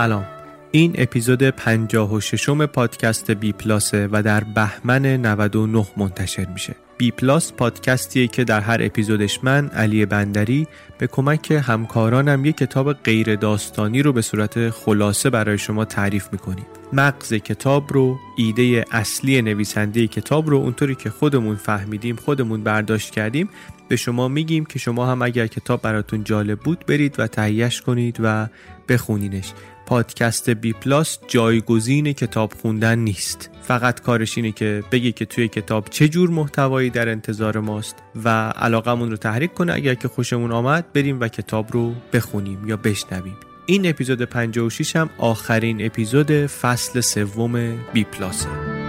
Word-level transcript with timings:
سلام. 0.00 0.26
این 0.70 0.94
اپیزود 0.98 1.42
56 1.42 2.48
م 2.48 2.66
پادکست 2.66 3.30
بی 3.30 3.52
پلاسه 3.52 4.08
و 4.12 4.22
در 4.22 4.44
بهمن 4.44 5.06
99 5.06 5.86
منتشر 5.96 6.46
میشه. 6.46 6.74
بی 6.98 7.10
پلاس 7.10 7.52
پادکستیه 7.52 8.26
که 8.26 8.44
در 8.44 8.60
هر 8.60 8.78
اپیزودش 8.80 9.44
من 9.44 9.68
علی 9.68 10.06
بندری 10.06 10.66
به 10.98 11.06
کمک 11.06 11.50
همکارانم 11.50 12.44
یک 12.44 12.56
کتاب 12.56 12.92
غیر 12.92 13.36
داستانی 13.36 14.02
رو 14.02 14.12
به 14.12 14.22
صورت 14.22 14.70
خلاصه 14.70 15.30
برای 15.30 15.58
شما 15.58 15.84
تعریف 15.84 16.28
می‌کنیم. 16.32 16.66
مغز 16.92 17.34
کتاب 17.34 17.92
رو 17.92 18.18
ایده 18.36 18.84
اصلی 18.92 19.42
نویسنده 19.42 20.06
کتاب 20.06 20.50
رو 20.50 20.56
اونطوری 20.56 20.94
که 20.94 21.10
خودمون 21.10 21.56
فهمیدیم 21.56 22.16
خودمون 22.16 22.62
برداشت 22.62 23.10
کردیم 23.10 23.48
به 23.88 23.96
شما 23.96 24.28
میگیم 24.28 24.64
که 24.64 24.78
شما 24.78 25.06
هم 25.06 25.22
اگر 25.22 25.46
کتاب 25.46 25.82
براتون 25.82 26.24
جالب 26.24 26.58
بود 26.58 26.84
برید 26.86 27.20
و 27.20 27.26
تهیهش 27.26 27.80
کنید 27.80 28.16
و 28.22 28.46
بخونینش. 28.88 29.52
پادکست 29.90 30.50
بی 30.50 30.72
پلاس 30.72 31.18
جایگزین 31.28 32.12
کتاب 32.12 32.52
خوندن 32.62 32.98
نیست. 32.98 33.50
فقط 33.62 34.00
کارش 34.00 34.38
اینه 34.38 34.52
که 34.52 34.84
بگه 34.92 35.12
که 35.12 35.24
توی 35.24 35.48
کتاب 35.48 35.88
چه 35.90 36.08
جور 36.08 36.30
محتوایی 36.30 36.90
در 36.90 37.08
انتظار 37.08 37.60
ماست 37.60 37.96
و 38.24 38.28
علاقمون 38.50 39.10
رو 39.10 39.16
تحریک 39.16 39.54
کنه. 39.54 39.72
اگر 39.72 39.94
که 39.94 40.08
خوشمون 40.08 40.52
آمد 40.52 40.92
بریم 40.92 41.20
و 41.20 41.28
کتاب 41.28 41.72
رو 41.72 41.94
بخونیم 42.12 42.68
یا 42.68 42.76
بشنویم. 42.76 43.36
این 43.66 43.88
اپیزود 43.88 44.22
56 44.22 44.96
هم 44.96 45.10
آخرین 45.18 45.86
اپیزود 45.86 46.46
فصل 46.46 47.00
سوم 47.00 47.78
بی 47.92 48.04
پلاسه 48.04 48.79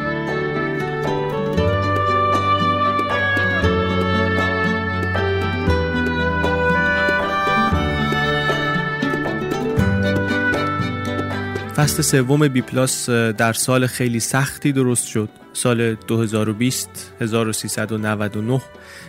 فصل 11.82 12.02
سوم 12.02 12.48
بی 12.48 12.62
پلاس 12.62 13.10
در 13.10 13.54
سال 13.54 13.88
خیلی 13.88 14.20
سختی 14.20 14.72
درست 14.72 15.08
شد. 15.08 15.30
سال 15.54 15.96
2020 15.96 17.14
1399 17.22 18.62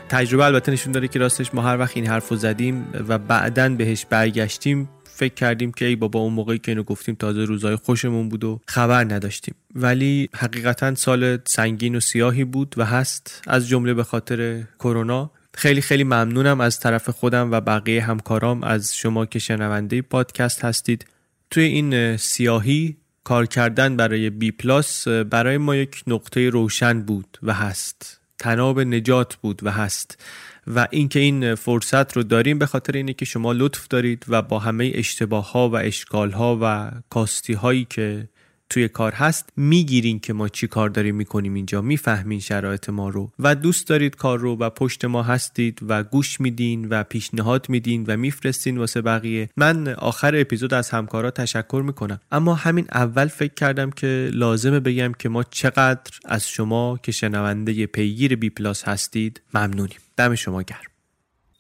تجربه 0.09 0.45
البته 0.45 0.73
نشون 0.73 0.93
داره 0.93 1.09
که 1.09 1.19
راستش 1.19 1.55
ما 1.55 1.63
هر 1.63 1.79
وقت 1.79 1.97
این 1.97 2.07
حرف 2.07 2.29
رو 2.29 2.37
زدیم 2.37 2.87
و 3.09 3.19
بعدا 3.19 3.69
بهش 3.69 4.07
برگشتیم 4.11 4.89
فکر 5.05 5.35
کردیم 5.35 5.73
که 5.73 5.85
ای 5.85 5.97
بابا 5.97 6.21
اون 6.21 6.33
موقعی 6.33 6.59
که 6.59 6.71
اینو 6.71 6.83
گفتیم 6.83 7.15
تازه 7.15 7.45
روزای 7.45 7.77
خوشمون 7.77 8.29
بود 8.29 8.45
و 8.45 8.61
خبر 8.69 9.05
نداشتیم. 9.05 9.55
ولی 9.75 10.29
حقیقتا 10.37 10.95
سال 10.95 11.39
سنگین 11.47 11.97
و 11.97 12.01
سیاهی 12.01 12.45
بود 12.45 12.75
و 12.77 12.85
هست. 12.85 13.43
از 13.47 13.69
جمله 13.69 13.95
به 13.95 14.05
خاطر 14.05 14.63
کرونا. 14.79 15.31
خیلی 15.55 15.81
خیلی 15.81 16.05
ممنونم 16.05 16.61
از 16.61 16.81
طرف 16.81 17.11
خودم 17.11 17.53
و 17.53 17.61
بقیه 17.61 18.03
همکارام. 18.03 18.65
از 18.65 18.97
شما 18.97 19.27
که 19.27 19.39
شنونده 19.39 20.03
پادکست 20.03 20.65
هستید. 20.65 21.07
توی 21.53 21.65
این 21.65 22.17
سیاهی 22.17 22.97
کار 23.25 23.47
کردن 23.47 23.97
برای 23.97 24.31
بی 24.31 24.51
پلاس 24.51 25.09
برای 25.09 25.59
ما 25.59 25.77
یک 25.77 26.03
نقطه 26.07 26.51
روشن 26.51 27.03
بود 27.03 27.39
و 27.43 27.53
هست. 27.53 28.21
طناب 28.39 28.81
نجات 28.81 29.35
بود 29.35 29.65
و 29.65 29.71
هست. 29.71 30.25
و 30.67 30.89
اینکه 30.91 31.21
این 31.21 31.55
فرصت 31.55 32.17
رو 32.17 32.23
داریم 32.23 32.59
به 32.59 32.67
خاطر 32.67 32.93
اینه 32.93 33.13
که 33.13 33.25
شما 33.25 33.53
لطف 33.53 33.89
دارید 33.89 34.25
و 34.29 34.43
با 34.43 34.59
همه 34.59 34.93
اشتباه 34.95 35.53
ها 35.53 35.69
و 35.69 35.77
اشکال 35.77 36.31
ها 36.31 36.59
و 36.63 36.91
کاستی 37.11 37.53
هایی 37.53 37.87
که 37.91 38.29
توی 38.73 38.89
کار 38.89 39.13
هست 39.13 39.49
می‌بینین 39.57 40.21
که 40.21 40.33
ما 40.33 40.49
چی 40.49 40.67
کار 40.67 40.89
داریم 40.89 41.15
می‌کنیم 41.15 41.55
اینجا. 41.55 41.83
می‌فهمین 41.83 42.41
شرایط 42.41 42.89
ما 42.89 43.09
رو. 43.09 43.33
و 43.39 43.55
دوست 43.55 43.89
دارید 43.89 44.17
کار 44.17 44.39
رو 44.39 44.57
و 44.57 44.71
پشت 44.71 45.05
ما 45.05 45.23
هستید 45.23 45.79
و 45.89 46.03
گوش 46.03 46.41
میدین 46.41 46.89
و 46.89 47.03
پیشنهاد 47.03 47.67
میدین 47.69 48.05
و 48.09 48.17
میفرستین 48.17 48.79
واسه 48.79 49.03
بقیه. 49.03 49.49
من 49.57 49.89
آخر 49.89 50.37
اپیزود 50.37 50.75
از 50.75 50.91
همکارا 50.91 51.31
تشکر 51.31 51.83
می‌کنم. 51.87 52.21
اما 52.33 52.55
همین 52.55 52.87
اول 52.93 53.27
فکر 53.27 53.55
کردم 53.55 53.91
که 53.91 54.31
لازمه 54.33 54.81
بگم 54.81 55.13
که 55.13 55.29
ما 55.29 55.43
چقدر 55.43 56.11
از 56.25 56.49
شما 56.49 56.99
که 57.03 57.13
شنونده 57.13 57.87
پیگیر 57.87 58.37
بی 58.37 58.51
پلاس 58.51 58.85
هستید 58.85 59.41
ممنونیم. 59.55 59.99
دم 60.17 60.35
شما 60.35 60.63
گرم. 60.63 60.91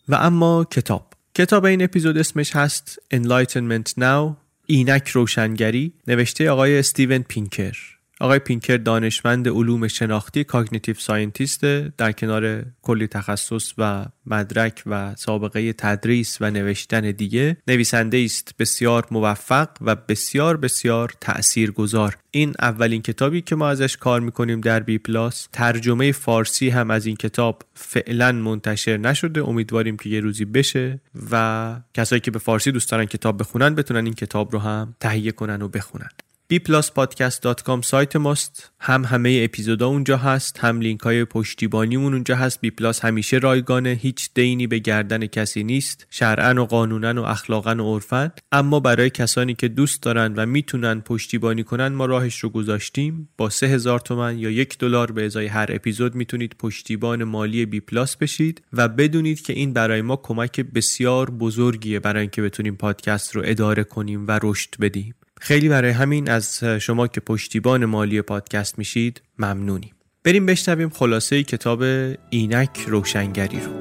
و 0.08 0.14
اما 0.14 0.64
کتاب. 0.64 1.12
کتاب 1.34 1.64
این 1.64 1.82
اپیزود 1.82 2.18
اسمش 2.18 2.56
هست 2.56 3.00
Enlightenment 3.14 3.92
Now. 4.00 4.41
اینک 4.72 5.08
روشنگری 5.08 5.92
نوشته 6.06 6.50
آقای 6.50 6.78
استیون 6.78 7.18
پینکر. 7.18 7.76
آقای 8.22 8.38
پینکر 8.38 8.76
دانشمند 8.76 9.48
علوم 9.48 9.88
شناختی 9.88 10.44
cognitive 10.44 10.94
scientist 10.94 11.64
در 11.98 12.12
کنار 12.12 12.64
کلی 12.82 13.06
تخصص 13.06 13.72
و 13.78 14.06
مدرک 14.26 14.82
و 14.86 15.14
سابقه 15.14 15.72
تدریس 15.72 16.38
و 16.40 16.50
نوشتن 16.50 17.10
دیگه 17.10 17.56
نویسنده 17.68 18.22
است 18.24 18.54
بسیار 18.58 19.06
موفق 19.10 19.68
و 19.80 19.94
بسیار 19.94 20.56
بسیار 20.56 21.12
تاثیرگذار 21.20 22.16
این 22.30 22.54
اولین 22.58 23.02
کتابی 23.02 23.40
که 23.40 23.56
ما 23.56 23.68
ازش 23.68 23.96
کار 23.96 24.20
می‌کنیم 24.20 24.60
در 24.60 24.80
بی 24.80 24.98
پلاس. 24.98 25.48
ترجمه 25.52 26.12
فارسی 26.12 26.68
هم 26.68 26.90
از 26.90 27.06
این 27.06 27.16
کتاب 27.16 27.62
فعلا 27.74 28.32
منتشر 28.32 28.96
نشده. 28.96 29.48
امیدواریم 29.48 29.96
که 29.96 30.08
یه 30.08 30.20
روزی 30.20 30.44
بشه 30.44 31.00
و 31.30 31.76
کسایی 31.94 32.20
که 32.20 32.30
به 32.30 32.38
فارسی 32.38 32.72
دوست 32.72 32.90
دارن 32.90 33.04
کتاب 33.04 33.40
بخونن 33.40 33.74
بتونن 33.74 34.04
این 34.04 34.14
کتاب 34.14 34.52
رو 34.52 34.58
هم 34.58 34.94
تهیه 35.00 35.32
کنن 35.32 35.62
و 35.62 35.68
بخونن. 35.68 36.08
bpluspodcast.com 36.52 37.82
سایت 37.82 38.16
ماست. 38.16 38.72
هم 38.80 39.04
همه 39.04 39.40
اپیزودا 39.44 39.86
اونجا 39.86 40.16
هست 40.16 40.58
هم 40.58 40.80
لینک 40.80 41.00
های 41.00 41.24
پشتیبانیمون 41.24 42.12
اونجا 42.12 42.36
هست. 42.36 42.60
بی 42.60 42.70
پلاس 42.70 43.00
همیشه 43.00 43.36
رایگانه 43.36 43.90
هیچ 43.90 44.30
دینی 44.34 44.66
به 44.66 44.78
گردن 44.78 45.26
کسی 45.26 45.64
نیست. 45.64 46.06
شرعا 46.10 46.62
و 46.62 46.66
قانونا 46.66 47.22
و 47.22 47.26
اخلاقا 47.26 47.74
و 47.74 47.94
عرفا. 47.94 48.32
اما 48.52 48.80
برای 48.80 49.10
کسانی 49.10 49.54
که 49.54 49.68
دوست 49.68 50.02
دارن 50.02 50.34
و 50.34 50.46
می‌تونن 50.46 51.00
پشتیبانی 51.00 51.64
کنن 51.64 51.88
ما 51.88 52.06
راهش 52.06 52.38
رو 52.38 52.48
گذاشتیم. 52.48 53.28
با 53.36 53.50
سه 53.50 53.66
هزار 53.66 54.00
تومن 54.00 54.38
یا 54.38 54.50
یک 54.50 54.78
دلار 54.78 55.12
به 55.12 55.26
ازای 55.26 55.46
هر 55.46 55.66
اپیزود 55.68 56.14
می‌تونید 56.14 56.56
پشتیبان 56.58 57.24
مالی 57.24 57.66
بی 57.66 57.80
پلاس 57.80 58.16
بشید 58.16 58.62
و 58.72 58.88
بدونید 58.88 59.42
که 59.42 59.52
این 59.52 59.72
برای 59.72 60.02
ما 60.02 60.16
کمک 60.16 60.60
بسیار 60.60 61.30
بزرگیه 61.30 62.00
برای 62.00 62.20
اینکه 62.20 62.42
بتونیم 62.42 62.76
پادکست 62.76 63.36
رو 63.36 63.42
اداره 63.44 63.84
کنیم 63.84 64.24
و 64.28 64.40
رشد 64.42 64.74
بدیم. 64.80 65.14
خیلی 65.44 65.68
برای 65.68 65.90
همین 65.90 66.30
از 66.30 66.64
شما 66.64 67.06
که 67.06 67.20
پشتیبان 67.20 67.84
مالی 67.84 68.22
پادکست 68.22 68.78
میشید 68.78 69.22
ممنونیم. 69.38 69.94
بریم 70.24 70.46
بشنویم 70.46 70.90
خلاصه 70.90 71.42
کتاب 71.42 71.82
اینک 72.30 72.84
روشنگری 72.86 73.60
رو. 73.60 73.72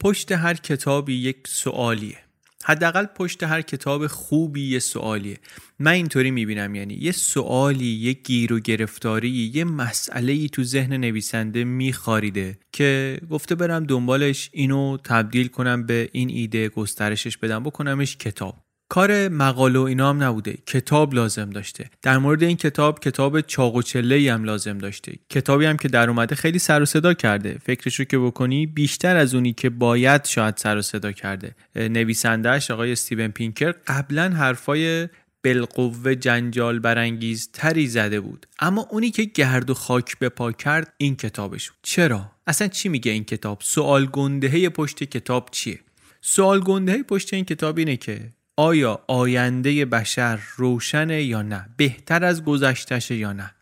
پشت 0.00 0.32
هر 0.32 0.54
کتابی 0.54 1.14
یک 1.14 1.36
سوالیه. 1.48 2.21
حداقل 2.64 3.06
پشت 3.06 3.42
هر 3.42 3.62
کتاب 3.62 4.06
خوبی 4.06 4.68
یه 4.68 4.78
سوالیه. 4.78 5.38
من 5.78 5.90
اینطوری 5.90 6.30
می‌بینم 6.30 6.74
یعنی 6.74 6.94
یه 6.94 7.12
سوالی 7.12 7.86
یه 7.86 8.12
گیر 8.12 8.52
و 8.52 8.60
گرفتاری 8.60 9.50
یه 9.54 9.64
مسئله 9.64 10.32
ای 10.32 10.48
تو 10.48 10.64
ذهن 10.64 10.96
نویسنده 10.96 11.64
میخاریده 11.64 12.58
که 12.72 13.20
گفته 13.30 13.54
برم 13.54 13.84
دنبالش 13.84 14.50
اینو 14.52 14.96
تبدیل 15.04 15.48
کنم 15.48 15.86
به 15.86 16.08
این 16.12 16.30
ایده 16.30 16.68
گسترشش 16.68 17.36
بدم 17.36 17.62
بکنمش 17.62 18.16
کتاب. 18.16 18.71
کار 18.92 19.28
مقاله 19.28 19.78
و 19.78 19.82
اینا 19.82 20.08
هم 20.08 20.22
نبوده. 20.22 20.58
کتاب 20.66 21.14
لازم 21.14 21.50
داشته. 21.50 21.90
در 22.02 22.18
مورد 22.18 22.42
این 22.42 22.56
کتاب 22.56 23.00
کتاب 23.00 23.40
چاق 23.40 23.74
و 23.74 23.82
چله 23.82 24.32
هم 24.32 24.44
لازم 24.44 24.78
داشته. 24.78 25.12
کتابی 25.30 25.64
هم 25.64 25.76
که 25.76 25.88
در 25.88 26.10
اومده 26.10 26.34
خیلی 26.34 26.58
سر 26.58 26.82
و 26.82 26.84
صدا 26.84 27.14
کرده. 27.14 27.58
فکرشو 27.64 28.04
که 28.04 28.18
بکنی 28.18 28.66
بیشتر 28.66 29.16
از 29.16 29.34
اونی 29.34 29.52
که 29.52 29.70
باید 29.70 30.24
شاید 30.24 30.56
سر 30.56 30.76
و 30.76 30.82
صدا 30.82 31.12
کرده. 31.12 31.54
نویسندهش 31.76 32.70
آقای 32.70 32.92
استیون 32.92 33.28
پینکر 33.28 33.74
قبلا 33.86 34.28
حرفای 34.28 35.08
بالقوه 35.44 36.14
جنجال 36.14 36.78
برانگیز 36.78 37.50
تری 37.52 37.86
زده 37.86 38.20
بود. 38.20 38.46
اما 38.58 38.86
اونی 38.90 39.10
که 39.10 39.24
گرد 39.24 39.70
و 39.70 39.74
خاک 39.74 40.18
به 40.18 40.28
پا 40.28 40.52
کرد 40.52 40.92
این 40.96 41.16
کتابش 41.16 41.70
بود. 41.70 41.78
چرا؟ 41.82 42.30
اصلا 42.46 42.68
چی 42.68 42.88
میگه 42.88 43.12
این 43.12 43.24
کتاب؟ 43.24 43.58
سوال 43.62 44.06
گندهه 44.06 44.68
پشت 44.68 45.04
کتاب 45.04 45.48
چیه؟ 45.50 45.80
سوال 46.20 46.60
گندهه 46.60 47.02
پشت 47.02 47.34
این 47.34 47.44
کتاب 47.44 47.78
اینه 47.78 47.96
که 47.96 48.32
آیا 48.56 49.04
آینده 49.08 49.84
بشر 49.84 50.38
روشنه 50.56 51.22
یا 51.22 51.42
نه؟ 51.42 51.66
بهتر 51.76 52.24
از 52.24 52.44
گذشتشه 52.44 53.14
یا 53.14 53.32
نه؟ 53.32 53.54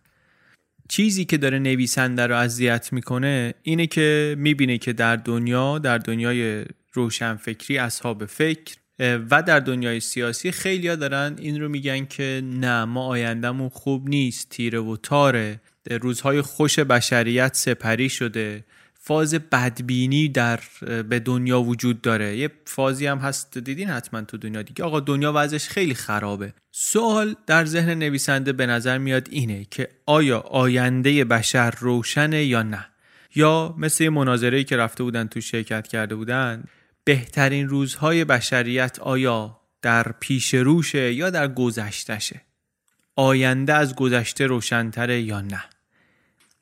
چیزی 0.89 1.25
که 1.25 1.37
داره 1.37 1.59
نویسنده 1.59 2.27
رو 2.27 2.37
اذیت 2.37 2.93
می‌کنه 2.93 3.55
اینه 3.63 3.87
که 3.87 4.35
می‌بینه 4.39 4.79
که 4.79 4.93
در 4.93 5.17
دنیا 5.17 5.79
در 5.79 5.99
دنیای 5.99 6.65
روشنفکری 6.93 7.79
اصحاب 7.79 8.25
فکر 8.25 8.77
و 9.01 9.43
در 9.43 9.61
دنیای 9.61 10.01
سیاسی 10.01 10.53
خیلیا 10.53 10.97
دارن 10.97 11.37
این 11.39 11.61
رو 11.61 11.69
میگن 11.69 12.05
که 12.05 12.43
نه 12.45 12.85
ما 12.85 13.07
آیندهمون 13.07 13.69
خوب 13.69 14.09
نیست 14.09 14.49
تیره 14.49 14.81
و 14.81 14.97
تاره 14.97 15.61
روزهای 16.01 16.43
خوش 16.43 16.79
بشریت 16.79 17.57
سپری 17.57 18.09
شده. 18.09 18.65
فاز 19.03 19.35
بدبینی 19.35 20.29
در 20.29 20.61
به 21.03 21.19
دنیا 21.19 21.63
وجود 21.63 22.01
داره. 22.01 22.37
یه 22.37 22.51
فازی 22.65 23.07
هم 23.07 23.19
هست 23.19 23.59
دیدین 23.59 23.89
حتما 23.89 24.23
تو 24.23 24.37
دنیا 24.37 24.63
دیگه. 24.63 24.85
آقا 24.85 25.01
دنیا 25.01 25.33
وضعش 25.35 25.69
خیلی 25.69 25.95
خرابه. 25.95 26.55
سوال 26.71 27.35
در 27.47 27.65
ذهن 27.65 27.99
نویسنده 27.99 28.53
به 28.53 28.67
نظر 28.67 28.99
میاد 28.99 29.29
اینه 29.31 29.67
که 29.71 29.89
آیا 30.07 30.39
آینده 30.39 31.25
بشر 31.25 31.75
روشنه 31.81 32.45
یا 32.45 32.63
نه؟ 32.63 32.87
یا 33.35 33.75
مثل 33.79 34.05
یه 34.05 34.11
مناظره 34.11 34.65
که 34.65 34.77
رفته 34.77 35.03
بودن 35.03 35.27
تو 35.27 35.41
شرکت 35.41 35.89
کرده 35.89 36.15
بودن 36.15 36.65
بهترین 37.05 37.69
روزهای 37.69 38.25
بشریت 38.25 38.99
آیا 38.99 39.61
در 39.83 40.13
پیش 40.21 40.55
روشه 40.55 41.15
یا 41.15 41.31
در 41.31 41.49
گذشتشه 41.49 42.41
آینده 43.17 43.75
از 43.75 43.95
گذشته 43.95 44.47
روشنتره 44.47 45.21
یا 45.21 45.41
نه؟ 45.41 45.63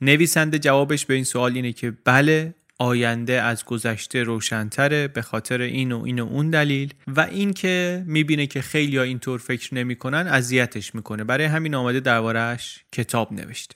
نویسنده 0.01 0.59
جوابش 0.59 1.05
به 1.05 1.13
این 1.13 1.23
سوال 1.23 1.55
اینه 1.55 1.73
که 1.73 1.93
بله 2.05 2.53
آینده 2.79 3.41
از 3.41 3.65
گذشته 3.65 4.23
روشنتره 4.23 5.07
به 5.07 5.21
خاطر 5.21 5.61
این 5.61 5.91
و 5.91 6.03
این 6.03 6.19
و 6.19 6.25
اون 6.25 6.49
دلیل 6.49 6.93
و 7.07 7.21
اینکه 7.21 8.03
می‌بینه 8.07 8.47
که 8.47 8.61
خیلی 8.61 8.99
اینطور 8.99 9.39
فکر 9.39 9.75
نمی‌کنن 9.75 10.27
اذیتش 10.27 10.95
می‌کنه. 10.95 11.23
برای 11.23 11.45
همین 11.45 11.75
آمده 11.75 11.99
دربارهش 11.99 12.83
کتاب 12.91 13.33
نوشته. 13.33 13.75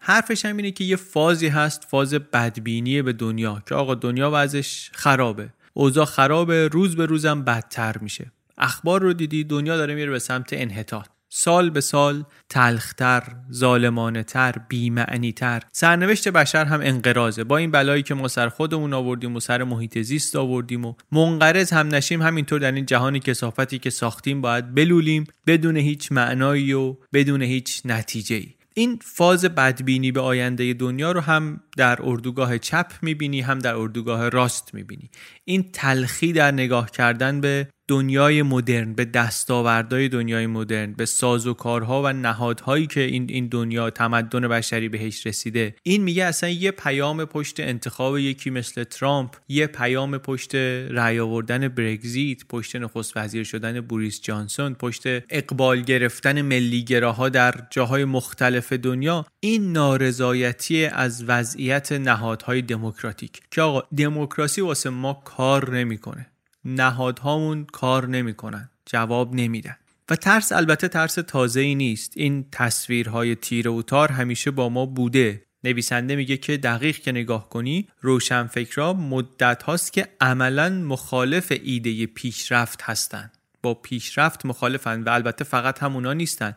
حرفش 0.00 0.44
هم 0.44 0.56
اینه 0.56 0.70
که 0.70 0.84
یه 0.84 0.96
فازی 0.96 1.48
هست 1.48 1.84
فاز 1.84 2.14
بدبینی 2.14 3.02
به 3.02 3.12
دنیا 3.12 3.62
که 3.68 3.74
آقا 3.74 3.94
دنیا 3.94 4.30
وضعش 4.34 4.90
خرابه. 4.94 5.48
اوضاع 5.74 6.04
خرابه 6.04 6.68
روز 6.68 6.96
به 6.96 7.06
روزم 7.06 7.44
بدتر 7.44 7.98
میشه. 7.98 8.32
اخبار 8.58 9.02
رو 9.02 9.12
دیدی 9.12 9.44
دنیا 9.44 9.76
داره 9.76 9.94
میره 9.94 10.10
به 10.10 10.18
سمت 10.18 10.52
انحطاط. 10.52 11.06
سال 11.34 11.70
به 11.70 11.80
سال 11.80 12.24
تلختر، 12.48 13.22
ظالمانهتر، 13.52 14.54
بیمعنیتر. 14.68 15.62
سرنوشت 15.72 16.28
بشر 16.28 16.64
هم 16.64 16.80
انقرازه 16.82 17.44
با 17.44 17.56
این 17.56 17.70
بلایی 17.70 18.02
که 18.02 18.14
ما 18.14 18.28
سر 18.28 18.48
خودمون 18.48 18.92
آوردیم 18.92 19.36
و 19.36 19.40
سر 19.40 19.64
محیط 19.64 19.98
زیست 19.98 20.36
آوردیم 20.36 20.84
و 20.84 20.94
منقرض 21.12 21.72
هم 21.72 21.94
نشیم 21.94 22.22
همینطور 22.22 22.60
در 22.60 22.72
این 22.72 22.86
جهان 22.86 23.18
کسافتی 23.18 23.78
که 23.78 23.90
ساختیم 23.90 24.40
باید 24.40 24.74
بلولیم 24.74 25.24
بدون 25.46 25.76
هیچ 25.76 26.12
معنایی 26.12 26.72
و 26.72 26.96
بدون 27.12 27.42
هیچ 27.42 27.82
نتیجه 27.84 28.36
ای. 28.36 28.48
این 28.74 28.98
فاز 29.02 29.44
بدبینی 29.44 30.12
به 30.12 30.20
آینده 30.20 30.74
دنیا 30.74 31.12
رو 31.12 31.20
هم 31.20 31.60
در 31.76 31.98
اردوگاه 32.02 32.58
چپ 32.58 32.92
می‌بینی 33.02 33.40
هم 33.40 33.58
در 33.58 33.74
اردوگاه 33.74 34.28
راست 34.28 34.74
می‌بینی. 34.74 35.10
این 35.44 35.70
تلخی 35.72 36.32
در 36.32 36.50
نگاه 36.50 36.90
کردن 36.90 37.40
به 37.40 37.68
دنیای 37.88 38.42
مدرن 38.42 38.92
به 38.92 39.04
دستاوردهای 39.04 40.08
دنیای 40.08 40.46
مدرن 40.46 40.92
به 40.92 41.06
سازوکارها 41.06 42.02
و 42.02 42.12
نهادهایی 42.12 42.86
که 42.86 43.00
این 43.00 43.26
این 43.28 43.48
دنیا 43.48 43.90
تمدن 43.90 44.48
بشری 44.48 44.88
بهش 44.88 45.26
رسیده. 45.26 45.74
این 45.82 46.02
میگه 46.02 46.24
اصلا 46.24 46.50
یه 46.50 46.70
پیام 46.70 47.24
پشت 47.24 47.60
انتخاب 47.60 48.18
یکی 48.18 48.50
مثل 48.50 48.84
ترامپ 48.84 49.36
یه 49.48 49.66
پیام 49.66 50.18
پشت 50.18 50.54
رأی 50.90 51.18
آوردن 51.18 51.68
برگزیت 51.68 52.44
پشت 52.48 52.76
نخست 52.76 53.16
وزیر 53.16 53.44
شدن 53.44 53.80
بوریس 53.80 54.20
جانسون 54.22 54.74
پشت 54.74 55.02
اقبال 55.30 55.82
گرفتن 55.82 56.42
ملیگراها 56.42 57.28
در 57.28 57.54
جاهای 57.70 58.04
مختلف 58.04 58.72
دنیا. 58.72 59.26
این 59.40 59.72
نارضایتی 59.72 60.84
از 60.84 61.24
وضعیت 61.24 61.92
نهادهای 61.92 62.62
دموکراتیک 62.62 63.40
که 63.50 63.62
آقا 63.62 63.82
دموکراسی 63.96 64.60
واسه 64.60 64.90
ما 64.90 65.22
کار 65.24 65.76
نمی‌کنه. 65.76 66.26
نهادهامون 66.64 67.64
کار 67.64 68.08
نمی‌کنن 68.08 68.70
جواب 68.86 69.34
نمیدن. 69.34 69.76
و 70.10 70.16
ترس 70.16 70.52
البته 70.52 70.88
ترس 70.88 71.14
تازه 71.14 71.60
ای 71.60 71.74
نیست. 71.74 72.12
این 72.16 72.46
تصویرهای 72.52 73.34
تیر 73.34 73.68
و 73.68 73.82
تار 73.82 74.12
همیشه 74.12 74.50
با 74.50 74.68
ما 74.68 74.86
بوده. 74.86 75.42
نویسنده 75.64 76.16
میگه 76.16 76.36
که 76.36 76.56
دقیق 76.56 76.96
که 76.96 77.12
نگاه 77.12 77.48
کنی 77.48 77.88
روشنفکرا 78.00 78.92
مدت 78.92 79.62
هاست 79.62 79.92
که 79.92 80.08
عملا 80.20 80.68
مخالف 80.68 81.52
ایده 81.62 82.06
پیشرفت 82.06 82.82
هستند 82.82 83.32
با 83.62 83.74
پیشرفت 83.74 84.46
مخالفن 84.46 85.02
و 85.02 85.08
البته 85.08 85.44
فقط 85.44 85.82
همونا 85.82 86.12
نیستن. 86.12 86.54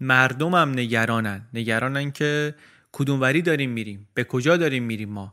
مردم 0.00 0.54
هم 0.54 0.70
نگرانن. 0.70 1.42
نگرانن 1.54 2.10
که 2.10 2.54
کدوموری 2.92 3.42
داریم 3.42 3.70
میریم؟ 3.70 4.08
به 4.14 4.24
کجا 4.24 4.56
داریم 4.56 4.82
میریم 4.82 5.08
ما؟ 5.08 5.32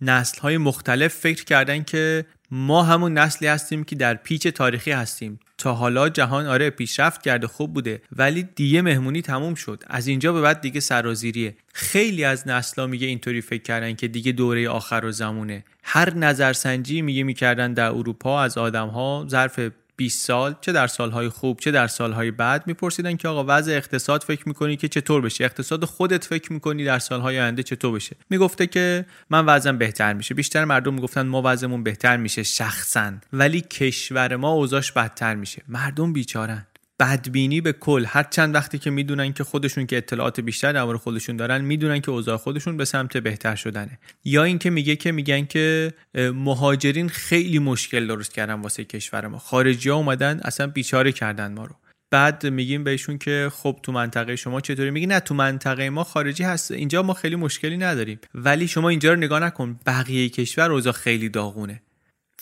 نسل 0.00 0.40
های 0.40 0.58
مختلف 0.58 1.14
فکر 1.14 1.44
کردن 1.44 1.82
که 1.82 2.26
ما 2.56 2.82
همون 2.82 3.18
نسلی 3.18 3.48
هستیم 3.48 3.84
که 3.84 3.96
در 3.96 4.14
پیچ 4.14 4.48
تاریخی 4.48 4.90
هستیم. 4.90 5.40
تا 5.58 5.74
حالا 5.74 6.08
جهان 6.08 6.46
آره 6.46 6.70
پیشرفت 6.70 7.22
کرده 7.22 7.46
خوب 7.46 7.74
بوده 7.74 8.02
ولی 8.16 8.42
دیگه 8.42 8.82
مهمونی 8.82 9.22
تموم 9.22 9.54
شد. 9.54 9.82
از 9.86 10.06
اینجا 10.06 10.32
به 10.32 10.40
بعد 10.40 10.60
دیگه 10.60 10.80
سرازیریه. 10.80 11.56
خیلی 11.72 12.24
از 12.24 12.48
نسلا 12.48 12.86
میگه 12.86 13.06
اینطوری 13.06 13.40
فکر 13.40 13.62
کردن 13.62 13.94
که 13.94 14.08
دیگه 14.08 14.32
دوره 14.32 14.68
آخر 14.68 15.04
و 15.04 15.12
زمونه. 15.12 15.64
هر 15.82 16.14
نظرسنجی 16.14 17.02
میگه 17.02 17.22
می‌کردن 17.22 17.72
در 17.72 17.88
اروپا 17.88 18.42
از 18.42 18.58
آدم 18.58 18.88
ها 18.88 19.26
ظرف 19.28 19.60
20 19.96 20.26
سال 20.26 20.54
چه 20.60 20.72
در 20.72 20.86
سالهای 20.86 21.28
خوب 21.28 21.60
چه 21.60 21.70
در 21.70 21.86
سالهای 21.86 22.30
بعد 22.30 22.66
میپرسیدن 22.66 23.16
که 23.16 23.28
آقا 23.28 23.44
وضع 23.48 23.72
اقتصاد 23.72 24.22
فکر 24.22 24.48
می‌کنی 24.48 24.76
که 24.76 24.88
چطور 24.88 25.20
بشه؟ 25.20 25.44
اقتصاد 25.44 25.84
خودت 25.84 26.24
فکر 26.24 26.52
می‌کنی 26.52 26.84
در 26.84 26.98
سالهای 26.98 27.40
آینده 27.40 27.62
چطور 27.62 27.92
بشه؟ 27.92 28.16
می‌گفته 28.30 28.66
که 28.66 29.06
من 29.30 29.46
وضعم 29.46 29.78
بهتر 29.78 30.12
میشه. 30.12 30.34
بیشتر 30.34 30.64
مردم 30.64 30.94
می‌گفتن 30.94 31.26
ما 31.26 31.42
وضعمون 31.44 31.82
بهتر 31.82 32.16
میشه 32.16 32.42
شخصا. 32.42 33.12
ولی 33.32 33.60
کشور 33.60 34.36
ما 34.36 34.50
اوضاعش 34.50 34.92
بدتر 34.92 35.34
میشه. 35.34 35.62
مردم 35.68 36.12
بیچارن. 36.12 36.66
بدبینی 37.00 37.60
به 37.60 37.72
کل. 37.72 38.04
هر 38.08 38.22
چند 38.22 38.54
وقتی 38.54 38.78
که 38.78 38.90
می‌دونن 38.90 39.32
که 39.32 39.44
خودشون 39.44 39.86
که 39.86 39.96
اطلاعات 39.96 40.40
بیشتر 40.40 40.72
درباره 40.72 40.98
خودشون 40.98 41.36
دارن 41.36 41.60
می‌دونن 41.60 42.00
که 42.00 42.10
اوضاع 42.10 42.36
خودشون 42.36 42.76
به 42.76 42.84
سمت 42.84 43.16
بهتر 43.16 43.54
شدنه. 43.54 43.98
یا 44.24 44.44
اینکه 44.44 44.70
میگه 44.70 44.96
که 44.96 45.12
میگن 45.12 45.44
که 45.44 45.92
مهاجرین 46.14 47.08
خیلی 47.08 47.58
مشکل 47.58 48.06
درست 48.06 48.34
کردن 48.34 48.54
واسه 48.54 48.84
کشور 48.84 49.26
ما. 49.26 49.38
خارجی 49.38 49.88
ها 49.88 49.96
اومدن 49.96 50.40
اصلا 50.44 50.66
بیچاره 50.66 51.12
کردن 51.12 51.52
ما 51.52 51.64
رو. 51.64 51.74
بعد 52.10 52.46
میگیم 52.46 52.84
بهشون 52.84 53.18
که 53.18 53.50
خب 53.52 53.78
تو 53.82 53.92
منطقه 53.92 54.36
شما 54.36 54.60
چطوری؟ 54.60 54.90
میگی 54.90 55.06
نه 55.06 55.20
تو 55.20 55.34
منطقه 55.34 55.90
ما 55.90 56.04
خارجی 56.04 56.42
هست. 56.42 56.70
اینجا 56.70 57.02
ما 57.02 57.14
خیلی 57.14 57.36
مشکلی 57.36 57.76
نداریم. 57.76 58.18
ولی 58.34 58.68
شما 58.68 58.88
اینجا 58.88 59.12
رو 59.12 59.16
نگاه 59.16 59.40
نکن. 59.40 59.78
بقیه 59.86 60.28
کشور 60.28 60.72
اوضاع 60.72 60.92
خیلی 60.92 61.28
داغونه. 61.28 61.82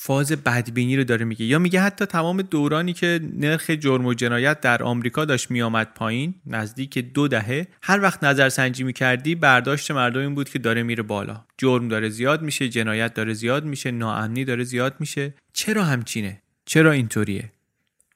فاز 0.05 0.33
بدبینی 0.33 0.97
رو 0.97 1.05
داره 1.05 1.25
میگه. 1.25 1.47
یا 1.47 1.59
میگه 1.59 1.81
حتی 1.81 2.07
تمام 2.07 2.43
دورانی 2.43 2.93
که 2.93 3.21
نرخ 3.37 3.71
جرم 3.71 4.07
و 4.07 4.15
جنایت 4.15 4.61
در 4.61 4.83
آمریکا 4.83 5.25
داشت 5.25 5.51
میآمد 5.51 5.95
پایین 5.95 6.35
نزدیک 6.47 6.99
دو 6.99 7.29
دهه 7.29 7.67
هر 7.83 8.01
وقت 8.01 8.25
نظرسنجی 8.25 8.85
می‌کردی 8.85 9.35
برداشت 9.35 9.91
مردم 9.91 10.21
این 10.21 10.35
بود 10.35 10.49
که 10.49 10.59
داره 10.59 10.83
میره 10.83 11.03
بالا. 11.03 11.45
جرم 11.59 11.89
داره 11.89 12.09
زیاد 12.09 12.43
میشه 12.43 12.69
جنایت 12.69 13.15
داره 13.15 13.33
زیاد 13.33 13.65
میشه 13.65 13.91
ناامنی 13.91 14.45
داره 14.45 14.65
زیاد 14.65 14.95
میشه. 15.01 15.35
چرا 15.53 15.85
همچینه؟ 15.85 16.43
چرا 16.65 16.93
اینطوریه؟ 16.93 17.53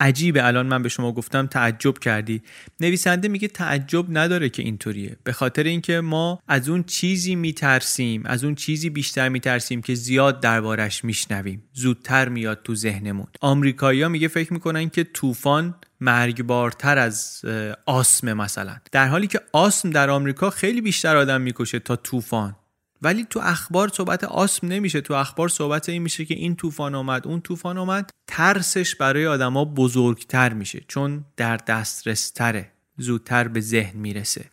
عجیبه. 0.01 0.47
الان 0.47 0.67
من 0.67 0.83
به 0.83 0.89
شما 0.89 1.13
گفتم 1.13 1.47
تعجب 1.47 1.99
کردی. 1.99 2.43
نویسنده 2.81 3.29
میگه 3.29 3.49
تعجب 3.49 4.19
نداره 4.19 4.49
که 4.49 4.63
اینطوریه. 4.63 5.17
به 5.25 5.33
خاطر 5.33 5.63
اینکه 5.63 6.01
ما 6.01 6.43
از 6.49 6.69
اون 6.69 6.83
چیزی 6.83 7.35
میترسیم 7.35 8.23
از 8.27 8.45
اون 8.45 8.55
چیزی 8.55 8.91
بیشتر 8.91 9.29
میترسیم 9.29 9.83
که 9.83 9.95
زیاد 9.95 10.41
دربارش 10.41 11.05
میشنویم. 11.05 11.63
زودتر 11.73 12.29
میاد 12.29 12.61
تو 12.65 12.75
ذهنمون. 12.75 13.27
آمریکایی‌ها 13.41 14.09
میگه 14.09 14.29
فکر 14.29 14.53
می‌کنن 14.53 14.89
که 14.89 15.05
طوفان 15.05 15.75
مرگبارتر 16.01 16.99
از 16.99 17.43
آسم 17.87 18.33
مثلا. 18.33 18.77
در 18.93 19.09
حالی 19.09 19.27
که 19.27 19.41
آسم 19.53 19.91
در 19.91 20.11
آمریکا 20.11 20.51
خیلی 20.51 20.81
بیشتر 20.81 21.17
آدم 21.17 21.41
می‌کشه 21.41 21.79
تا 21.79 21.97
طوفان. 21.97 22.57
ولی 23.03 23.25
تو 23.31 23.41
اخبار 23.43 23.89
صحبت 23.89 24.25
آسم 24.25 24.67
نمیشه. 24.67 25.01
تو 25.01 25.15
اخبار 25.15 25.49
صحبت 25.49 25.89
این 25.89 26.03
میشه 26.03 26.25
که 26.25 26.35
این 26.35 26.57
طوفان 26.57 26.95
آمد 26.95 27.27
اون 27.27 27.41
طوفان 27.41 27.79
آمد 27.79 28.11
ترسش 28.27 28.95
برای 28.95 29.27
آدما 29.27 29.65
بزرگتر 29.65 30.53
میشه 30.53 30.85
چون 30.89 31.25
در 31.37 31.57
دسترس 31.57 32.31
تره 32.31 32.73
زودتر 32.99 33.49
به 33.49 33.61
ذهن 33.61 33.99
می‌رسه. 33.99 34.45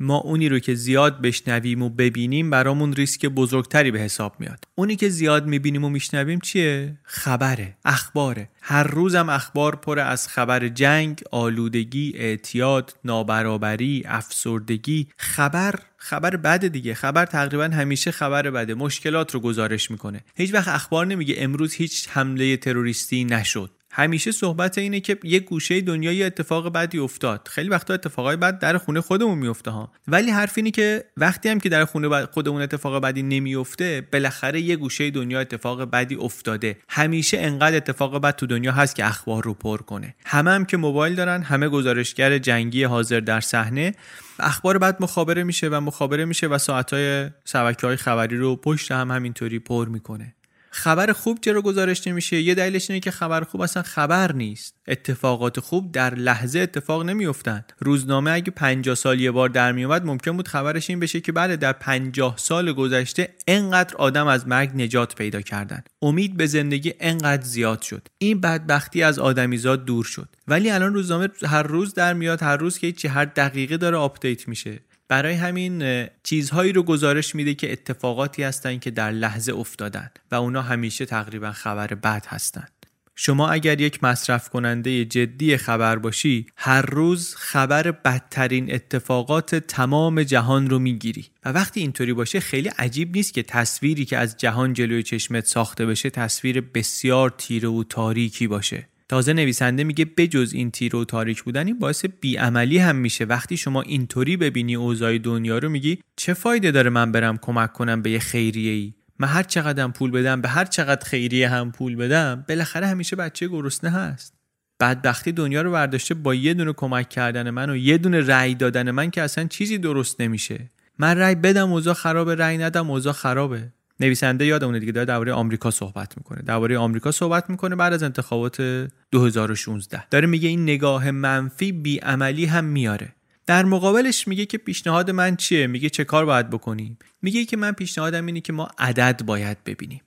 ما 0.00 0.16
اونی 0.16 0.48
رو 0.48 0.58
که 0.58 0.74
زیاد 0.74 1.20
بشنویم 1.20 1.82
و 1.82 1.88
ببینیم 1.88 2.50
برامون 2.50 2.92
ریسک 2.92 3.26
بزرگتری 3.26 3.90
به 3.90 3.98
حساب 3.98 4.34
میاد. 4.38 4.64
اونی 4.74 4.96
که 4.96 5.08
زیاد 5.08 5.46
می‌بینیم 5.46 5.84
و 5.84 5.88
میشنویم 5.88 6.40
چیه؟ 6.40 6.98
خبره 7.02 7.76
اخباره. 7.84 8.48
هر 8.62 8.82
روزم 8.82 9.28
اخبار 9.28 9.76
پر 9.76 9.98
از 9.98 10.28
خبر 10.28 10.68
جنگ 10.68 11.22
آلودگی 11.30 12.12
اعتیاد 12.16 12.94
نابرابری 13.04 14.02
افسردگی. 14.06 15.08
خبر 15.16 15.74
خبر 15.96 16.36
بده 16.36 16.68
دیگه. 16.68 16.94
خبر 16.94 17.26
تقریبا 17.26 17.64
همیشه 17.64 18.10
خبر 18.10 18.50
بده. 18.50 18.74
مشکلات 18.74 19.34
رو 19.34 19.40
گزارش 19.40 19.90
می‌کنه. 19.90 20.24
هیچ 20.34 20.54
وقت 20.54 20.68
اخبار 20.68 21.06
نمیگه. 21.06 21.34
امروز 21.38 21.74
هیچ 21.74 22.08
حمله 22.10 22.56
تروریستی 22.56 23.24
نشد. 23.24 23.70
همیشه 23.98 24.32
صحبت 24.32 24.78
اینه 24.78 25.00
که 25.00 25.18
یه 25.24 25.40
گوشه 25.40 25.80
دنیا 25.80 26.12
یه 26.12 26.26
اتفاق 26.26 26.72
بدی 26.72 26.98
افتاد. 26.98 27.48
خیلی 27.50 27.68
وقتا 27.68 27.94
اتفاقای 27.94 28.36
بد 28.36 28.58
در 28.58 28.78
خونه 28.78 29.00
خودمون 29.00 29.38
میفته 29.38 29.70
ها. 29.70 29.92
ولی 30.08 30.30
حرف 30.30 30.52
اینه 30.56 30.70
که 30.70 31.04
وقتی 31.16 31.48
هم 31.48 31.60
که 31.60 31.68
در 31.68 31.84
خونه 31.84 32.26
خودمون 32.26 32.62
اتفاق 32.62 33.02
بدی 33.02 33.22
نمیفته 33.22 34.08
بالاخره 34.12 34.60
یه 34.60 34.76
گوشه 34.76 35.10
دنیا 35.10 35.40
اتفاق 35.40 35.82
بدی 35.82 36.14
افتاده. 36.14 36.76
همیشه 36.88 37.38
انقدر 37.40 37.76
اتفاق 37.76 38.18
بد 38.18 38.36
تو 38.36 38.46
دنیا 38.46 38.72
هست 38.72 38.96
که 38.96 39.06
اخبار 39.06 39.44
رو 39.44 39.54
پر 39.54 39.78
کنه. 39.78 40.14
همه 40.26 40.50
هم 40.50 40.64
که 40.64 40.76
موبایل 40.76 41.14
دارن 41.14 41.42
همه 41.42 41.68
گزارشگر 41.68 42.38
جنگی 42.38 42.84
حاضر 42.84 43.20
در 43.20 43.40
صحنه 43.40 43.92
اخبار 44.38 44.78
بعد 44.78 44.96
مخابره 45.00 45.44
میشه 45.44 45.68
و 45.68 45.80
مخابره 45.80 46.24
میشه 46.24 46.46
و 46.46 46.58
ساعتهای 46.58 47.30
شبکه 47.44 47.86
های 47.86 47.96
خبری 47.96 48.36
رو 48.36 48.56
پشت 48.56 48.92
هم 48.92 49.10
همینطوری 49.10 49.58
پر 49.58 49.88
می‌کنه. 49.88 50.35
خبر 50.76 51.12
خوب 51.12 51.38
چرا 51.40 51.62
گزارش 51.62 52.06
نمیشه. 52.06 52.40
یه 52.40 52.54
دلیلش 52.54 52.90
اینه 52.90 53.00
که 53.00 53.10
خبر 53.10 53.40
خوب 53.40 53.60
اصلا 53.60 53.82
خبر 53.82 54.32
نیست. 54.32 54.74
اتفاقات 54.88 55.60
خوب 55.60 55.92
در 55.92 56.14
لحظه 56.14 56.58
اتفاق 56.58 57.02
نمیافتند. 57.02 57.72
روزنامه 57.78 58.30
اگه 58.30 58.50
50 58.50 58.94
سال 58.94 59.20
یه 59.20 59.30
بار 59.30 59.48
در 59.48 59.72
میومد 59.72 60.04
ممکن 60.04 60.36
بود 60.36 60.48
خبرش 60.48 60.90
این 60.90 61.00
بشه 61.00 61.20
که 61.20 61.32
بله 61.32 61.56
در 61.56 61.72
50 61.72 62.34
سال 62.38 62.72
گذشته 62.72 63.34
انقدر 63.48 63.96
آدم 63.96 64.26
از 64.26 64.48
مرگ 64.48 64.70
نجات 64.74 65.14
پیدا 65.14 65.40
کردن. 65.40 65.82
امید 66.02 66.36
به 66.36 66.46
زندگی 66.46 66.94
انقدر 67.00 67.42
زیاد 67.42 67.82
شد. 67.82 68.08
این 68.18 68.40
بدبختی 68.40 69.02
از 69.02 69.18
آدمیزاد 69.18 69.84
دور 69.84 70.04
شد. 70.04 70.28
ولی 70.48 70.70
الان 70.70 70.94
روزنامه 70.94 71.28
هر 71.46 71.62
روز 71.62 71.94
در 71.94 72.14
میاد 72.14 72.42
هر 72.42 72.56
روز 72.56 72.78
که 72.78 72.92
چی 72.92 73.08
هر 73.08 73.24
دقیقه 73.24 73.76
داره 73.76 73.96
آپدیت 73.96 74.48
میشه. 74.48 74.80
برای 75.08 75.34
همین 75.34 76.06
چیزهایی 76.22 76.72
رو 76.72 76.82
گزارش 76.82 77.34
میده 77.34 77.54
که 77.54 77.72
اتفاقاتی 77.72 78.42
هستند 78.42 78.80
که 78.80 78.90
در 78.90 79.10
لحظه 79.10 79.52
افتادن 79.52 80.10
و 80.30 80.34
اونا 80.34 80.62
همیشه 80.62 81.06
تقریبا 81.06 81.52
خبر 81.52 81.86
بد 81.86 82.26
هستند. 82.28 82.72
شما 83.18 83.48
اگر 83.50 83.80
یک 83.80 84.04
مصرف 84.04 84.48
کننده 84.48 85.04
جدی 85.04 85.56
خبر 85.56 85.96
باشی 85.96 86.46
هر 86.56 86.82
روز 86.82 87.34
خبر 87.34 87.90
بدترین 87.90 88.74
اتفاقات 88.74 89.54
تمام 89.54 90.22
جهان 90.22 90.70
رو 90.70 90.78
می‌گیری 90.78 91.26
و 91.44 91.52
وقتی 91.52 91.80
اینطوری 91.80 92.12
باشه 92.12 92.40
خیلی 92.40 92.68
عجیب 92.68 93.16
نیست 93.16 93.34
که 93.34 93.42
تصویری 93.42 94.04
که 94.04 94.18
از 94.18 94.36
جهان 94.36 94.72
جلوی 94.72 95.02
چشمت 95.02 95.46
ساخته 95.46 95.86
بشه 95.86 96.10
تصویر 96.10 96.60
بسیار 96.60 97.34
تیره 97.38 97.68
و 97.68 97.84
تاریکی 97.84 98.46
باشه 98.46 98.88
تازه 99.08 99.32
نویسنده 99.32 99.84
میگه 99.84 100.04
بجز 100.04 100.52
این 100.54 100.70
تیر 100.70 100.96
و 100.96 101.04
تاریک 101.04 101.42
بودن 101.42 101.66
این 101.66 101.78
باعث 101.78 102.04
بیعملی 102.20 102.78
هم 102.78 102.96
میشه. 102.96 103.24
وقتی 103.24 103.56
شما 103.56 103.82
اینطوری 103.82 104.36
ببینی 104.36 104.74
اوضاع 104.74 105.18
دنیا 105.18 105.58
رو 105.58 105.68
میگی 105.68 105.98
چه 106.16 106.34
فایده 106.34 106.70
داره 106.70 106.90
من 106.90 107.12
برم 107.12 107.38
کمک 107.38 107.72
کنم 107.72 108.02
به 108.02 108.10
یه 108.10 108.18
خیریه 108.18 108.72
ای 108.72 108.94
من 109.18 109.28
هر 109.28 109.42
چقدر 109.42 109.88
پول 109.88 110.10
بدم 110.10 110.40
به 110.40 110.48
هر 110.48 110.64
چقدر 110.64 111.08
خیریه 111.08 111.48
هم 111.48 111.72
پول 111.72 111.96
بدم 111.96 112.44
بالاخره 112.48 112.86
همیشه 112.86 113.16
بچه 113.16 113.48
گرسنه 113.48 113.90
هست. 113.90 114.34
بدبختی 114.80 115.32
دنیا 115.32 115.62
رو 115.62 115.72
برداشته 115.72 116.14
با 116.14 116.34
یه 116.34 116.54
دونه 116.54 116.72
کمک 116.72 117.08
کردن 117.08 117.50
من 117.50 117.70
و 117.70 117.76
یه 117.76 117.98
دونه 117.98 118.20
رأی 118.20 118.54
دادن 118.54 118.90
من 118.90 119.10
که 119.10 119.22
اصلا 119.22 119.44
چیزی 119.44 119.78
درست 119.78 120.20
نمیشه. 120.20 120.70
من 120.98 121.18
رأی 121.18 121.34
بدم 121.34 121.72
اوضاع 121.72 121.94
خرابه 121.94 122.34
رأی 122.34 122.58
ندم 122.58 122.90
اوضاع 122.90 123.12
خرابه. 123.12 123.72
نویسنده 124.00 124.46
یادمونه 124.46 124.78
دیگه 124.78 124.92
داره 124.92 125.04
درباره 125.04 125.32
آمریکا 125.32 125.70
صحبت 125.70 126.16
می‌کنه. 126.16 126.42
درباره 126.42 126.78
آمریکا 126.78 127.10
صحبت 127.10 127.50
می‌کنه 127.50 127.76
بعد 127.76 127.92
از 127.92 128.02
انتخابات 128.02 128.88
2016 129.10 130.08
داره 130.08 130.26
میگه 130.26 130.48
این 130.48 130.62
نگاه 130.62 131.10
منفی 131.10 131.72
بیعملی 131.72 132.44
هم 132.44 132.64
میاره. 132.64 133.12
در 133.46 133.64
مقابلش 133.64 134.28
میگه 134.28 134.46
که 134.46 134.58
پیشنهاد 134.58 135.10
من 135.10 135.36
چیه؟ 135.36 135.66
میگه 135.66 135.90
چه 135.90 136.04
کار 136.04 136.24
باید 136.24 136.50
بکنیم؟ 136.50 136.98
میگه 137.22 137.44
که 137.44 137.56
من 137.56 137.72
پیشنهادم 137.72 138.26
اینه 138.26 138.40
که 138.40 138.52
ما 138.52 138.68
عدد 138.78 139.22
باید 139.22 139.64
ببینیم. 139.64 140.00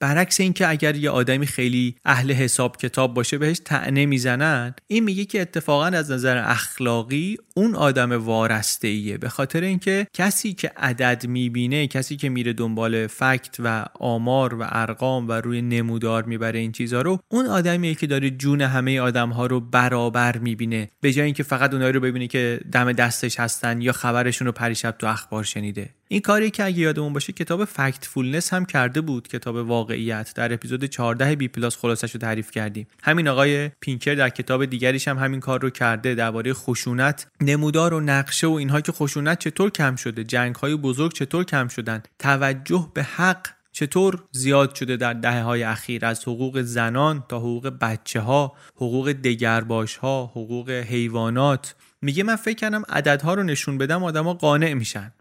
برعکس 0.00 0.40
اینکه 0.40 0.68
اگر 0.68 0.96
یه 0.96 1.10
آدمی 1.10 1.46
خیلی 1.46 1.94
اهل 2.04 2.32
حساب 2.32 2.76
کتاب 2.76 3.14
باشه 3.14 3.38
بهش 3.38 3.60
طعنه 3.64 4.06
می‌زنن 4.06 4.74
این 4.86 5.04
میگه 5.04 5.24
که 5.24 5.40
اتفاقا 5.40 5.86
از 5.86 6.10
نظر 6.10 6.36
اخلاقی 6.36 7.38
اون 7.54 7.74
آدم 7.74 8.12
وارسته 8.12 8.88
ایه 8.88 9.18
به 9.18 9.28
خاطر 9.28 9.60
اینکه 9.60 10.06
کسی 10.12 10.52
که 10.52 10.72
عدد 10.76 11.26
می‌بینه 11.26 11.86
کسی 11.86 12.16
که 12.16 12.28
میره 12.28 12.52
دنبال 12.52 13.06
fact 13.06 13.56
و 13.58 13.84
آمار 14.00 14.54
و 14.54 14.66
ارقام 14.68 15.28
و 15.28 15.32
روی 15.32 15.62
نمودار 15.62 16.24
می‌بره 16.24 16.58
این 16.58 16.72
چیزها 16.72 17.02
رو 17.02 17.18
اون 17.28 17.46
آدمیه 17.46 17.94
که 17.94 18.06
داره 18.06 18.30
جون 18.30 18.60
همه 18.60 19.00
آدم 19.00 19.30
ها 19.30 19.46
رو 19.46 19.60
برابر 19.60 20.38
می‌بینه. 20.38 20.90
به 21.00 21.12
جای 21.12 21.24
اینکه 21.24 21.42
فقط 21.42 21.72
اونایی 21.72 21.92
رو 21.92 22.00
ببینه 22.00 22.26
که 22.26 22.60
دم 22.72 22.92
دستش 22.92 23.40
هستن 23.40 23.82
یا 23.82 23.92
خبرشون 23.92 24.46
رو 24.46 24.52
پریشب 24.52 24.94
تو 24.98 25.06
اخبار 25.06 25.44
شنیده. 25.44 25.90
این 26.14 26.20
کاری 26.20 26.50
که 26.50 26.64
اگه 26.64 26.78
یادمون 26.78 27.12
باشه 27.12 27.32
کتاب 27.32 27.64
Factfulness 27.64 28.54
هم 28.54 28.64
کرده 28.64 29.00
بود 29.00 29.28
کتاب 29.28 29.56
واقعیت. 29.56 30.32
در 30.34 30.52
اپیزود 30.52 30.84
14 30.84 31.36
بی 31.36 31.48
پلاس 31.48 31.76
خلاصش 31.76 32.14
رو 32.14 32.20
تعریف 32.20 32.50
کردیم. 32.50 32.86
همین 33.02 33.28
آقای 33.28 33.68
پینکر 33.68 34.14
در 34.14 34.28
کتاب 34.28 34.64
دیگریش 34.64 35.08
هم 35.08 35.18
همین 35.18 35.40
کار 35.40 35.62
رو 35.62 35.70
کرده 35.70 36.14
درباره 36.14 36.54
خشونت 36.54 37.26
نمودار 37.40 37.94
و 37.94 38.00
نقشه 38.00 38.46
و 38.46 38.52
اینها 38.52 38.80
که 38.80 38.92
خشونت 38.92 39.38
چطور 39.38 39.70
کم 39.70 39.96
شده 39.96 40.24
جنگ 40.24 40.54
های 40.54 40.76
بزرگ 40.76 41.12
چطور 41.12 41.44
کم 41.44 41.68
شدن 41.68 42.02
توجه 42.18 42.90
به 42.94 43.02
حق 43.02 43.48
چطور 43.72 44.24
زیاد 44.32 44.74
شده 44.74 44.96
در 44.96 45.12
دهه 45.12 45.42
های 45.42 45.62
اخیر 45.62 46.06
از 46.06 46.22
حقوق 46.22 46.62
زنان 46.62 47.24
تا 47.28 47.38
حقوق 47.38 47.72
بچه 47.80 48.20
ها 48.20 48.52
حقوق 48.76 49.12
دگرباش 49.12 49.96
ها 49.96 50.26
حقوق 50.26 50.70
حیوانات. 50.70 51.74
میگه 52.02 52.22
من 52.22 52.36
فکر 52.36 52.56
کردم 52.56 52.82
عددها 52.88 53.34
رو 53.34 53.42
نشون 53.42 53.78
بدم 53.78 54.04
آدما 54.04 54.34
قانع 54.34 54.74
میشن. 54.74 55.12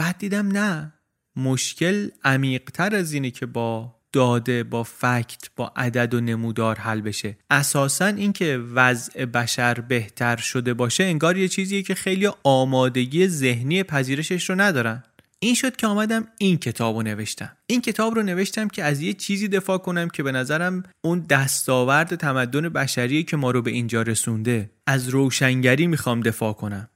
بعد 0.00 0.18
دیدم 0.18 0.48
نه. 0.48 0.92
مشکل 1.36 2.08
عمیقتر 2.24 2.94
از 2.94 3.12
اینه 3.12 3.30
که 3.30 3.46
با 3.46 3.94
داده 4.12 4.64
با 4.64 4.82
فکت 4.82 5.50
با 5.56 5.72
عدد 5.76 6.14
و 6.14 6.20
نمودار 6.20 6.76
حل 6.78 7.00
بشه. 7.00 7.36
اساسا 7.50 8.06
اینکه 8.06 8.58
وضع 8.74 9.24
بشر 9.24 9.74
بهتر 9.74 10.36
شده 10.36 10.74
باشه 10.74 11.04
انگار 11.04 11.36
یه 11.36 11.48
چیزیه 11.48 11.82
که 11.82 11.94
خیلی 11.94 12.30
آمادگی 12.42 13.28
ذهنی 13.28 13.82
پذیرشش 13.82 14.50
رو 14.50 14.60
ندارن. 14.60 15.02
این 15.38 15.54
شد 15.54 15.76
که 15.76 15.86
آمدم 15.86 16.28
این 16.38 16.58
کتاب 16.58 16.96
رو 16.96 17.02
نوشتم. 17.02 17.56
این 17.66 17.80
کتاب 17.80 18.14
رو 18.14 18.22
نوشتم 18.22 18.68
که 18.68 18.84
از 18.84 19.00
یه 19.00 19.12
چیزی 19.12 19.48
دفاع 19.48 19.78
کنم 19.78 20.08
که 20.08 20.22
به 20.22 20.32
نظرم 20.32 20.82
اون 21.04 21.20
دستاورد 21.20 22.14
تمدن 22.14 22.68
بشریه 22.68 23.22
که 23.22 23.36
ما 23.36 23.50
رو 23.50 23.62
به 23.62 23.70
اینجا 23.70 24.02
رسونده. 24.02 24.70
از 24.86 25.08
روشنگری 25.08 25.86
می‌خوام 25.86 26.20
دفاع 26.20 26.52
کنم. 26.52 26.88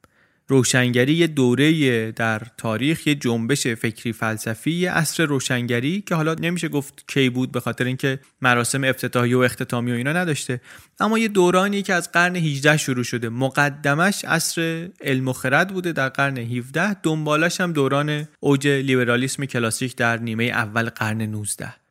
روشنگری 0.49 1.15
یه 1.15 1.27
دوره 1.27 2.13
در 2.13 2.43
تاریخ 2.59 3.07
یه 3.07 3.15
جنبش 3.15 3.67
فکری 3.67 4.13
فلسفی 4.13 4.71
یه 4.71 4.93
عصر 4.93 5.25
روشنگری 5.25 6.01
که 6.01 6.15
حالا 6.15 6.35
نمیشه 6.35 6.69
گفت 6.69 7.05
کی 7.09 7.31
بود 7.31 7.53
به 7.53 7.61
خاطر 7.61 7.85
اینکه 7.85 8.19
مراسم 8.43 8.85
افتتاحی 8.85 9.35
و 9.35 9.39
اختتامی 9.39 9.93
و 9.93 9.95
اینا 9.95 10.13
نداشته. 10.13 10.61
اما 11.01 11.19
یه 11.19 11.29
دورانی 11.29 11.83
که 11.83 11.95
از 11.95 12.13
قرن 12.13 12.37
18 12.37 12.77
شروع 12.77 13.05
شده. 13.05 13.29
مقدمش 13.29 14.25
عصر 14.25 14.89
علم 15.01 15.29
و 15.29 15.33
خرد 15.33 15.69
بوده 15.69 15.93
در 15.93 16.09
قرن 16.09 16.39
17 16.39 16.95
دنبالش 16.95 17.61
هم 17.61 17.73
دوران 17.73 18.29
اوج 18.41 18.69
لیبرالیسم 18.69 19.45
کلاسیک 19.45 19.97
در 19.97 20.17
نیمه 20.17 20.45
اول 20.45 20.89
قرن 20.89 21.23
19 21.23 21.84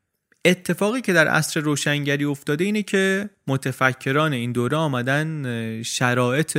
اتفاقی 0.46 1.02
که 1.02 1.14
در 1.14 1.28
عصر 1.28 1.60
روشنگری 1.60 2.26
افتاده 2.26 2.64
اینه 2.64 2.84
که 2.84 3.30
متفکران 3.48 4.34
این 4.34 4.52
دوره 4.52 4.78
آمدن 4.78 5.84
شرایط 5.84 6.58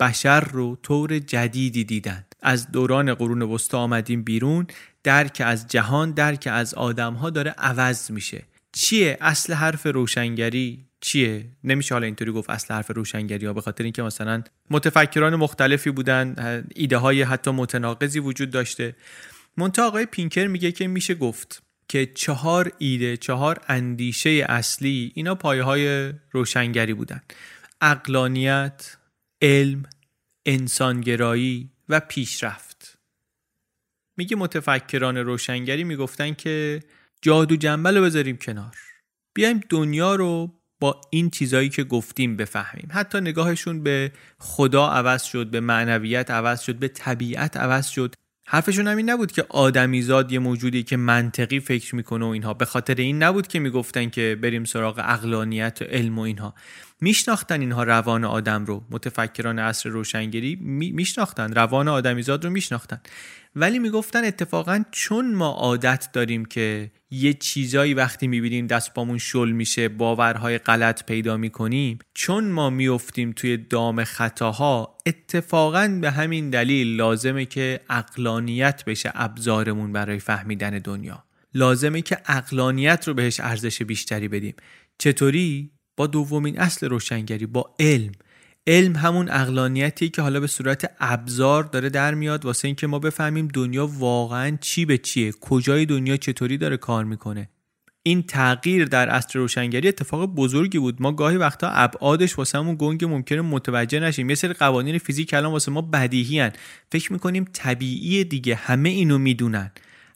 بشر 0.00 0.40
رو 0.40 0.78
طور 0.82 1.18
جدیدی 1.18 1.84
دیدن. 1.84 2.24
از 2.42 2.72
دوران 2.72 3.14
قرون 3.14 3.42
وسطا 3.42 3.78
آمدیم 3.78 4.22
بیرون 4.22 4.66
درک 5.04 5.42
از 5.44 5.68
جهان 5.68 6.10
درک 6.10 6.48
از 6.52 6.74
آدم 6.74 7.14
ها 7.14 7.30
داره 7.30 7.50
عوض 7.50 8.10
میشه. 8.10 8.42
چیه 8.72 9.18
اصل 9.20 9.52
حرف 9.52 9.86
روشنگری؟ 9.86 10.84
چیه؟ 11.00 11.46
نمیشه 11.64 11.94
حالا 11.94 12.06
اینطوری 12.06 12.32
گفت 12.32 12.50
اصل 12.50 12.74
حرف 12.74 12.90
روشنگری 12.90 13.46
ها 13.46 13.52
به 13.52 13.60
خاطر 13.60 13.84
اینکه 13.84 14.02
مثلا 14.02 14.42
متفکران 14.70 15.36
مختلفی 15.36 15.90
بودن 15.90 16.34
ایده 16.74 16.96
های 16.96 17.22
حتی 17.22 17.50
متناقضی 17.50 18.18
وجود 18.18 18.50
داشته. 18.50 18.96
منتها 19.56 19.86
آقای 19.86 20.06
پینکر 20.06 20.46
میگه 20.46 20.72
که 20.72 20.88
میشه 20.88 21.14
گفت 21.14 21.62
که 21.90 22.06
چهار 22.06 22.72
ایده 22.78 23.16
چهار 23.16 23.60
اندیشه 23.68 24.46
اصلی 24.48 25.12
اینا 25.14 25.34
پایه 25.34 25.62
های 25.62 26.12
روشنگری 26.30 26.94
بودن. 26.94 27.20
اقلانیت 27.80 28.96
علم 29.42 29.82
انسانگرایی 30.46 31.70
و 31.88 32.00
پیشرفت. 32.00 32.98
میگه 34.16 34.36
متفکران 34.36 35.16
روشنگری 35.16 35.84
می‌گفتن 35.84 36.34
که 36.34 36.80
جادو 37.22 37.56
جنبل 37.56 37.96
رو 37.96 38.04
بذاریم 38.04 38.36
کنار. 38.36 38.76
بیایم 39.34 39.60
دنیا 39.68 40.14
رو 40.14 40.60
با 40.80 41.00
این 41.10 41.30
چیزایی 41.30 41.68
که 41.68 41.84
گفتیم 41.84 42.36
بفهمیم. 42.36 42.88
حتی 42.90 43.20
نگاهشون 43.20 43.82
به 43.82 44.12
خدا 44.38 44.88
عوض 44.88 45.22
شد 45.22 45.46
به 45.46 45.60
معنویت 45.60 46.30
عوض 46.30 46.60
شد 46.60 46.76
به 46.76 46.88
طبیعت 46.88 47.56
عوض 47.56 47.88
شد. 47.88 48.14
حرفشون 48.52 48.88
هم 48.88 48.96
این 48.96 49.10
نبود 49.10 49.32
که 49.32 49.46
آدمیزاد 49.48 50.32
یه 50.32 50.38
موجودی 50.38 50.82
که 50.82 50.96
منطقی 50.96 51.60
فکر 51.60 51.94
می‌کنه 51.94 52.24
و 52.24 52.28
اینها. 52.28 52.54
به 52.54 52.64
خاطر 52.64 52.94
این 52.94 53.22
نبود 53.22 53.46
که 53.46 53.58
می‌گفتن 53.58 54.10
که 54.10 54.38
بریم 54.42 54.64
سراغ 54.64 54.98
اقلانیت 55.04 55.78
و 55.80 55.84
علم 55.84 56.18
و 56.18 56.22
اینها. 56.22 56.54
میشناختن 57.00 57.60
اینها 57.60 57.82
روان 57.82 58.24
آدم 58.24 58.64
رو. 58.64 58.84
متفکران 58.90 59.58
عصر 59.58 59.88
روشنگری 59.88 60.56
میشناختن. 60.94 61.52
روان 61.52 61.88
آدمیزاد 61.88 62.44
رو 62.44 62.50
میشناختن. 62.50 63.00
ولی 63.56 63.78
می‌گفتن 63.78 64.24
اتفاقا 64.24 64.82
چون 64.90 65.34
ما 65.34 65.48
عادت 65.48 66.08
داریم 66.12 66.44
که 66.44 66.90
یه 67.10 67.34
چیزایی 67.34 67.94
وقتی 67.94 68.26
می‌بینیم 68.26 68.66
دست 68.66 68.94
بامون 68.94 69.18
شل 69.18 69.50
میشه 69.50 69.88
باورهای 69.88 70.58
غلط 70.58 71.04
پیدا 71.04 71.36
می‌کنیم 71.36 71.98
چون 72.14 72.44
ما 72.44 72.70
میفتیم 72.70 73.32
توی 73.32 73.56
دام 73.56 74.04
خطاها 74.04 74.98
اتفاقا 75.06 75.98
به 76.00 76.10
همین 76.10 76.50
دلیل 76.50 76.96
لازمه 76.96 77.44
که 77.44 77.80
اقلانیت 77.90 78.84
بشه 78.84 79.12
ابزارمون 79.14 79.92
برای 79.92 80.18
فهمیدن 80.18 80.78
دنیا. 80.78 81.24
لازمه 81.54 82.02
که 82.02 82.18
اقلانیت 82.26 83.08
رو 83.08 83.14
بهش 83.14 83.40
ارزش 83.40 83.82
بیشتری 83.82 84.28
بدیم. 84.28 84.54
چطوری؟ 84.98 85.70
با 85.96 86.06
دومین 86.06 86.60
اصل 86.60 86.88
روشنگری 86.88 87.46
با 87.46 87.74
علم. 87.80 88.12
علم 88.70 88.96
همون 88.96 89.30
اقلانیتی 89.30 90.08
که 90.08 90.22
حالا 90.22 90.40
به 90.40 90.46
صورت 90.46 90.90
ابزار 91.00 91.64
داره 91.64 91.88
در 91.90 92.14
میاد 92.14 92.44
واسه 92.44 92.68
اینکه 92.68 92.86
ما 92.86 92.98
بفهمیم 92.98 93.48
دنیا 93.48 93.86
واقعا 93.86 94.58
چی 94.60 94.84
به 94.84 94.98
چیه 94.98 95.32
کجای 95.40 95.86
دنیا 95.86 96.16
چطوری 96.16 96.58
داره 96.58 96.76
کار 96.76 97.04
می‌کنه. 97.04 97.48
این 98.02 98.22
تغییر 98.22 98.84
در 98.84 99.08
اصل 99.08 99.38
روشنگری 99.38 99.88
اتفاق 99.88 100.26
بزرگی 100.26 100.78
بود. 100.78 101.02
ما 101.02 101.12
گاهی 101.12 101.36
وقتا 101.36 101.68
ابعادش 101.68 102.38
واسه 102.38 102.58
همون 102.58 102.76
گنگ 102.78 103.04
ممکنه 103.04 103.40
متوجه 103.40 104.00
نشیم. 104.00 104.30
یه 104.30 104.34
سری 104.36 104.52
قوانین 104.52 104.98
فیزیک 104.98 105.34
الان 105.34 105.52
واسه 105.52 105.72
ما 105.72 105.82
بدیهی 105.82 106.40
هن. 106.40 106.52
فکر 106.92 107.12
می‌کنیم 107.12 107.44
طبیعی 107.52 108.24
دیگه 108.24 108.54
همه 108.54 108.88
اینو 108.88 109.18
می‌دونن. 109.18 109.70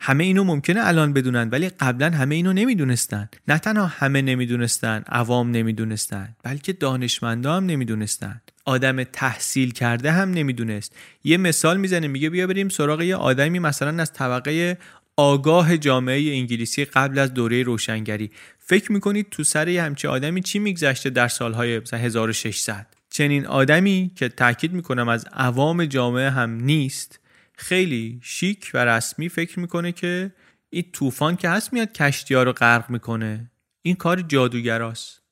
همه 0.06 0.24
اینو 0.24 0.44
ممکنه 0.44 0.80
الان 0.86 1.12
بدونن 1.12 1.48
ولی 1.48 1.68
قبلا 1.68 2.10
همه 2.10 2.34
اینو 2.34 2.52
نمی‌دونستن. 2.52 3.28
نه 3.48 3.58
تنها 3.58 3.86
همه 3.86 4.22
نمی‌دونستن 4.22 5.04
عوام 5.08 5.50
نمی‌دونستن 5.50 6.36
بلکه 6.42 6.72
دانشمندا 6.72 7.56
هم 7.56 7.66
نمی‌دونستن. 7.66 8.40
آدم 8.64 9.04
تحصیل 9.04 9.70
کرده 9.70 10.12
هم 10.12 10.30
نمی‌دونست. 10.30 10.96
یه 11.24 11.36
مثال 11.36 11.76
می‌زنه 11.76 12.06
میگه 12.06 12.30
بیا 12.30 12.46
بریم 12.46 12.68
سراغ 12.68 13.02
یه 13.02 13.16
آدمی 13.16 13.58
مثلا 13.58 14.02
از 14.02 14.12
طبقه 14.12 14.78
آگاه 15.16 15.76
جامعه 15.76 16.32
انگلیسی 16.32 16.84
قبل 16.84 17.18
از 17.18 17.34
دوره 17.34 17.62
روشنگری. 17.62 18.30
فکر 18.58 18.92
می‌کنید 18.92 19.26
تو 19.30 19.44
سر 19.44 19.68
یه 19.68 19.82
همچه 19.82 20.08
آدمی 20.08 20.42
چی 20.42 20.58
میگذشته 20.58 21.10
در 21.10 21.28
سالهای 21.28 21.78
مثلا 21.78 22.00
1600 22.00 22.86
چنین 23.10 23.46
آدمی 23.46 24.10
که 24.16 24.28
تاکید 24.28 24.72
می‌کنم 24.72 25.08
از 25.08 25.26
عوام 25.32 25.84
جامعه 25.84 26.30
هم 26.30 26.50
نیست 26.50 27.20
خیلی 27.56 28.20
شیک 28.22 28.70
و 28.74 28.84
رسمی 28.84 29.28
فکر 29.28 29.60
می‌کنه 29.60 29.92
که 29.92 30.32
این 30.70 30.84
طوفان 30.92 31.36
که 31.36 31.48
هست 31.48 31.72
میاد 31.72 31.92
کشتی 31.92 32.34
ها 32.34 32.42
رو 32.42 32.52
غرق 32.52 32.90
می‌کنه. 32.90 33.50
این 33.82 33.94
کار 33.94 34.20
جادوگراست. 34.20 35.22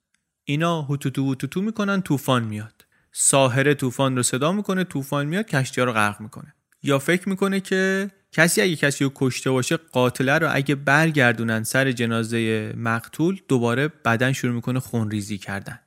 اینا 0.45 0.83
هوتوتو 0.83 1.25
هوتوتو 1.25 1.63
می‌کنن 1.63 2.03
طوفان 2.03 2.45
میاد. 2.45 2.85
ساهره 3.13 3.75
طوفان 3.75 4.17
رو 4.17 4.23
صدا 4.23 4.53
می‌کنه 4.53 4.85
طوفان 4.85 5.27
میاد 5.27 5.47
کشتی 5.47 5.81
ها 5.81 5.85
رو 5.85 5.93
غرق 5.93 6.21
می‌کنه. 6.21 6.55
یا 6.83 6.99
فکر 6.99 7.29
می‌کنه 7.29 7.61
که 7.61 8.11
کسی 8.33 8.61
اگه 8.61 8.77
کسی 8.77 9.05
رو 9.05 9.13
کشته 9.15 9.51
باشه 9.51 9.77
قاتله 9.77 10.39
رو 10.39 10.49
اگه 10.53 10.75
برگردونن 10.75 11.63
سر 11.63 11.93
جنازه 11.93 12.73
مقتول 12.77 13.41
دوباره 13.49 13.89
بدن 13.89 14.33
شروع 14.33 14.55
می‌کنه 14.55 14.81
خونریزی 14.81 15.39
کردن. 15.39 15.79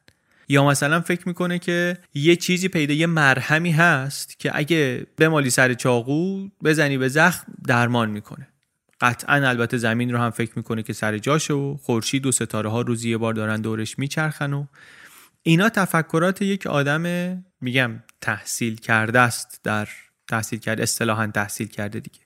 یا 0.47 0.65
مثلا 0.65 1.01
فکر 1.01 1.27
می‌کنه 1.27 1.59
که 1.59 1.97
یه 2.13 2.35
چیزی 2.35 2.67
پیدا 2.67 2.93
یه 2.93 3.07
مرهمی 3.07 3.71
هست 3.71 4.39
که 4.39 4.51
اگه 4.53 5.07
بمالی 5.17 5.49
سر 5.49 5.73
چاقو 5.73 6.47
بزنی 6.63 6.97
به 6.97 7.07
زخم 7.07 7.53
درمان 7.67 8.09
می‌کنه. 8.09 8.47
قطعا 9.01 9.49
البته 9.49 9.77
زمین 9.77 10.11
رو 10.11 10.17
هم 10.17 10.29
فکر 10.29 10.51
می‌کنه 10.55 10.83
که 10.83 10.93
سر 10.93 11.17
جاشه 11.17 11.53
و 11.53 11.77
خورشید 11.77 12.25
و 12.25 12.31
ستاره 12.31 12.69
ها 12.69 12.81
روزی 12.81 13.09
یه 13.09 13.17
بار 13.17 13.33
دارن 13.33 13.61
دورش 13.61 13.99
میچرخن 13.99 14.53
و 14.53 14.65
اینا 15.43 15.69
تفکرات 15.69 16.41
یک 16.41 16.67
آدم 16.67 17.43
میگم 17.61 18.03
تحصیل 18.21 18.75
کرده 18.75 19.19
است. 19.19 19.59
در 19.63 19.87
تحصیل 20.27 20.59
کرده 20.59 20.83
اصطلاحا 20.83 21.27
تحصیل 21.27 21.67
کرده 21.67 21.99
دیگه. 21.99 22.19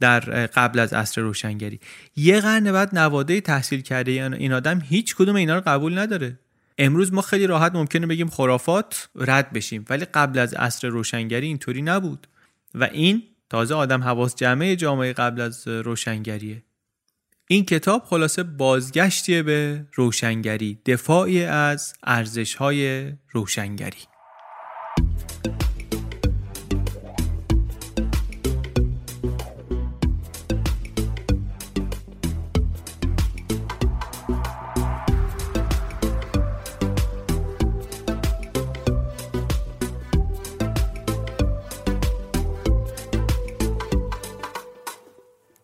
در 0.00 0.20
قبل 0.46 0.78
از 0.78 0.92
عصر 0.92 1.20
روشنگری. 1.20 1.80
یه 2.16 2.40
قرن 2.40 2.72
بعد 2.72 2.98
نواده 2.98 3.40
تحصیل 3.40 3.80
کرده 3.80 4.10
این 4.12 4.52
آدم 4.52 4.80
هیچ 4.80 5.16
کدوم 5.16 5.36
اینا 5.36 5.54
رو 5.54 5.62
قبول 5.66 5.98
نداره. 5.98 6.38
امروز 6.78 7.12
ما 7.12 7.22
خیلی 7.22 7.46
راحت 7.46 7.74
ممکنه 7.74 8.06
بگیم 8.06 8.28
خرافات 8.28 9.08
رد 9.14 9.52
بشیم 9.52 9.84
ولی 9.90 10.04
قبل 10.04 10.38
از 10.38 10.54
عصر 10.54 10.88
روشنگری 10.88 11.46
اینطوری 11.46 11.82
نبود. 11.82 12.26
و 12.74 12.84
این 12.84 13.22
تازه 13.50 13.74
آدم 13.74 14.02
حواس 14.02 14.34
جمعه 14.34 14.76
جامعه 14.76 15.12
قبل 15.12 15.40
از 15.40 15.68
روشنگریه. 15.68 16.62
این 17.48 17.64
کتاب 17.64 18.04
خلاصه 18.04 18.42
بازگشتیه 18.42 19.42
به 19.42 19.86
روشنگری 19.94 20.78
دفاعی 20.86 21.44
از 21.44 21.94
ارزشهای 22.02 23.12
روشنگری. 23.32 23.98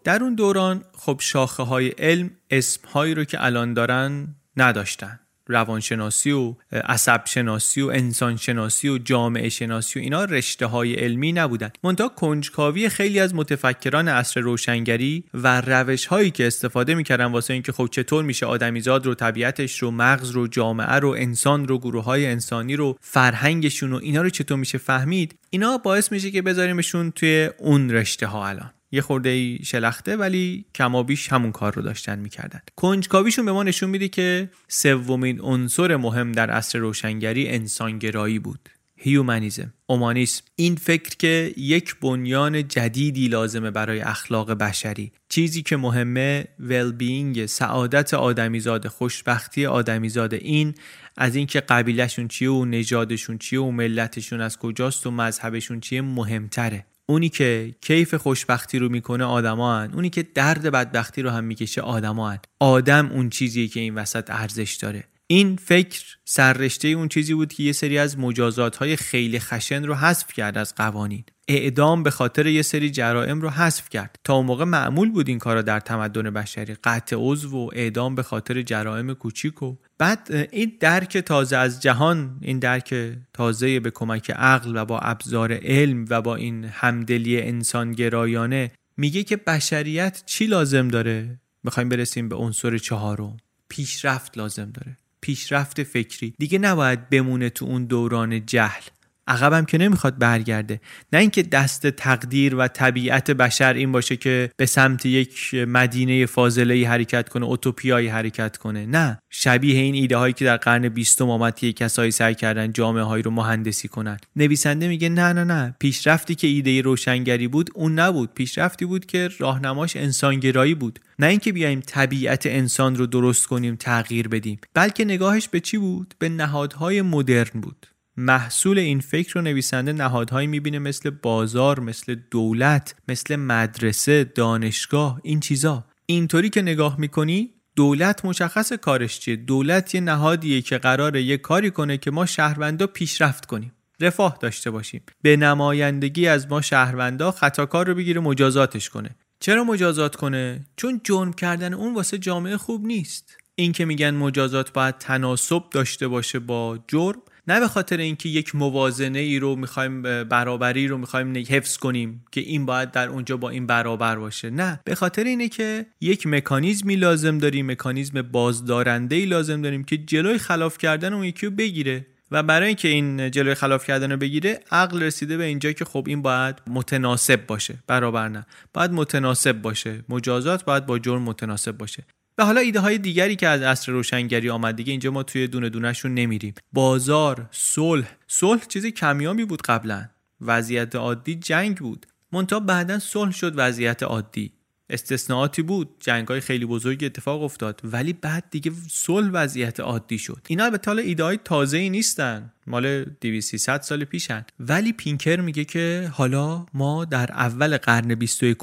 در 0.04 0.22
اون 0.22 0.34
دوران 0.34 0.84
خب 0.98 1.16
شاخه 1.20 1.62
های 1.62 1.88
علم 1.88 2.30
اسم 2.50 2.88
هایی 2.88 3.14
رو 3.14 3.24
که 3.24 3.44
الان 3.44 3.74
دارن 3.74 4.34
نداشتن. 4.56 5.20
روانشناسی 5.46 6.30
و 6.30 6.54
عصب 6.72 7.22
شناسی 7.26 7.82
و 7.82 7.86
انسان 7.86 8.36
شناسی 8.36 8.88
و 8.88 8.98
جامعه 8.98 9.48
شناسی 9.48 9.98
و 9.98 10.02
اینا 10.02 10.24
رشته 10.24 10.66
های 10.66 10.94
علمی 10.94 11.32
نبودن. 11.32 11.70
منتها 11.84 12.08
کنجکاوی 12.08 12.88
خیلی 12.88 13.20
از 13.20 13.34
متفکران 13.34 14.08
عصر 14.08 14.40
روشنگری 14.40 15.24
و 15.34 15.60
روش 15.60 16.06
هایی 16.06 16.30
که 16.30 16.46
استفاده 16.46 16.94
می‌کردن 16.94 17.24
واسه 17.24 17.52
اینکه 17.54 17.72
خب 17.72 17.88
چطور 17.90 18.24
میشه 18.24 18.46
آدمیزاد 18.46 19.06
رو 19.06 19.14
طبیعتش 19.14 19.78
رو 19.78 19.90
مغز 19.90 20.30
رو 20.30 20.46
جامعه 20.46 20.94
رو 20.94 21.08
انسان 21.08 21.68
رو 21.68 21.78
گروه 21.78 22.04
های 22.04 22.26
انسانی 22.26 22.76
رو 22.76 22.98
فرهنگشون 23.00 23.92
و 23.92 23.96
اینا 24.02 24.22
رو 24.22 24.30
چطور 24.30 24.58
میشه 24.58 24.78
فهمید 24.78 25.38
اینا 25.50 25.78
باعث 25.78 26.12
میشه 26.12 26.30
که 26.30 26.42
بذاریمشون 26.42 27.10
توی 27.10 27.50
اون 27.58 27.90
رشته 27.90 28.26
ها 28.26 28.48
الان. 28.48 28.70
یه 28.94 29.00
خورده 29.02 29.62
شلخته 29.62 30.16
ولی 30.16 30.64
کمابیش 30.74 31.32
همون 31.32 31.52
کار 31.52 31.74
رو 31.74 31.82
داشتن 31.82 32.18
می‌کردن. 32.18 32.60
کنجکاویشون 32.76 33.44
به 33.44 33.52
ما 33.52 33.62
نشون 33.62 33.90
میده 33.90 34.08
که 34.08 34.50
سومین 34.68 35.40
عنصر 35.40 35.96
مهم 35.96 36.32
در 36.32 36.50
عصر 36.50 36.78
روشنگری 36.78 37.48
انسانگرایی 37.48 38.38
بود. 38.38 38.68
هیومانیزم 38.96 39.72
اومانیسم. 39.86 40.42
این 40.56 40.76
فکر 40.76 41.16
که 41.18 41.54
یک 41.56 41.96
بنیان 42.00 42.68
جدیدی 42.68 43.28
لازمه 43.28 43.70
برای 43.70 44.00
اخلاق 44.00 44.52
بشری. 44.52 45.12
چیزی 45.28 45.62
که 45.62 45.76
مهمه 45.76 46.44
ویل 46.58 46.92
بینگ 46.92 47.46
سعادت 47.46 48.14
آدمیزاد 48.14 48.88
خوشبختی 48.88 49.66
آدمیزاد. 49.66 50.34
این 50.34 50.74
از 51.16 51.36
اینکه 51.36 51.60
قبیلهشون 51.60 52.28
چیه 52.28 52.50
و 52.50 52.64
نژادشون 52.64 53.38
چیه 53.38 53.60
و 53.60 53.70
ملتشون 53.70 54.40
از 54.40 54.58
کجاست 54.58 55.06
و 55.06 55.10
مذهبشون 55.10 55.80
چیه 55.80 56.02
مهمتره. 56.02 56.86
اونی 57.06 57.28
که 57.28 57.74
کیف 57.80 58.14
خوشبختی 58.14 58.78
رو 58.78 58.88
می‌کنه 58.88 59.24
آدما 59.24 59.78
هن. 59.78 59.92
اونی 59.94 60.10
که 60.10 60.22
درد 60.22 60.70
بدبختی 60.70 61.22
رو 61.22 61.30
هم 61.30 61.44
می‌کشه 61.44 61.80
آدما 61.80 62.30
هن. 62.30 62.38
آدم 62.60 63.10
اون 63.12 63.30
چیزیه 63.30 63.68
که 63.68 63.80
این 63.80 63.94
وسط 63.94 64.30
ارزش 64.30 64.74
داره 64.74 65.04
این 65.26 65.56
فکر 65.56 66.16
سررشته 66.24 66.88
اون 66.88 67.08
چیزی 67.08 67.34
بود 67.34 67.52
که 67.52 67.62
یه 67.62 67.72
سری 67.72 67.98
از 67.98 68.18
مجازات 68.18 68.76
های 68.76 68.96
خیلی 68.96 69.38
خشن 69.38 69.84
رو 69.84 69.94
حذف 69.94 70.32
کرد 70.32 70.58
از 70.58 70.74
قوانین 70.74 71.24
اعدام 71.48 72.02
به 72.02 72.10
خاطر 72.10 72.46
یه 72.46 72.62
سری 72.62 72.90
جرائم 72.90 73.40
رو 73.40 73.50
حذف 73.50 73.88
کرد 73.88 74.16
تا 74.24 74.34
اون 74.34 74.46
موقع 74.46 74.64
معمول 74.64 75.10
بود 75.10 75.28
این 75.28 75.38
کارا 75.38 75.62
در 75.62 75.80
تمدن 75.80 76.30
بشری 76.30 76.74
قطع 76.84 77.16
عضو 77.18 77.56
و 77.56 77.70
اعدام 77.72 78.14
به 78.14 78.22
خاطر 78.22 78.62
جرائم 78.62 79.14
کوچیک 79.14 79.62
و 79.62 79.76
بعد 79.98 80.48
این 80.52 80.72
درک 80.80 81.18
تازه 81.18 81.56
از 81.56 81.82
جهان 81.82 82.38
این 82.42 82.58
درک 82.58 82.94
تازه 83.32 83.80
به 83.80 83.90
کمک 83.90 84.30
عقل 84.30 84.76
و 84.76 84.84
با 84.84 84.98
ابزار 84.98 85.52
علم 85.52 86.04
و 86.10 86.22
با 86.22 86.36
این 86.36 86.64
همدلی 86.64 87.42
انسانگرایانه 87.42 88.70
میگه 88.96 89.22
که 89.22 89.36
بشریت 89.36 90.22
چی 90.26 90.46
لازم 90.46 90.88
داره؟ 90.88 91.40
می‌خوایم 91.64 91.88
برسیم 91.88 92.28
به 92.28 92.36
عنصر 92.36 92.78
چهارم. 92.78 93.36
پیشرفت 93.68 94.38
لازم 94.38 94.70
داره. 94.70 94.96
پیشرفت 95.20 95.82
فکری. 95.82 96.34
دیگه 96.38 96.58
نباید 96.58 97.08
بمونه 97.08 97.50
تو 97.50 97.64
اون 97.64 97.84
دوران 97.84 98.46
جهل. 98.46 98.82
عقبم 99.26 99.64
که 99.64 99.78
نمی‌خواد 99.78 100.18
برگرده. 100.18 100.80
نه 101.12 101.18
اینکه 101.18 101.42
دست 101.42 101.86
تقدیر 101.86 102.54
و 102.54 102.68
طبیعت 102.68 103.30
بشر 103.30 103.74
این 103.74 103.92
باشه 103.92 104.16
که 104.16 104.50
به 104.56 104.66
سمت 104.66 105.06
یک 105.06 105.54
مدینه 105.54 106.26
فاضله 106.26 106.88
حرکت 106.88 107.28
کنه 107.28 107.44
اوتوپیایی 107.44 108.08
حرکت 108.08 108.56
کنه. 108.56 108.86
نه. 108.86 109.18
شبیه 109.30 109.80
این 109.80 109.94
ایده 109.94 110.16
هایی 110.16 110.32
که 110.32 110.44
در 110.44 110.56
قرن 110.56 110.88
بیستم 110.88 111.30
آمد 111.30 111.54
که 111.54 111.72
کسایی 111.72 112.10
سعی 112.10 112.34
کردن 112.34 112.72
جامعه 112.72 113.02
هایی 113.02 113.22
رو 113.22 113.30
مهندسی 113.30 113.88
کنن. 113.88 114.16
نویسنده 114.36 114.88
میگه 114.88 115.08
نه 115.08 115.32
نه 115.32 115.44
نه. 115.44 115.76
پیشرفتی 115.78 116.34
که 116.34 116.46
ایده 116.46 116.80
روشنگری 116.80 117.48
بود 117.48 117.70
اون 117.74 117.98
نبود. 117.98 118.34
پیشرفتی 118.34 118.84
بود 118.84 119.06
که 119.06 119.28
راهنماش 119.38 119.96
انسانگرایی 119.96 120.74
بود. 120.74 120.98
نه 121.18 121.26
اینکه 121.26 121.52
بیایم 121.52 121.80
طبیعت 121.86 122.46
انسان 122.46 122.96
رو 122.96 123.06
درست 123.06 123.46
کنیم 123.46 123.76
تغییر 123.76 124.28
بدیم. 124.28 124.58
بلکه 124.74 125.04
نگاهش 125.04 125.48
به 125.48 125.60
چی 125.60 125.78
بود؟ 125.78 126.14
به 126.18 126.28
نهادهای 126.28 127.02
مدرن 127.02 127.60
بود. 127.60 127.86
محصول 128.16 128.78
این 128.78 129.00
فکر 129.00 129.32
رو 129.34 129.40
نویسنده 129.40 129.92
نهادهایی 129.92 130.46
می‌بینه 130.46 130.78
مثل 130.78 131.10
بازار 131.10 131.80
مثل 131.80 132.16
دولت 132.30 132.94
مثل 133.08 133.36
مدرسه 133.36 134.24
دانشگاه 134.24 135.20
این 135.22 135.40
چیزا. 135.40 135.84
اینطوری 136.06 136.50
که 136.50 136.62
نگاه 136.62 137.00
می‌کنی 137.00 137.50
دولت 137.76 138.24
مشخص 138.24 138.72
کارش 138.72 139.20
چیه؟ 139.20 139.36
دولت 139.36 139.94
یه 139.94 140.00
نهادیه 140.00 140.62
که 140.62 140.78
قراره 140.78 141.22
یه 141.22 141.36
کاری 141.36 141.70
کنه 141.70 141.96
که 141.96 142.10
ما 142.10 142.26
شهروندا 142.26 142.86
پیشرفت 142.86 143.46
کنیم. 143.46 143.72
رفاه 144.00 144.38
داشته 144.40 144.70
باشیم. 144.70 145.02
به 145.22 145.36
نمایندگی 145.36 146.26
از 146.26 146.48
ما 146.48 146.60
شهروندا 146.60 147.30
خطاکار 147.30 147.86
رو 147.86 147.94
بگیره 147.94 148.20
مجازاتش 148.20 148.90
کنه. 148.90 149.10
چرا 149.40 149.64
مجازات 149.64 150.16
کنه؟ 150.16 150.66
چون 150.76 151.00
جرم 151.04 151.32
کردن 151.32 151.74
اون 151.74 151.94
واسه 151.94 152.18
جامعه 152.18 152.56
خوب 152.56 152.86
نیست. 152.86 153.36
این 153.54 153.72
که 153.72 153.84
میگن 153.84 154.10
مجازات 154.10 154.72
باید 154.72 154.98
تناسب 154.98 155.62
داشته 155.70 156.08
باشه 156.08 156.38
با 156.38 156.78
جرم 156.88 157.22
نه 157.48 157.60
به 157.60 157.68
خاطر 157.68 157.96
اینکه 157.96 158.28
یک 158.28 158.54
موازنه 158.54 159.18
ای 159.18 159.38
رو 159.38 159.56
می‌خوایم 159.56 160.02
برابری 160.02 160.88
رو 160.88 160.98
می‌خوایم 160.98 161.36
حفظ 161.36 161.76
کنیم 161.76 162.24
که 162.32 162.40
این 162.40 162.66
باید 162.66 162.90
در 162.90 163.08
اونجا 163.08 163.36
با 163.36 163.50
این 163.50 163.66
برابر 163.66 164.16
باشه. 164.16 164.50
نه 164.50 164.80
به 164.84 164.94
خاطر 164.94 165.24
اینه 165.24 165.48
که 165.48 165.86
یک 166.00 166.26
مکانیزمی 166.26 166.96
لازم 166.96 167.38
داریم 167.38 167.70
مکانیزم 167.70 168.22
بازدارنده 168.22 169.16
ای 169.16 169.26
لازم 169.26 169.62
داریم 169.62 169.84
که 169.84 169.96
جلوی 169.96 170.38
خلاف 170.38 170.78
کردن 170.78 171.12
اون 171.12 171.24
یکی 171.24 171.46
رو 171.46 171.52
بگیره 171.52 172.06
و 172.30 172.42
برای 172.42 172.66
اینکه 172.66 172.88
این 172.88 173.30
جلوی 173.30 173.54
خلاف 173.54 173.86
کردن 173.86 174.10
رو 174.10 174.16
بگیره 174.16 174.60
عقل 174.70 175.02
رسیده 175.02 175.36
به 175.36 175.44
اینجا 175.44 175.72
که 175.72 175.84
خب 175.84 176.04
این 176.08 176.22
باید 176.22 176.62
متناسب 176.66 177.46
باشه. 177.46 177.78
برابر 177.86 178.28
نه 178.28 178.46
باید 178.72 178.92
متناسب 178.92 179.62
باشه. 179.62 180.04
مجازات 180.08 180.64
باید 180.64 180.86
با 180.86 180.98
جرم 180.98 181.22
متناسب 181.22 181.72
باشه. 181.72 182.04
و 182.38 182.44
حالا 182.44 182.60
ایده 182.60 182.80
های 182.80 182.98
دیگری 182.98 183.36
که 183.36 183.48
از 183.48 183.62
عصر 183.62 183.92
روشنگری 183.92 184.50
آمد 184.50 184.76
دیگه 184.76 184.90
اینجا 184.90 185.10
ما 185.10 185.22
توی 185.22 185.46
دونه 185.46 185.68
دونهشون 185.68 186.14
نمیریم. 186.14 186.54
بازار 186.72 187.48
صلح. 187.50 188.16
صلح 188.26 188.66
چیزی 188.68 188.92
کمیابی 188.92 189.44
بود 189.44 189.62
قبلا. 189.62 190.08
وضعیت 190.40 190.96
عادی 190.96 191.34
جنگ 191.34 191.76
بود. 191.76 192.06
منتها 192.32 192.60
بعدا 192.60 192.98
صلح 192.98 193.32
شد 193.32 193.52
وضعیت 193.56 194.02
عادی. 194.02 194.52
استثناءاتی 194.94 195.62
بود. 195.62 195.88
جنگ 196.00 196.28
های 196.28 196.40
خیلی 196.40 196.66
بزرگ 196.66 197.04
اتفاق 197.04 197.42
افتاد. 197.42 197.80
ولی 197.84 198.12
بعد 198.12 198.44
دیگه 198.50 198.72
صلح 198.90 199.30
وضعیت 199.32 199.80
عادی 199.80 200.18
شد. 200.18 200.40
اینا 200.48 200.70
به 200.70 200.80
حالا 200.86 201.02
ایده 201.02 201.24
های 201.24 201.38
تازه 201.44 201.78
ای 201.78 201.90
نیستن 201.90 202.50
مال 202.66 203.04
2300 203.04 203.80
سال 203.80 204.04
پیشن. 204.04 204.44
ولی 204.60 204.92
پینکر 204.92 205.40
میگه 205.40 205.64
که 205.64 206.10
حالا 206.12 206.66
ما 206.74 207.04
در 207.04 207.32
اول 207.32 207.76
قرن 207.76 208.14
21 208.14 208.58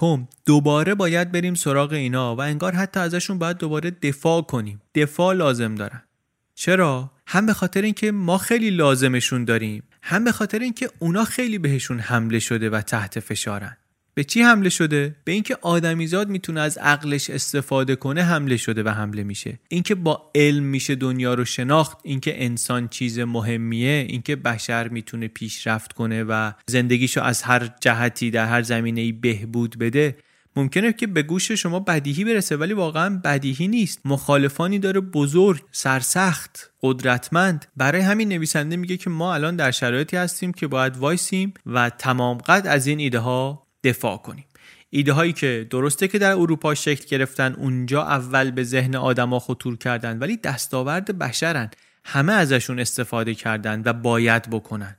دوباره 0.45 0.95
باید 0.95 1.31
بریم 1.31 1.53
سراغ 1.53 1.91
اینا 1.91 2.35
و 2.35 2.41
انگار 2.41 2.75
حتی 2.75 2.99
ازشون 2.99 3.39
باید 3.39 3.57
دوباره 3.57 3.91
دفاع 3.91 4.41
کنیم. 4.41 4.81
دفاع 4.95 5.33
لازم 5.33 5.75
دارن. 5.75 6.03
چرا؟ 6.55 7.11
هم 7.27 7.45
به 7.45 7.53
خاطر 7.53 7.81
اینکه 7.81 8.11
ما 8.11 8.37
خیلی 8.37 8.69
لازمشون 8.69 9.45
داریم. 9.45 9.83
هم 10.01 10.23
به 10.23 10.31
خاطر 10.31 10.59
اینکه 10.59 10.89
اونا 10.99 11.25
خیلی 11.25 11.57
بهشون 11.57 11.99
حمله 11.99 12.39
شده 12.39 12.69
و 12.69 12.81
تحت 12.81 13.19
فشارن. 13.19 13.77
به 14.13 14.23
چی 14.23 14.41
حمله 14.41 14.69
شده؟ 14.69 15.15
به 15.23 15.31
اینکه 15.31 15.57
آدمیزاد 15.61 16.29
می‌تونه 16.29 16.61
از 16.61 16.77
عقلش 16.77 17.29
استفاده 17.29 17.95
کنه 17.95 18.23
حمله 18.23 18.57
شده 18.57 18.83
و 18.83 18.89
حمله 18.89 19.23
میشه. 19.23 19.59
اینکه 19.69 19.95
با 19.95 20.31
علم 20.35 20.63
میشه 20.63 20.95
دنیا 20.95 21.33
رو 21.33 21.45
شناخت 21.45 21.97
اینکه 22.03 22.45
انسان 22.45 22.87
چیز 22.87 23.19
مهمیه 23.19 24.05
اینکه 24.09 24.35
بشر 24.35 24.87
می‌تونه 24.87 25.27
پیشرفت 25.27 25.93
کنه 25.93 26.23
و 26.23 26.51
زندگیشو 26.67 27.21
از 27.21 27.41
هر 27.41 27.69
جهتی 27.81 28.31
در 28.31 28.45
هر 28.45 28.61
زمینه 28.61 29.01
ای 29.01 29.11
بهبود 29.11 29.79
بده 29.79 30.15
ممکنه 30.55 30.93
که 30.93 31.07
به 31.07 31.23
گوش 31.23 31.51
شما 31.51 31.79
بدیهی 31.79 32.23
برسه 32.23 32.57
ولی 32.57 32.73
واقعا 32.73 33.21
بدیهی 33.23 33.67
نیست. 33.67 34.01
مخالفانی 34.05 34.79
داره 34.79 34.99
بزرگ 34.99 35.61
سرسخت 35.71 36.71
قدرتمند. 36.81 37.65
برای 37.77 38.01
همین 38.01 38.29
نویسنده 38.29 38.75
میگه 38.75 38.97
که 38.97 39.09
ما 39.09 39.33
الان 39.33 39.55
در 39.55 39.71
شرایطی 39.71 40.17
هستیم 40.17 40.51
که 40.51 40.67
باید 40.67 40.97
وایسیم 40.97 41.53
و 41.65 41.89
تمام 41.89 42.37
قد 42.37 42.67
از 42.67 42.87
این 42.87 42.99
ایده 42.99 43.19
ها 43.19 43.67
دفاع 43.83 44.17
کنیم. 44.17 44.45
ایده 44.89 45.13
هایی 45.13 45.33
که 45.33 45.67
درسته 45.69 46.07
که 46.07 46.19
در 46.19 46.31
اروپا 46.31 46.75
شکل 46.75 47.05
گرفتن 47.07 47.53
اونجا 47.53 48.01
اول 48.01 48.51
به 48.51 48.63
ذهن 48.63 48.95
آدما 48.95 49.39
خطور 49.39 49.77
کردن 49.77 50.19
ولی 50.19 50.37
دستاورد 50.37 51.17
بشرن. 51.17 51.69
همه 52.05 52.33
ازشون 52.33 52.79
استفاده 52.79 53.35
کردن 53.35 53.81
و 53.85 53.93
باید 53.93 54.49
بکنن. 54.49 54.95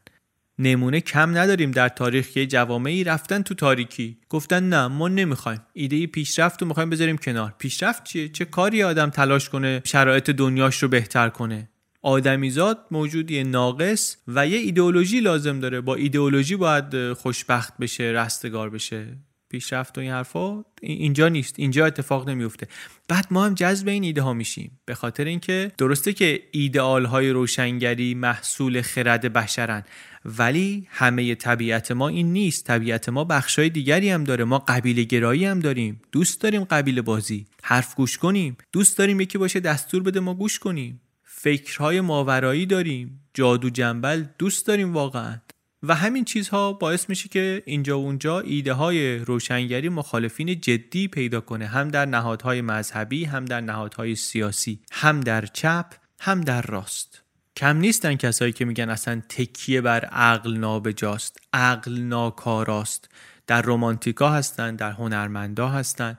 نمونه 0.58 1.00
کم 1.00 1.38
نداریم 1.38 1.70
در 1.70 1.88
تاریخ 1.88 2.28
که 2.28 2.46
جوامعی 2.46 3.04
رفتن 3.04 3.42
تو 3.42 3.54
تاریکی. 3.54 4.18
گفتن 4.28 4.68
نه 4.68 4.86
ما 4.86 5.08
نمی‌خوایم. 5.08 5.60
ایده 5.72 6.06
پیشرفت 6.06 6.62
رو 6.62 6.68
می‌خوایم 6.68 6.90
بذاریم 6.90 7.18
کنار. 7.18 7.54
پیشرفت 7.58 8.04
چیه؟ 8.04 8.28
چه 8.28 8.44
کاری 8.44 8.82
آدم 8.82 9.10
تلاش 9.10 9.48
کنه 9.48 9.82
شرایط 9.84 10.30
دنیاش 10.30 10.82
رو 10.82 10.88
بهتر 10.88 11.28
کنه؟ 11.28 11.68
آدمیزاد 12.02 12.86
موجودی 12.90 13.44
ناقص 13.44 14.16
و 14.28 14.46
یه 14.46 14.58
ایدئولوژی 14.58 15.20
لازم 15.20 15.60
داره. 15.60 15.80
با 15.80 15.94
ایدئولوژی 15.94 16.56
باید 16.56 17.12
خوشبخت 17.12 17.78
بشه 17.78 18.04
رستگار 18.04 18.70
بشه. 18.70 19.16
پیشرفت 19.48 19.98
و 19.98 20.00
این 20.00 20.10
حرفا 20.10 20.64
اینجا 20.82 21.28
نیست. 21.28 21.54
اینجا 21.58 21.86
اتفاق 21.86 22.28
نمیفته. 22.28 22.68
بعد 23.08 23.26
ما 23.30 23.44
هم 23.46 23.54
جذب 23.54 23.88
این 23.88 24.04
ایده 24.04 24.22
ها 24.22 24.32
میشیم. 24.32 24.80
به 24.84 24.94
خاطر 24.94 25.24
اینکه 25.24 25.72
درسته 25.78 26.12
که 26.12 26.42
ایدئال 26.52 27.04
های 27.04 27.30
روشنگری 27.30 28.14
محصول 28.14 28.82
خرد 28.82 29.32
بشرن 29.32 29.84
ولی 30.24 30.86
همه 30.90 31.34
طبیعت 31.34 31.92
ما 31.92 32.08
این 32.08 32.32
نیست. 32.32 32.66
طبیعت 32.66 33.08
ما 33.08 33.24
بخشای 33.24 33.70
دیگری 33.70 34.10
هم 34.10 34.24
داره. 34.24 34.44
ما 34.44 34.58
قبیله 34.58 35.02
گرایی 35.02 35.44
هم 35.44 35.60
داریم. 35.60 36.00
دوست 36.12 36.40
داریم 36.40 36.64
قبیله 36.64 37.02
بازی. 37.02 37.46
حرف 37.62 37.94
گوش 37.94 38.18
کنیم. 38.18 38.56
دوست 38.72 38.98
داریم 38.98 39.20
یکی 39.20 39.38
باشه 39.38 39.60
دستور 39.60 40.02
بده 40.02 40.20
ما 40.20 40.34
گوش 40.34 40.58
کنیم. 40.58 41.01
فکرهای 41.42 42.00
ماورایی 42.00 42.66
داریم 42.66 43.28
جادو 43.34 43.70
جنبل 43.70 44.24
دوست 44.38 44.66
داریم 44.66 44.92
واقعا. 44.92 45.38
و 45.82 45.94
همین 45.94 46.24
چیزها 46.24 46.72
باعث 46.72 47.08
میشه 47.08 47.28
که 47.28 47.62
اینجا 47.66 48.00
و 48.00 48.04
اونجا 48.04 48.40
ایده 48.40 48.72
های 48.72 49.18
روشنگری 49.18 49.88
مخالفین 49.88 50.60
جدی 50.60 51.08
پیدا 51.08 51.40
کنه 51.40 51.66
هم 51.66 51.88
در 51.88 52.06
نهادهای 52.06 52.60
مذهبی 52.60 53.24
هم 53.24 53.44
در 53.44 53.60
نهادهای 53.60 54.14
سیاسی 54.14 54.80
هم 54.92 55.20
در 55.20 55.46
چپ 55.46 55.86
هم 56.20 56.40
در 56.40 56.62
راست. 56.62 57.22
کم 57.56 57.76
نیستن 57.76 58.14
کسایی 58.14 58.52
که 58.52 58.64
میگن 58.64 58.90
اصلا 58.90 59.22
تکیه 59.28 59.80
بر 59.80 60.04
عقل 60.04 60.56
نابجاست. 60.56 61.38
عقل 61.52 61.98
ناکاراست. 61.98 63.10
در 63.46 63.62
رومانتیکا 63.62 64.30
هستن 64.30 64.76
در 64.76 64.90
هنرمندا 64.90 65.68
هستن. 65.68 66.18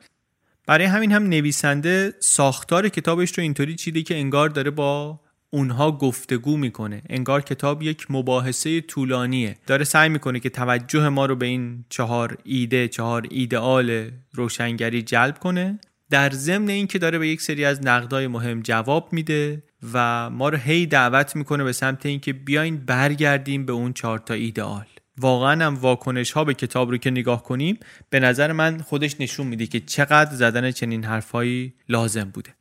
برای 0.68 0.86
همین 0.86 1.12
هم 1.12 1.24
نویسنده 1.24 2.14
ساختار 2.20 2.90
کتابش 2.90 3.38
رو 3.38 3.42
اینطوری 3.42 3.76
چیده 3.76 4.02
که 4.02 4.16
انگار 4.16 4.50
داره 4.50 4.72
با 4.72 5.20
اونها 5.50 5.92
گفتگو 5.92 6.58
می‌کنه. 6.58 7.02
انگار 7.10 7.42
کتاب 7.42 7.84
یک 7.84 8.06
مباحثه 8.10 8.82
طولانیه. 8.82 9.58
داره 9.68 9.84
سعی 9.84 10.10
می‌کنه 10.10 10.40
که 10.40 10.50
توجه 10.50 11.10
ما 11.10 11.26
رو 11.26 11.36
به 11.36 11.46
این 11.46 11.86
چهار 11.90 12.38
ایده 12.44 12.88
چهار 12.88 13.28
ایدئال 13.30 14.12
روشنگری 14.32 15.02
جلب 15.02 15.40
کنه. 15.40 15.80
در 16.10 16.30
ضمن 16.30 16.70
اینکه 16.70 17.00
داره 17.00 17.20
به 17.20 17.28
یک 17.28 17.42
سری 17.42 17.66
از 17.66 17.86
نقدای 17.86 18.28
مهم 18.28 18.62
جواب 18.62 19.14
میده 19.14 19.64
و 19.94 20.30
ما 20.30 20.50
رو 20.50 20.58
هی 20.58 20.86
دعوت 20.86 21.36
می‌کنه 21.36 21.64
به 21.64 21.72
سمت 21.72 22.06
اینکه 22.06 22.34
بیاین 22.34 22.78
برگردیم 22.78 23.66
به 23.66 23.74
اون 23.74 23.94
چهار 23.94 24.20
تا 24.20 24.34
ایدئال. 24.34 24.86
واقعا 25.18 25.66
هم 25.66 25.76
واکنش 25.76 26.32
ها 26.32 26.44
به 26.44 26.54
کتاب 26.54 26.92
رو 26.92 26.98
که 26.98 27.12
نگاه 27.12 27.44
کنیم 27.44 27.80
به 28.10 28.20
نظر 28.20 28.52
من 28.52 28.78
خودش 28.78 29.22
نشون 29.22 29.48
میده 29.48 29.68
که 29.68 29.80
چقدر 29.80 30.36
زدن 30.36 30.72
چنین 30.72 31.04
حرفهایی 31.04 31.74
لازم 31.90 32.30
بوده. 32.30 32.54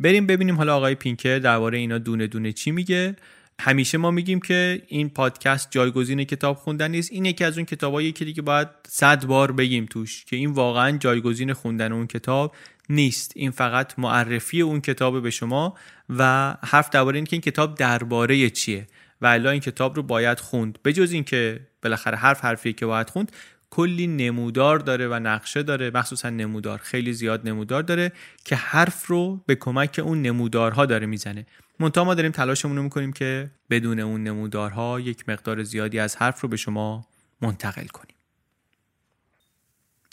بریم 0.00 0.26
ببینیم 0.26 0.56
حالا 0.56 0.76
آقای 0.76 0.94
پینکر 0.94 1.38
درباره 1.38 1.78
اینا 1.78 1.98
دونه 1.98 2.26
دونه 2.26 2.52
چی 2.52 2.70
میگه. 2.70 3.16
همیشه 3.60 3.98
ما 3.98 4.10
میگیم 4.10 4.40
که 4.40 4.82
این 4.86 5.08
پادکست 5.08 5.68
جایگزین 5.70 6.24
کتاب 6.24 6.56
خوندن 6.56 6.90
نیست. 6.90 7.12
این 7.12 7.24
یکی 7.24 7.44
از 7.44 7.58
اون 7.58 7.66
کتابایی 7.66 8.12
که 8.12 8.24
دیگه 8.24 8.42
باید 8.42 8.68
صد 8.88 9.24
بار 9.24 9.52
بگیم 9.52 9.86
توش 9.86 10.24
که 10.24 10.36
این 10.36 10.50
واقعا 10.50 10.98
جایگزین 10.98 11.52
خوندن 11.52 11.92
اون 11.92 12.06
کتاب 12.06 12.54
نیست. 12.88 13.32
این 13.36 13.50
فقط 13.50 13.98
معرفی 13.98 14.60
اون 14.60 14.80
کتاب 14.80 15.22
به 15.22 15.30
شما 15.30 15.74
و 16.08 16.54
حرف 16.64 16.90
درباره 16.90 17.16
این 17.16 17.24
که 17.24 17.34
این 17.34 17.40
کتاب 17.40 17.74
درباره 17.74 18.50
چیه. 18.50 18.86
و 19.20 19.26
الا 19.26 19.50
این 19.50 19.60
کتاب 19.60 19.96
رو 19.96 20.02
باید 20.02 20.40
خوند. 20.40 20.78
بجز 20.84 21.12
اینکه 21.12 21.60
بالاخره 21.82 22.16
حرف 22.16 22.44
حرفی 22.44 22.72
که 22.72 22.86
باید 22.86 23.10
خوند 23.10 23.32
کلی 23.70 24.06
نمودار 24.06 24.78
داره 24.78 25.08
و 25.08 25.14
نقشه 25.14 25.62
داره. 25.62 25.90
مخصوصا 25.90 26.30
نمودار. 26.30 26.78
خیلی 26.78 27.12
زیاد 27.12 27.48
نمودار 27.48 27.82
داره 27.82 28.12
که 28.44 28.56
حرف 28.56 29.06
رو 29.06 29.40
به 29.46 29.54
کمک 29.54 30.00
اون 30.04 30.22
نمودارها 30.22 30.86
داره 30.86 31.06
می‌زنه. 31.06 31.46
منتها 31.80 32.04
ما 32.04 32.14
داریم 32.14 32.32
تلاشمون 32.32 32.76
رو 32.76 32.82
می‌کنیم 32.82 33.12
که 33.12 33.50
بدون 33.70 34.00
اون 34.00 34.24
نمودارها 34.24 35.00
یک 35.00 35.28
مقدار 35.28 35.62
زیادی 35.62 35.98
از 35.98 36.16
حرف 36.16 36.40
رو 36.40 36.48
به 36.48 36.56
شما 36.56 37.06
منتقل 37.42 37.86
کنیم. 37.86 38.17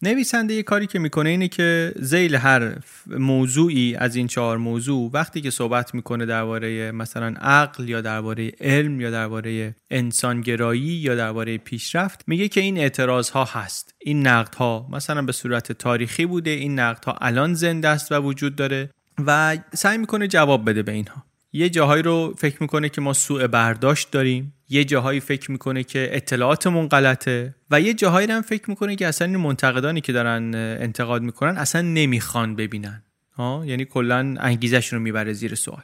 نویسنده 0.02 0.54
یه 0.54 0.64
کاری 0.64 0.88
که 0.88 1.00
می‌کنه 1.00 1.30
اینه 1.30 1.48
که 1.48 1.94
زیل 1.96 2.36
هر 2.36 2.78
موضوعی 3.08 3.96
از 3.96 4.16
این 4.16 4.28
چهار 4.28 4.58
موضوع 4.58 5.10
وقتی 5.14 5.42
که 5.42 5.50
صحبت 5.50 5.96
می‌کنه 5.96 6.26
درباره 6.26 6.92
مثلا 6.92 7.34
عقل 7.42 7.90
یا 7.90 8.02
درباره 8.02 8.52
علم 8.62 9.02
یا 9.02 9.12
درباره 9.12 9.76
انسانگرایی 9.90 10.82
یا 10.82 11.16
درباره 11.16 11.58
پیشرفت 11.58 12.24
میگه 12.28 12.48
که 12.48 12.62
این 12.62 12.78
اعتراض 12.78 13.30
ها 13.30 13.46
هست 13.46 13.96
این 14.02 14.28
نقد 14.28 14.56
ها 14.56 14.88
مثلا 14.92 15.22
به 15.22 15.32
صورت 15.32 15.72
تاریخی 15.72 16.26
بوده 16.26 16.50
این 16.50 16.80
نقد 16.80 17.06
ها 17.06 17.18
الان 17.22 17.54
زنده 17.54 17.88
است 17.88 18.12
و 18.12 18.16
وجود 18.16 18.56
داره 18.56 18.90
و 19.26 19.58
سعی 19.74 19.98
می‌کنه 19.98 20.28
جواب 20.28 20.70
بده 20.70 20.84
به 20.84 20.92
اینها. 20.92 21.24
یه 21.54 21.70
جاهایی 21.70 22.04
رو 22.04 22.34
فکر 22.38 22.58
می‌کنه 22.62 22.90
که 22.90 23.02
ما 23.02 23.14
سوء 23.14 23.48
برداشت 23.48 24.12
داریم. 24.12 24.54
یه 24.70 24.84
جاهایی 24.84 25.20
فکر 25.20 25.52
می‌کنه 25.52 25.84
که 25.84 26.10
اطلاعاتمون 26.12 26.88
غلطه 26.88 27.56
و 27.72 27.82
یه 27.82 27.94
جاهایی 27.94 28.32
هم 28.32 28.42
فکر 28.42 28.70
می‌کنه 28.70 28.96
که 28.96 29.08
اصلا 29.08 29.28
این 29.28 29.38
منتقدانی 29.38 30.02
که 30.02 30.14
دارن 30.14 30.56
انتقاد 30.56 31.22
می‌کنن 31.22 31.58
اصلا 31.58 31.82
نمی‌خوان 31.82 32.56
ببینن. 32.56 33.04
ها 33.38 33.64
یعنی 33.66 33.86
کلا 33.86 34.36
انگیزش 34.40 34.94
رو 34.94 35.00
می‌بره 35.00 35.34
زیر 35.34 35.56
سوال. 35.56 35.84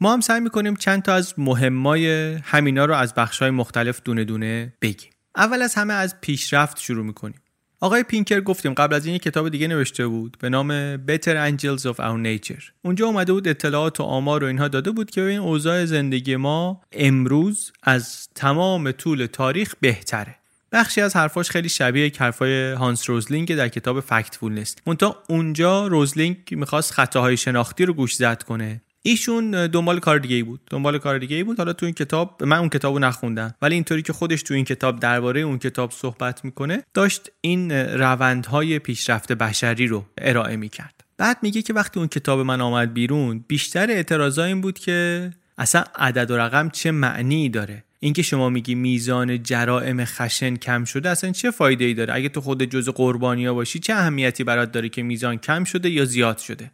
ما 0.00 0.12
هم 0.12 0.20
سعی 0.20 0.40
می‌کنیم 0.40 0.76
چند 0.76 1.02
تا 1.02 1.14
از 1.14 1.34
مهمای 1.38 2.34
همینا 2.34 2.84
رو 2.84 2.94
از 2.94 3.14
بخشهای 3.14 3.50
مختلف 3.50 4.00
دونه 4.04 4.24
دونه 4.24 4.72
بگیم. 4.82 5.10
اول 5.36 5.62
از 5.62 5.74
همه 5.74 5.94
از 5.94 6.20
پیشرفت 6.20 6.80
شروع 6.80 7.04
می‌کنیم. 7.04 7.40
آقای 7.80 8.02
پینکر 8.02 8.40
گفتیم 8.40 8.74
قبل 8.74 8.94
از 8.94 9.06
این 9.06 9.14
یک 9.14 9.22
کتاب 9.22 9.48
دیگه 9.48 9.68
نوشته 9.68 10.06
بود 10.06 10.36
به 10.40 10.48
نام 10.48 10.96
Better 10.96 11.50
Angels 11.50 11.82
of 11.82 11.94
Our 11.94 12.24
Nature. 12.26 12.62
اونجا 12.82 13.06
اومده 13.06 13.32
بود 13.32 13.48
اطلاعات 13.48 14.00
و 14.00 14.02
آمار 14.02 14.44
و 14.44 14.46
اینها 14.46 14.68
داده 14.68 14.90
بود 14.90 15.10
که 15.10 15.22
این 15.22 15.38
اوضاع 15.38 15.84
زندگی 15.84 16.36
ما 16.36 16.80
امروز 16.92 17.72
از 17.82 18.28
تمام 18.34 18.92
طول 18.92 19.26
تاریخ 19.26 19.74
بهتره. 19.80 20.34
بخشی 20.72 21.00
از 21.00 21.16
حرفاش 21.16 21.50
خیلی 21.50 21.68
شبیه 21.68 22.12
حرفای 22.18 22.72
هانس 22.72 23.10
روزلینگ 23.10 23.54
در 23.54 23.68
کتاب 23.68 24.00
فکتفولنس 24.00 24.76
منتها 24.86 25.22
اونجا 25.28 25.86
روزلینگ 25.86 26.36
می‌خواست 26.50 26.92
خطاهای 26.92 27.36
شناختی 27.36 27.84
رو 27.84 27.92
گوش 27.92 28.14
زد 28.14 28.42
کنه. 28.42 28.80
ایشون 29.02 29.66
دنبال 29.66 29.98
کار 29.98 30.18
دیگه 30.18 30.36
ای 30.36 30.42
بود. 30.42 30.60
دنبال 30.70 30.98
کار 30.98 31.18
دیگه 31.18 31.36
ای 31.36 31.44
بود. 31.44 31.58
حالا 31.58 31.72
تو 31.72 31.86
این 31.86 31.94
کتاب 31.94 32.44
من 32.44 32.56
اون 32.56 32.68
کتابو 32.68 32.98
نخوندم. 32.98 33.54
ولی 33.62 33.74
اینطوری 33.74 34.02
که 34.02 34.12
خودش 34.12 34.42
تو 34.42 34.54
این 34.54 34.64
کتاب 34.64 35.00
درباره 35.00 35.40
اون 35.40 35.58
کتاب 35.58 35.90
صحبت 35.90 36.44
می‌کنه 36.44 36.82
داشت 36.94 37.30
این 37.40 37.72
روندهای 37.72 38.78
پیشرفت 38.78 39.32
بشری 39.32 39.86
رو 39.86 40.04
ارائه 40.18 40.56
می‌کرد. 40.56 41.04
بعد 41.18 41.36
میگه 41.42 41.62
که 41.62 41.72
وقتی 41.72 42.00
اون 42.00 42.08
کتاب 42.08 42.40
من 42.40 42.60
آمد 42.60 42.94
بیرون 42.94 43.44
بیشتر 43.48 43.90
اعتراضا 43.90 44.44
این 44.44 44.60
بود 44.60 44.78
که 44.78 45.30
اصلا 45.58 45.84
عدد 45.96 46.30
و 46.30 46.36
رقم 46.36 46.70
چه 46.70 46.90
معنی 46.90 47.48
داره. 47.48 47.84
اینکه 48.00 48.22
شما 48.22 48.48
میگی 48.48 48.74
میزان 48.74 49.42
جرائم 49.42 50.04
خشن 50.04 50.56
کم 50.56 50.84
شده 50.84 51.10
اصلا 51.10 51.32
چه 51.32 51.50
فایده 51.50 51.84
ای 51.84 51.94
داره؟ 51.94 52.14
اگه 52.14 52.28
تو 52.28 52.40
خود 52.40 52.62
جزء 52.62 52.92
قربانیا 52.92 53.54
باشی 53.54 53.78
چه 53.78 53.92
اهمیتی 53.92 54.44
برات 54.44 54.72
داره 54.72 54.88
که 54.88 55.02
میزان 55.02 55.36
کم 55.36 55.64
شده 55.64 55.90
یا 55.90 56.04
زیاد 56.04 56.38
شده؟ 56.38 56.70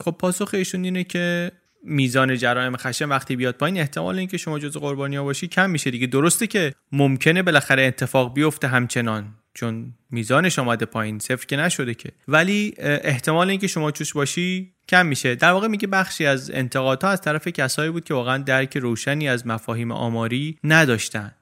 خب 0.00 0.10
پاسخ 0.10 0.50
ایشون 0.54 0.84
اینه 0.84 1.04
که 1.04 1.52
میزان 1.84 2.36
جرایم 2.36 2.76
خشن 2.76 3.08
وقتی 3.08 3.36
بیاد 3.36 3.54
پایین 3.54 3.78
احتمال 3.78 4.18
اینکه 4.18 4.36
شما 4.36 4.58
جزو 4.58 4.80
قربانی 4.80 5.16
ها 5.16 5.24
باشی 5.24 5.48
کم 5.48 5.70
میشه 5.70 5.90
دیگه. 5.90 6.06
درسته 6.06 6.46
که 6.46 6.72
ممکنه 6.92 7.42
بالاخره 7.42 7.82
اتفاق 7.82 8.34
بیفته 8.34 8.68
همچنان 8.68 9.34
چون 9.54 9.94
میزانش 10.10 10.58
آمده 10.58 10.86
پایین 10.86 11.18
صفر 11.18 11.46
که 11.46 11.56
نشده 11.56 11.94
که. 11.94 12.10
ولی 12.28 12.74
احتمال 12.78 13.50
اینکه 13.50 13.66
شما 13.66 13.90
چوش 13.90 14.12
باشی 14.12 14.72
کم 14.88 15.06
میشه. 15.06 15.34
در 15.34 15.50
واقع 15.50 15.68
میگه 15.68 15.86
بخشی 15.86 16.26
از 16.26 16.50
انتقادها 16.50 17.10
از 17.10 17.20
طرف 17.20 17.48
کسایی 17.48 17.90
بود 17.90 18.04
که 18.04 18.14
واقعا 18.14 18.38
درک 18.38 18.76
روشنی 18.76 19.28
از 19.28 19.46
مفاهیم 19.46 19.92
آماری 19.92 20.58
نداشتن. 20.64 21.32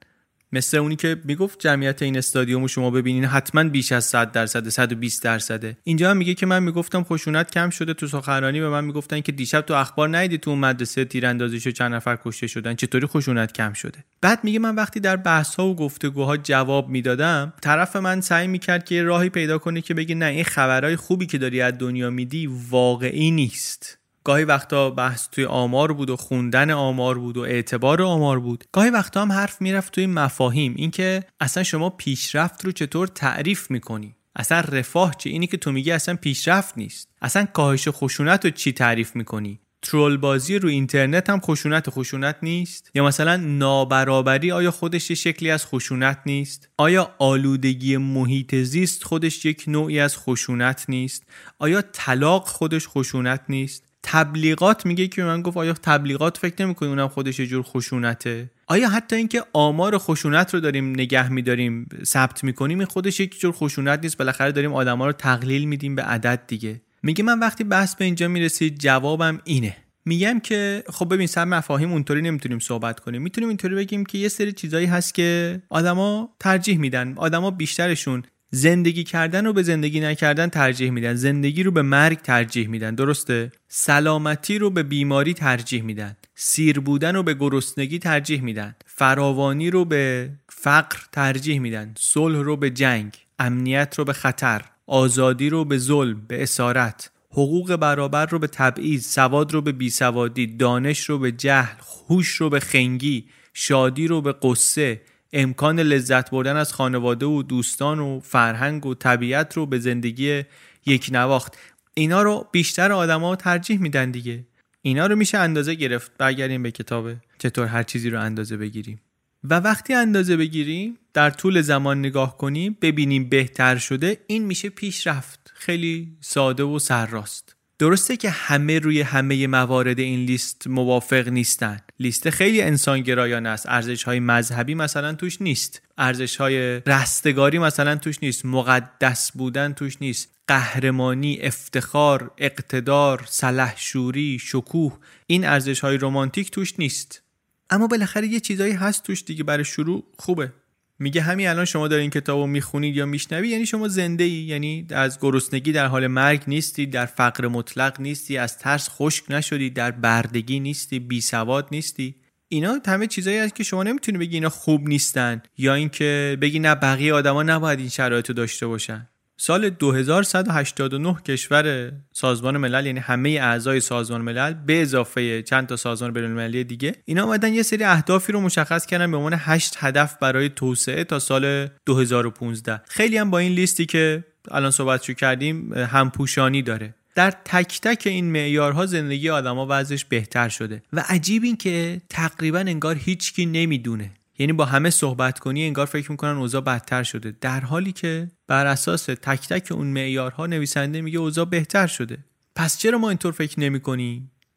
مثل 0.53 0.77
اونی 0.77 0.95
که 0.95 1.17
می‌گفت 1.23 1.59
جمعیت 1.59 2.01
این 2.01 2.17
استادیوم 2.17 2.67
شما 2.67 2.91
ببینین 2.91 3.25
حتما 3.25 3.63
بیش 3.63 3.91
از 3.91 4.05
100 4.05 4.31
درصد 4.31 4.69
120 4.69 5.23
درصده. 5.23 5.77
اینجا 5.83 6.11
هم 6.11 6.17
میگه 6.17 6.33
که 6.33 6.45
من 6.45 6.63
می‌گفتم 6.63 7.03
خشونت 7.03 7.51
کم 7.51 7.69
شده 7.69 7.93
تو 7.93 8.07
سخنرانی 8.07 8.59
به 8.59 8.69
من 8.69 8.85
می‌گفتن 8.85 9.21
که 9.21 9.31
دیشب 9.31 9.61
تو 9.61 9.73
اخبار 9.73 10.17
ندیدی 10.17 10.37
تو 10.37 10.49
اون 10.49 10.59
مدرسه 10.59 11.05
تیراندازی 11.05 11.59
شو 11.59 11.71
چند 11.71 11.93
نفر 11.93 12.17
کشته 12.25 12.47
شدن 12.47 12.75
چطوری 12.75 13.07
خشونت 13.07 13.53
کم 13.53 13.73
شده؟ 13.73 14.03
بعد 14.21 14.43
میگه 14.43 14.59
من 14.59 14.75
وقتی 14.75 14.99
در 14.99 15.15
بحث 15.15 15.55
ها 15.55 15.67
و 15.67 15.75
گفتگوها 15.75 16.37
جواب 16.37 16.89
می‌دادم 16.89 17.53
طرف 17.61 17.95
من 17.95 18.21
سعی 18.21 18.47
می‌کرد 18.47 18.85
که 18.85 19.03
راهی 19.03 19.29
پیدا 19.29 19.57
کنه 19.57 19.81
که 19.81 19.93
بگه 19.93 20.15
نه 20.15 20.25
این 20.25 20.43
خبرهای 20.43 20.95
خوبی 20.95 21.25
که 21.25 21.37
داری 21.37 21.61
از 21.61 21.73
دنیا 21.77 22.09
میدی 22.09 22.49
واقعی 22.69 23.31
نیست. 23.31 24.02
گاهی 24.23 24.43
وقتا 24.43 24.89
بحث 24.89 25.29
توی 25.29 25.45
آمار 25.45 25.93
بود 25.93 26.09
و 26.09 26.15
خوندن 26.15 26.71
آمار 26.71 27.17
بود 27.17 27.37
و 27.37 27.41
اعتبار 27.41 28.01
آمار 28.01 28.39
بود. 28.39 28.63
گاهی 28.71 28.89
وقتا 28.89 29.21
هم 29.21 29.31
حرف 29.31 29.61
می‌رفت 29.61 29.93
توی 29.93 30.05
مفاهیم. 30.05 30.73
اینکه 30.77 31.23
اصلا 31.39 31.63
شما 31.63 31.89
پیشرفت 31.89 32.65
رو 32.65 32.71
چطور 32.71 33.07
تعریف 33.07 33.71
می‌کنی؟ 33.71 34.15
اصلا 34.35 34.59
رفاه 34.59 35.15
چه 35.17 35.29
اینی 35.29 35.47
که 35.47 35.57
تو 35.57 35.71
میگی 35.71 35.91
اصلا 35.91 36.15
پیشرفت 36.15 36.77
نیست. 36.77 37.09
اصلا 37.21 37.45
کاهش 37.45 37.87
خشونت 37.87 38.45
رو 38.45 38.51
چی 38.51 38.71
تعریف 38.71 39.15
می‌کنی؟ 39.15 39.59
ترول 39.81 40.17
بازی 40.17 40.59
رو 40.59 40.69
اینترنت 40.69 41.29
هم 41.29 41.39
خشونت 41.39 41.89
خشونت 41.89 42.35
نیست؟ 42.41 42.91
یا 42.95 43.05
مثلا 43.05 43.35
نابرابری 43.35 44.51
آیا 44.51 44.71
خودش 44.71 45.11
شکلی 45.11 45.51
از 45.51 45.65
خشونت 45.65 46.19
نیست؟ 46.25 46.69
آیا 46.77 47.15
آلودگی 47.19 47.97
محیط 47.97 48.55
زیست 48.55 49.03
خودش 49.03 49.45
یک 49.45 49.63
نوعی 49.67 49.99
از 49.99 50.17
خشونت 50.17 50.85
نیست؟ 50.89 51.23
آیا 51.59 51.81
طلاق 51.81 52.47
خودش 52.47 52.87
خشونت 52.87 53.41
نیست؟ 53.49 53.92
تبلیغات 54.03 54.85
میگه 54.85 55.07
که 55.07 55.23
من 55.23 55.41
گفت 55.41 55.57
آیا 55.57 55.73
تبلیغات 55.73 56.37
فکر 56.37 56.65
نمی‌کنی 56.65 56.89
اونم 56.89 57.07
خودش 57.07 57.39
یه 57.39 57.47
جور 57.47 57.63
خشونته؟ 57.63 58.49
آیا 58.67 58.89
حتی 58.89 59.15
اینکه 59.15 59.43
آمار 59.53 59.97
خشونت 59.97 60.53
رو 60.53 60.59
داریم 60.59 60.89
نگه 60.89 61.29
میداریم 61.31 61.89
ثبت 62.03 62.43
می‌کنیم 62.43 62.79
این 62.79 62.87
خودش 62.87 63.19
یک 63.19 63.39
جور 63.39 63.51
خشونت 63.51 63.99
نیست 64.03 64.17
بالاخره 64.17 64.51
داریم 64.51 64.73
آدما 64.73 65.05
رو 65.05 65.11
تقلیل 65.11 65.65
میدیم 65.65 65.95
به 65.95 66.01
عدد 66.01 66.41
دیگه. 66.47 66.81
میگه 67.03 67.23
من 67.23 67.39
وقتی 67.39 67.63
بحث 67.63 67.95
به 67.95 68.05
اینجا 68.05 68.27
می‌رسید 68.27 68.79
جوابم 68.79 69.39
اینه. 69.43 69.75
میگم 70.05 70.39
که 70.39 70.83
خب 70.89 71.13
ببین 71.13 71.27
سر 71.27 71.45
مفاهیم 71.45 71.91
اونطوری 71.91 72.21
نمی‌تونیم 72.21 72.59
صحبت 72.59 72.99
کنیم. 72.99 73.21
می‌تونیم 73.21 73.49
اینطوری 73.49 73.75
بگیم 73.75 74.05
که 74.05 74.17
یه 74.17 74.27
سری 74.27 74.51
چیزایی 74.51 74.85
هست 74.85 75.13
که 75.13 75.61
آدما 75.69 76.29
ترجیح 76.39 76.77
میدن 76.77 77.13
آدما 77.17 77.51
بیشترشون 77.51 78.23
زندگی 78.55 79.03
کردن 79.03 79.45
رو 79.45 79.53
به 79.53 79.63
زندگی 79.63 79.99
نکردن 79.99 80.47
ترجیح 80.47 80.89
میدن 80.91 81.13
زندگی 81.13 81.63
رو 81.63 81.71
به 81.71 81.81
مرگ 81.81 82.21
ترجیح 82.21 82.67
میدن 82.67 82.95
درسته 82.95 83.51
سلامتی 83.67 84.57
رو 84.57 84.69
به 84.69 84.83
بیماری 84.83 85.33
ترجیح 85.33 85.83
میدن 85.83 86.17
سیر 86.35 86.79
بودن 86.79 87.15
رو 87.15 87.23
به 87.23 87.33
گرسنگی 87.33 87.99
ترجیح 87.99 88.41
میدن 88.41 88.75
فراوانی 88.85 89.69
رو 89.69 89.85
به 89.85 90.29
فقر 90.49 90.97
ترجیح 91.11 91.59
میدن 91.59 91.93
صلح 91.97 92.39
رو 92.39 92.57
به 92.57 92.69
جنگ 92.69 93.17
امنیت 93.39 93.95
رو 93.97 94.05
به 94.05 94.13
خطر 94.13 94.61
آزادی 94.87 95.49
رو 95.49 95.65
به 95.65 95.77
ظلم 95.77 96.21
به 96.27 96.43
اسارت 96.43 97.11
حقوق 97.31 97.75
برابر 97.75 98.25
رو 98.25 98.39
به 98.39 98.47
تبعیض 98.47 99.05
سواد 99.05 99.53
رو 99.53 99.61
به 99.61 99.71
بیسوادی 99.71 100.47
دانش 100.47 101.09
رو 101.09 101.19
به 101.19 101.31
جهل 101.31 101.77
هوش 102.09 102.27
رو 102.27 102.49
به 102.49 102.59
خنگی 102.59 103.25
شادی 103.53 104.07
رو 104.07 104.21
به 104.21 104.35
قصه 104.41 105.01
امکان 105.33 105.79
لذت 105.79 106.31
بردن 106.31 106.55
از 106.55 106.73
خانواده 106.73 107.25
و 107.25 107.43
دوستان 107.43 107.99
و 107.99 108.19
فرهنگ 108.19 108.85
و 108.85 108.93
طبیعت 108.93 109.57
رو 109.57 109.65
به 109.65 109.79
زندگی 109.79 110.43
یک 110.85 111.09
نواخت. 111.11 111.57
اینا 111.93 112.21
رو 112.21 112.47
بیشتر 112.51 112.91
آدما 112.91 113.35
ترجیح 113.35 113.79
میدن 113.79 114.11
دیگه. 114.11 114.45
اینا 114.81 115.07
رو 115.07 115.15
میشه 115.15 115.37
اندازه 115.37 115.75
گرفت. 115.75 116.11
برگردیم 116.17 116.63
به 116.63 116.71
کتابه 116.71 117.17
چطور 117.37 117.67
هر 117.67 117.83
چیزی 117.83 118.09
رو 118.09 118.21
اندازه 118.21 118.57
بگیریم. 118.57 119.01
و 119.43 119.59
وقتی 119.59 119.93
اندازه 119.93 120.37
بگیریم 120.37 120.97
در 121.13 121.29
طول 121.29 121.61
زمان 121.61 121.99
نگاه 121.99 122.37
کنیم 122.37 122.77
ببینیم 122.81 123.29
بهتر 123.29 123.77
شده 123.77 124.17
این 124.27 124.45
میشه 124.45 124.69
پیشرفت. 124.69 125.51
خیلی 125.53 126.17
ساده 126.21 126.63
و 126.63 126.79
سرراست. 126.79 127.52
درسته 127.79 128.17
که 128.17 128.29
همه 128.29 128.79
روی 128.79 129.01
همه 129.01 129.47
موارد 129.47 129.99
این 129.99 130.19
لیست 130.19 130.67
موافق 130.67 131.27
نیستن. 131.27 131.79
لیست 131.99 132.29
خیلی 132.29 132.61
انسانگرایانه 132.61 133.49
است. 133.49 133.65
ارزش 133.69 134.03
های 134.03 134.19
مذهبی 134.19 134.75
مثلا 134.75 135.13
توش 135.13 135.41
نیست. 135.41 135.81
ارزش 135.97 136.35
های 136.35 136.79
رستگاری 136.79 137.59
مثلا 137.59 137.95
توش 137.95 138.17
نیست. 138.21 138.45
مقدس 138.45 139.31
بودن 139.31 139.73
توش 139.73 139.97
نیست. 140.01 140.29
قهرمانی 140.47 141.39
افتخار 141.41 142.31
اقتدار 142.37 143.23
سلحشوری 143.27 144.39
شکوه 144.41 144.97
این 145.27 145.45
ارزش 145.45 145.79
های 145.79 145.97
رومانتیک 145.97 146.51
توش 146.51 146.79
نیست. 146.79 147.21
اما 147.69 147.87
بالاخره 147.87 148.27
یه 148.27 148.39
چیزایی 148.39 148.73
هست 148.73 149.03
توش 149.03 149.23
دیگه 149.23 149.43
برای 149.43 149.65
شروع. 149.65 150.03
خوبه. 150.19 150.53
میگه 150.99 151.21
همین 151.21 151.47
الان 151.47 151.65
شما 151.65 151.87
دارین 151.87 152.09
کتاب 152.09 152.39
رو 152.39 152.47
می‌خونید 152.47 152.95
یا 152.95 153.05
میشنوی 153.05 153.49
یعنی 153.49 153.65
شما 153.65 153.87
زنده 153.87 154.23
ای 154.23 154.31
یعنی 154.31 154.87
از 154.89 155.19
گرسنگی 155.19 155.71
در 155.71 155.85
حال 155.85 156.07
مرگ 156.07 156.43
نیستی 156.47 156.85
در 156.85 157.05
فقر 157.05 157.47
مطلق 157.47 158.01
نیستی 158.01 158.37
از 158.37 158.57
ترس 158.57 158.89
خشک 158.89 159.23
نشدی 159.29 159.69
در 159.69 159.91
بردگی 159.91 160.59
نیستی 160.59 160.99
بی 160.99 161.21
سواد 161.21 161.67
نیستی. 161.71 162.15
اینا 162.47 162.79
همه 162.85 163.07
چیزایی 163.07 163.37
هست 163.37 163.55
که 163.55 163.63
شما 163.63 163.83
نمی‌تونی 163.83 164.17
بگی 164.17 164.35
اینا 164.35 164.49
خوب 164.49 164.87
نیستن 164.87 165.41
یا 165.57 165.73
اینکه 165.73 166.37
بگی 166.41 166.59
نه 166.59 166.75
بقیه 166.75 167.13
آدما 167.13 167.43
نباید 167.43 167.79
این 167.79 167.89
شرایط 167.89 168.27
رو 168.29 168.35
داشته 168.35 168.67
باشن. 168.67 169.09
سال 169.37 169.69
2189 169.69 171.17
کشور 171.27 171.91
سازمان 172.13 172.57
ملل 172.57 172.85
یعنی 172.85 172.99
همه 172.99 173.29
اعضای 173.29 173.79
سازمان 173.79 174.21
ملل 174.21 174.53
به 174.53 174.81
اضافه 174.81 175.41
چند 175.41 175.67
تا 175.67 175.75
سازمان 175.75 176.13
بین‌المللی 176.13 176.63
دیگه 176.63 176.95
اینا 177.05 177.23
اومدن 177.23 177.53
یه 177.53 177.63
سری 177.63 177.83
اهدافی 177.83 178.31
رو 178.31 178.41
مشخص 178.41 178.85
کردن 178.85 179.11
به 179.11 179.17
عنوان 179.17 179.33
8 179.37 179.75
هدف 179.77 180.17
برای 180.21 180.49
توسعه 180.49 181.03
تا 181.03 181.19
سال 181.19 181.67
2015 181.85 182.81
خیلی 182.87 183.17
هم 183.17 183.31
با 183.31 183.37
این 183.37 183.51
لیستی 183.51 183.85
که 183.85 184.23
الان 184.51 184.71
صحبتشو 184.71 185.13
کردیم 185.13 185.73
همپوشانی 185.73 186.61
داره. 186.61 186.95
در 187.15 187.31
تک 187.31 187.81
تک 187.81 188.07
این 188.07 188.31
معیارها 188.31 188.85
زندگی 188.85 189.29
آدما 189.29 189.67
وضعش 189.69 190.05
بهتر 190.05 190.49
شده. 190.49 190.83
و 190.93 191.03
عجیب 191.09 191.43
این 191.43 191.57
که 191.57 192.01
تقریبا 192.09 192.59
انگار 192.59 192.95
هیچکی 192.95 193.45
نمی‌دونه. 193.45 194.11
یعنی 194.39 194.53
با 194.53 194.65
همه 194.65 194.89
صحبت 194.89 195.39
کنی 195.39 195.65
انگار 195.65 195.85
فکر 195.85 196.11
می‌کنن 196.11 196.37
اوضاع 196.37 196.61
بدتر 196.61 197.03
شده. 197.03 197.35
در 197.41 197.59
حالی 197.59 197.91
که 197.91 198.31
بر 198.47 198.65
اساس 198.65 199.05
تک 199.05 199.47
تک 199.47 199.71
اون 199.71 199.87
معیارها 199.87 200.45
نویسنده 200.45 201.01
میگه 201.01 201.19
اوضاع 201.19 201.45
بهتر 201.45 201.87
شده. 201.87 202.17
پس 202.55 202.77
چرا 202.77 202.97
ما 202.97 203.09
اینطور 203.09 203.31
فکر 203.31 203.59
نمی 203.59 203.79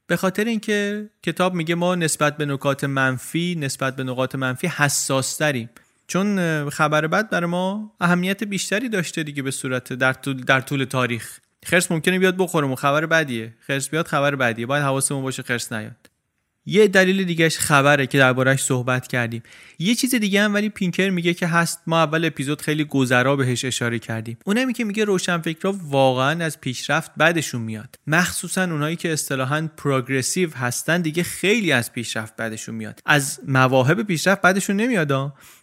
به 0.06 0.16
خاطر 0.16 0.44
اینکه 0.44 1.10
کتاب 1.22 1.54
میگه 1.54 1.74
ما 1.74 1.94
نسبت 1.94 2.36
به 2.36 2.46
نکات 2.46 2.84
منفی 2.84 3.56
نسبت 3.58 3.96
به 3.96 4.04
نقاط 4.04 4.34
منفی 4.34 4.66
حساس 4.66 5.38
داریم 5.38 5.70
چون 6.06 6.70
خبر 6.70 7.06
بد 7.06 7.30
برای 7.30 7.50
ما 7.50 7.92
اهمیت 8.00 8.44
بیشتری 8.44 8.88
داشته 8.88 9.22
دیگه 9.22 9.42
به 9.42 9.50
صورت 9.50 9.92
در 9.92 10.12
طول, 10.12 10.40
در 10.40 10.60
طول 10.60 10.84
تاریخ. 10.84 11.38
خرس 11.64 11.90
ممکنه 11.90 12.18
بیاد 12.18 12.36
بخورم 12.36 12.72
و 12.72 12.74
خبر 12.74 13.06
بدیه. 13.06 13.54
خرس 13.60 13.88
بیاد 13.88 14.06
خبر 14.06 14.36
بدیه. 14.36 14.66
باید 14.66 14.84
حواسمون 14.84 15.22
باشه 15.22 15.42
خرس 15.42 15.72
نیاد. 15.72 16.10
یه 16.66 16.88
دلیل 16.88 17.24
دیگهش 17.24 17.58
خبره 17.58 18.06
که 18.06 18.18
دربارهش 18.18 18.62
صحبت 18.62 19.06
کردیم. 19.06 19.42
یه 19.78 19.94
چیز 19.94 20.14
دیگه 20.14 20.42
هم 20.42 20.54
ولی 20.54 20.68
پینکر 20.68 21.10
میگه 21.10 21.34
که 21.34 21.46
هست. 21.46 21.82
ما 21.86 22.02
اول 22.02 22.24
اپیزود 22.24 22.62
خیلی 22.62 22.84
گذرا 22.84 23.36
بهش 23.36 23.64
اشاره 23.64 23.98
کردیم. 23.98 24.38
اونم 24.44 24.61
این 24.61 24.72
که 24.72 24.84
میگه 24.84 25.04
روشنفکرا 25.04 25.74
واقعا 25.82 26.44
از 26.44 26.60
پیشرفت 26.60 27.10
بدشون 27.16 27.62
میاد. 27.62 27.96
مخصوصا 28.06 28.62
اونایی 28.62 28.96
که 28.96 29.12
اصطلاحا 29.12 29.68
progressive 29.76 30.54
هستن 30.54 31.00
دیگه 31.00 31.22
خیلی 31.22 31.72
از 31.72 31.92
پیشرفت 31.92 32.36
بدشون 32.36 32.74
میاد. 32.74 33.00
از 33.06 33.40
مواهب 33.48 34.02
پیشرفت 34.02 34.40
بدشون 34.40 34.76
نمیاد 34.76 35.06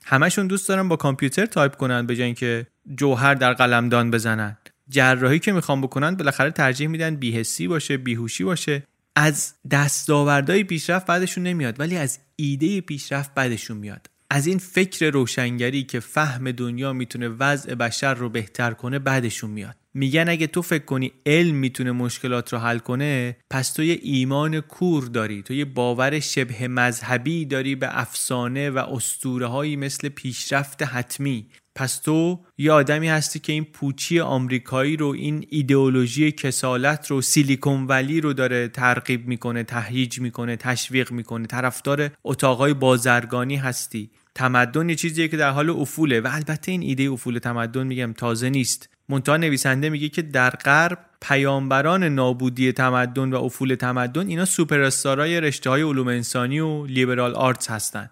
همشون 0.06 0.48
دوست 0.48 0.70
دارن 0.70 0.88
با 0.88 0.96
کامپیوتر 0.96 1.46
تایپ 1.46 1.76
کنن 1.76 2.06
به 2.06 2.16
جای 2.16 2.26
اینکه 2.26 2.68
جوهر 2.98 3.34
در 3.34 3.54
قلمدان 3.54 4.12
بزنن. 4.12 4.58
جراحی 4.89 5.39
که 5.39 5.52
می‌خوام 5.52 5.82
بکنن 5.82 6.16
بالاخره 6.16 6.52
ترجیح 6.52 6.88
میدن 6.88 7.16
بی‌حسی 7.16 7.68
باشه 7.68 7.98
بیهوشی 7.98 8.44
باشه. 8.44 8.84
از 9.15 9.54
دستاوردهای 9.71 10.63
پیشرفت 10.63 11.06
بعدشون 11.06 11.43
نمیاد 11.43 11.80
ولی 11.80 11.97
از 11.97 12.19
ایده 12.36 12.82
پیشرفت 12.82 13.34
بعدشون 13.34 13.78
میاد. 13.78 14.08
از 14.30 14.47
این 14.47 14.58
فکر 14.58 15.10
روشنگری 15.10 15.84
که 15.84 15.99
فهم 15.99 16.52
دنیا 16.52 16.93
می‌تونه 16.93 17.28
وضع 17.28 17.76
بشر 17.76 18.13
رو 18.13 18.30
بهتر 18.30 18.73
کنه 18.73 18.99
بعدشون 18.99 19.49
میاد. 19.49 19.76
میگن 19.93 20.30
اگه 20.30 20.47
تو 20.47 20.62
فکر 20.62 20.86
کنی 20.86 21.12
علم 21.26 21.56
می‌تونه 21.56 21.91
مشکلات 21.91 22.54
رو 22.54 22.60
حل 22.60 22.80
کنه 22.80 23.38
پس 23.49 23.71
تو 23.71 23.84
یه 23.84 23.99
ایمان 24.02 24.62
کور 24.62 25.04
داری 25.06 25.41
تو 25.41 25.54
یه 25.54 25.65
باور 25.65 26.19
شبه 26.19 26.67
مذهبی 26.67 27.45
داری 27.45 27.76
به 27.76 27.99
افسانه 27.99 28.69
و 28.69 28.78
اسطوره 28.78 29.47
هایی 29.47 29.76
مثل 29.76 30.10
پیشرفت 30.10 30.84
حتمی. 30.84 31.47
پس 31.76 31.98
تو 31.98 32.40
یه 32.58 32.72
آدمی 32.72 33.08
هستی 33.08 33.40
که 33.40 33.54
این 33.54 33.64
پوچی 33.64 34.20
آمریکایی 34.20 34.98
رو 34.98 35.08
این 35.08 35.46
ایدئولوژی 35.50 36.32
کسالت 36.32 37.12
رو 37.12 37.22
سیلیکون 37.22 37.88
ولی 37.88 38.22
رو 38.22 38.34
داره 38.34 38.68
ترغیب 38.68 39.28
می‌کنه 39.28 39.64
تهییج 39.64 40.20
می‌کنه 40.20 40.56
تشویق 40.56 41.12
می‌کنه. 41.12 41.48
طرفدار 41.48 42.10
اتاقای 42.24 42.74
بازرگانی 42.74 43.56
هستی. 43.56 44.10
تمدن 44.36 44.90
یه 44.90 44.96
چیزیه 44.96 45.28
که 45.28 45.38
در 45.38 45.50
حال 45.50 45.70
افوله 45.70 46.22
و 46.22 46.30
البته 46.32 46.72
این 46.72 46.82
ایده 46.82 47.04
افول 47.04 47.40
تمدن 47.40 47.88
میگم 47.88 48.14
تازه 48.14 48.50
نیست. 48.50 48.90
منتها 49.10 49.38
نویسنده 49.38 49.90
میگه 49.90 50.10
که 50.10 50.22
در 50.22 50.50
غرب 50.50 51.00
پیامبران 51.22 52.04
نابودی 52.04 52.72
تمدن 52.72 53.34
و 53.34 53.44
افول 53.44 53.76
تمدن 53.76 54.28
اینا 54.28 54.46
سوپر 54.46 54.82
استارای 54.82 55.42
رشته 55.42 55.70
های 55.70 55.82
علوم 55.82 56.08
انسانی 56.08 56.60
و 56.60 56.86
liberal 56.86 57.34
arts 57.36 57.72
هستن. 57.72 58.10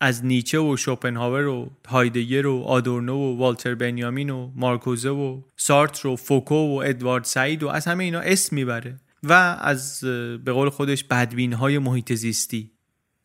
از 0.00 0.24
نیچه 0.24 0.58
و 0.58 0.76
شوپنهاور 0.76 1.46
و 1.46 1.70
هایدگر 1.88 2.46
و 2.46 2.62
آدورنو 2.62 3.14
و 3.14 3.38
والتر 3.38 3.74
بنیامین 3.74 4.30
و 4.30 4.50
مارکوزه 4.54 5.10
و 5.10 5.42
سارتر 5.56 6.08
و 6.08 6.16
فوکو 6.16 6.54
و 6.54 6.82
ادوارد 6.84 7.24
سعید 7.24 7.62
و 7.62 7.68
از 7.68 7.84
همه 7.84 8.04
اینا 8.04 8.20
اسم 8.20 8.56
می‌بره 8.56 9.00
و 9.22 9.32
از 9.60 10.00
به 10.44 10.52
قول 10.52 10.68
خودش 10.68 11.04
بدبین 11.04 11.52
های 11.52 11.78
محیط 11.78 12.12
زیستی. 12.12 12.70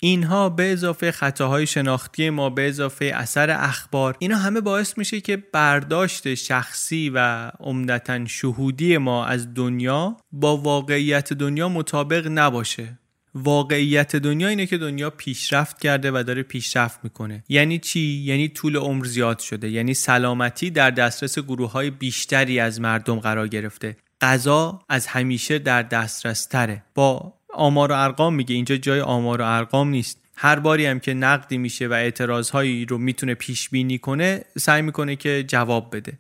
اینها 0.02 0.50
به 0.50 0.72
اضافه 0.72 1.12
خطاهای 1.12 1.68
شناختی 1.68 2.30
ما 2.30 2.50
به 2.50 2.68
اضافه 2.68 3.12
اثر 3.16 3.50
اخبار 3.50 4.16
اینا 4.20 4.38
همه 4.38 4.62
باعث 4.62 4.98
میشه 4.98 5.22
که 5.22 5.38
برداشت 5.38 6.34
شخصی 6.34 7.10
و 7.10 7.52
عمدتا 7.60 8.26
شهودی 8.26 8.98
ما 8.98 9.26
از 9.26 9.54
دنیا 9.54 10.18
با 10.32 10.58
واقعیت 10.58 11.34
دنیا 11.34 11.70
مطابق 11.70 12.28
نباشه. 12.32 12.99
واقعیت 13.36 14.16
دنیا 14.16 14.48
اینه 14.48 14.66
که 14.66 14.78
دنیا 14.78 15.10
پیشرفت 15.10 15.80
کرده 15.80 16.12
و 16.12 16.24
داره 16.28 16.44
پیشرفت 16.44 17.00
می‌کنه. 17.04 17.44
یعنی 17.50 17.80
چی؟ 17.80 18.00
یعنی 18.00 18.48
طول 18.48 18.76
عمر 18.76 19.06
زیاد 19.06 19.40
شده. 19.40 19.70
یعنی 19.70 19.94
سلامتی 19.94 20.70
در 20.70 20.92
دسترس 20.92 21.40
گروه 21.40 21.72
های 21.72 21.90
بیشتری 21.90 22.60
از 22.60 22.82
مردم 22.82 23.20
قرار 23.20 23.48
گرفته. 23.48 23.98
غذا 24.22 24.80
از 24.90 25.08
همیشه 25.08 25.60
در 25.60 25.84
دسترس 25.84 26.46
تره 26.46 26.84
با 26.96 27.34
آمار 27.54 27.92
و 27.92 27.96
ارقام 27.96 28.36
میگه. 28.36 28.56
اینجا 28.56 28.78
جای 28.78 29.02
آمار 29.02 29.42
و 29.42 29.46
ارقام 29.46 29.90
نیست. 29.90 30.18
هر 30.36 30.60
باری 30.60 30.86
هم 30.86 31.00
که 31.00 31.14
نقدی 31.14 31.58
میشه 31.58 31.88
و 31.88 31.94
اعتراض 31.94 32.50
هایی 32.50 32.86
رو 32.86 32.98
می‌تونه 32.98 33.34
پیش 33.34 33.70
بینی 33.70 33.98
کنه 33.98 34.46
سعی 34.58 34.82
می‌کنه 34.82 35.16
که 35.16 35.44
جواب 35.48 35.96
بده. 35.96 36.14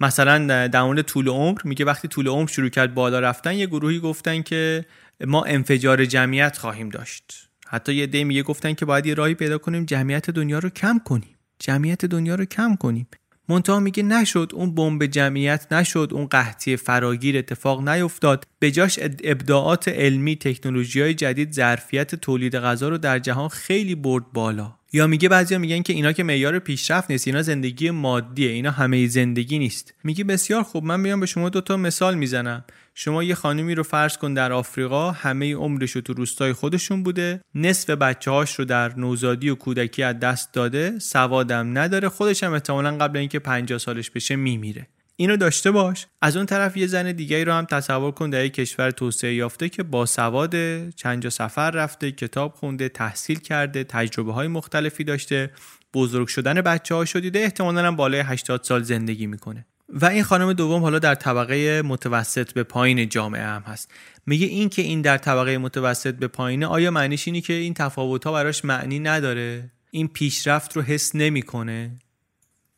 مثلا 0.00 0.66
در 0.66 0.82
مورد 0.82 1.02
طول 1.02 1.28
عمر 1.28 1.60
میگه 1.64 1.84
وقتی 1.84 2.08
طول 2.08 2.28
عمر 2.28 2.48
شروع 2.48 2.68
کرد 2.68 2.94
بالا 2.94 3.20
رفتن 3.20 3.54
یه 3.54 3.66
گروهی 3.66 3.98
گفتن 3.98 4.42
که 4.42 4.84
ما 5.26 5.44
انفجار 5.44 6.04
جمعیت 6.04 6.58
خواهیم 6.58 6.88
داشت. 6.88 7.48
حتی 7.66 7.94
یه 7.94 8.06
دی 8.06 8.24
میگه 8.24 8.42
گفتن 8.42 8.72
که 8.72 8.84
باید 8.84 9.06
یه 9.06 9.14
راهی 9.14 9.34
پیدا 9.34 9.58
کنیم 9.58 9.84
جمعیت 9.84 10.30
دنیا 10.30 10.58
رو 10.58 10.68
کم 10.68 10.98
کنیم. 11.04 11.36
جمعیت 11.58 12.04
دنیا 12.04 12.34
رو 12.34 12.44
کم 12.44 12.76
کنیم. 12.76 13.08
منتها 13.48 13.80
میگه 13.80 14.02
نشد 14.02 14.52
اون 14.54 14.74
بمب 14.74 15.06
جمعیت 15.06 15.72
نشد 15.72 16.08
اون 16.12 16.26
قحطی 16.26 16.76
فراگیر 16.76 17.38
اتفاق 17.38 17.88
نیفتاد. 17.88 18.46
به 18.58 18.70
جاش 18.70 18.98
ابداعات 19.24 19.88
علمی 19.88 20.36
تکنولوژی 20.36 21.00
های 21.00 21.14
جدید 21.14 21.52
ظرفیت 21.52 22.14
تولید 22.14 22.56
غذا 22.56 22.88
رو 22.88 22.98
در 22.98 23.18
جهان 23.18 23.48
خیلی 23.48 23.94
برد 23.94 24.32
بالا. 24.32 24.74
یا 24.94 25.06
میگه 25.06 25.28
بعضیا 25.28 25.58
میگن 25.58 25.82
که 25.82 25.92
اینا 25.92 26.12
که 26.12 26.22
معیار 26.22 26.58
پیشرفت 26.58 27.10
نیست 27.10 27.26
اینا 27.26 27.42
زندگی 27.42 27.90
مادیه 27.90 28.50
اینا 28.50 28.70
همه 28.70 29.06
زندگی 29.06 29.58
نیست. 29.58 29.94
میگه 30.04 30.24
بسیار 30.24 30.62
خوب 30.62 30.84
من 30.84 31.00
میام 31.00 31.20
به 31.20 31.26
شما 31.26 31.48
دوتا 31.48 31.76
مثال 31.76 32.14
می‌زنم. 32.14 32.64
شما 32.94 33.22
یه 33.22 33.34
خانمی 33.34 33.74
رو 33.74 33.82
فرض 33.82 34.16
کن 34.16 34.34
در 34.34 34.52
آفریقا 34.52 35.10
همه 35.10 35.54
عمرش 35.54 35.90
رو 35.90 36.00
تو 36.00 36.12
روستای 36.12 36.52
خودشون 36.52 37.02
بوده 37.02 37.40
نصف 37.54 37.90
بچه 37.90 38.30
هاش 38.30 38.58
رو 38.58 38.64
در 38.64 38.98
نوزادی 38.98 39.48
و 39.48 39.54
کودکی 39.54 40.02
از 40.02 40.18
دست 40.20 40.54
داده 40.54 40.98
سوادم 40.98 41.78
نداره 41.78 42.08
خودش 42.08 42.44
هم 42.44 42.52
احتمالا 42.52 42.96
قبل 42.96 43.18
اینکه 43.18 43.38
50 43.38 43.78
سالش 43.78 44.10
بشه 44.10 44.36
میمیره. 44.36 44.86
اینو 45.16 45.36
داشته 45.36 45.70
باش. 45.70 46.06
از 46.22 46.36
اون 46.36 46.46
طرف 46.46 46.76
یه 46.76 46.86
زن 46.86 47.12
دیگه 47.12 47.44
رو 47.44 47.52
هم 47.52 47.64
تصور 47.64 48.10
کن 48.10 48.30
در 48.30 48.44
یک 48.44 48.54
کشور 48.54 48.90
توسعه 48.90 49.34
یافته 49.34 49.68
که 49.68 49.82
با 49.82 50.06
سواد 50.06 50.88
چند 50.90 51.22
جا 51.22 51.30
سفر 51.30 51.70
رفته 51.70 52.12
کتاب 52.12 52.54
خونده 52.54 52.88
تحصیل 52.88 53.38
کرده 53.38 53.84
تجربه 53.84 54.32
های 54.32 54.48
مختلفی 54.48 55.04
داشته 55.04 55.50
بزرگ 55.94 56.28
شدن 56.28 56.54
بچه 56.54 56.94
ها 56.94 57.04
شدیده 57.04 57.38
احتمالا 57.38 57.86
هم 57.86 57.96
بالای 57.96 58.20
80 58.20 58.64
سال 58.64 58.82
زندگی 58.82 59.26
می‌کنه. 59.26 59.66
و 59.88 60.06
این 60.06 60.22
خانم 60.22 60.52
دوم 60.52 60.82
حالا 60.82 60.98
در 60.98 61.14
طبقه 61.14 61.82
متوسط 61.82 62.52
به 62.52 62.62
پایین 62.62 63.08
جامعه 63.08 63.42
هم 63.42 63.62
هست. 63.62 63.90
میگه 64.26 64.46
این 64.46 64.68
که 64.68 64.82
این 64.82 65.02
در 65.02 65.18
طبقه 65.18 65.58
متوسط 65.58 66.14
به 66.14 66.28
پایینه 66.28 66.66
آیا 66.66 66.90
معنیش 66.90 67.26
اینه 67.26 67.40
که 67.40 67.52
این 67.52 67.74
تفاوت 67.74 68.24
ها 68.24 68.32
براش 68.32 68.64
معنی 68.64 68.98
نداره؟ 68.98 69.70
این 69.90 70.08
پیشرفت 70.08 70.76
رو 70.76 70.82
حس 70.82 71.14
نمی‌کنه؟ 71.14 71.98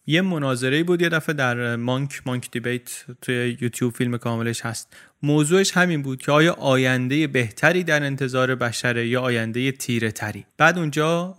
یه 0.07 0.21
مناظره 0.21 0.83
بود 0.83 1.03
یه 1.03 1.09
دفعه 1.09 1.35
در 1.35 1.77
Munk 1.77 2.23
Munk 2.27 2.51
Debate 2.51 3.05
توی 3.23 3.59
یوتیوب 3.61 3.95
فیلم 3.95 4.17
کاملش 4.17 4.61
هست. 4.61 4.97
موضوعش 5.23 5.73
همین 5.73 6.03
بود 6.03 6.23
که 6.23 6.33
آیا 6.33 6.53
آینده 6.53 7.27
بهتری 7.27 7.85
در 7.85 8.03
انتظار 8.03 8.55
بشره 8.55 9.09
یا 9.09 9.21
آینده 9.21 9.73
تیره 9.73 10.13
تری 10.13 10.47
بعد 10.59 10.79
اونجا 10.79 11.37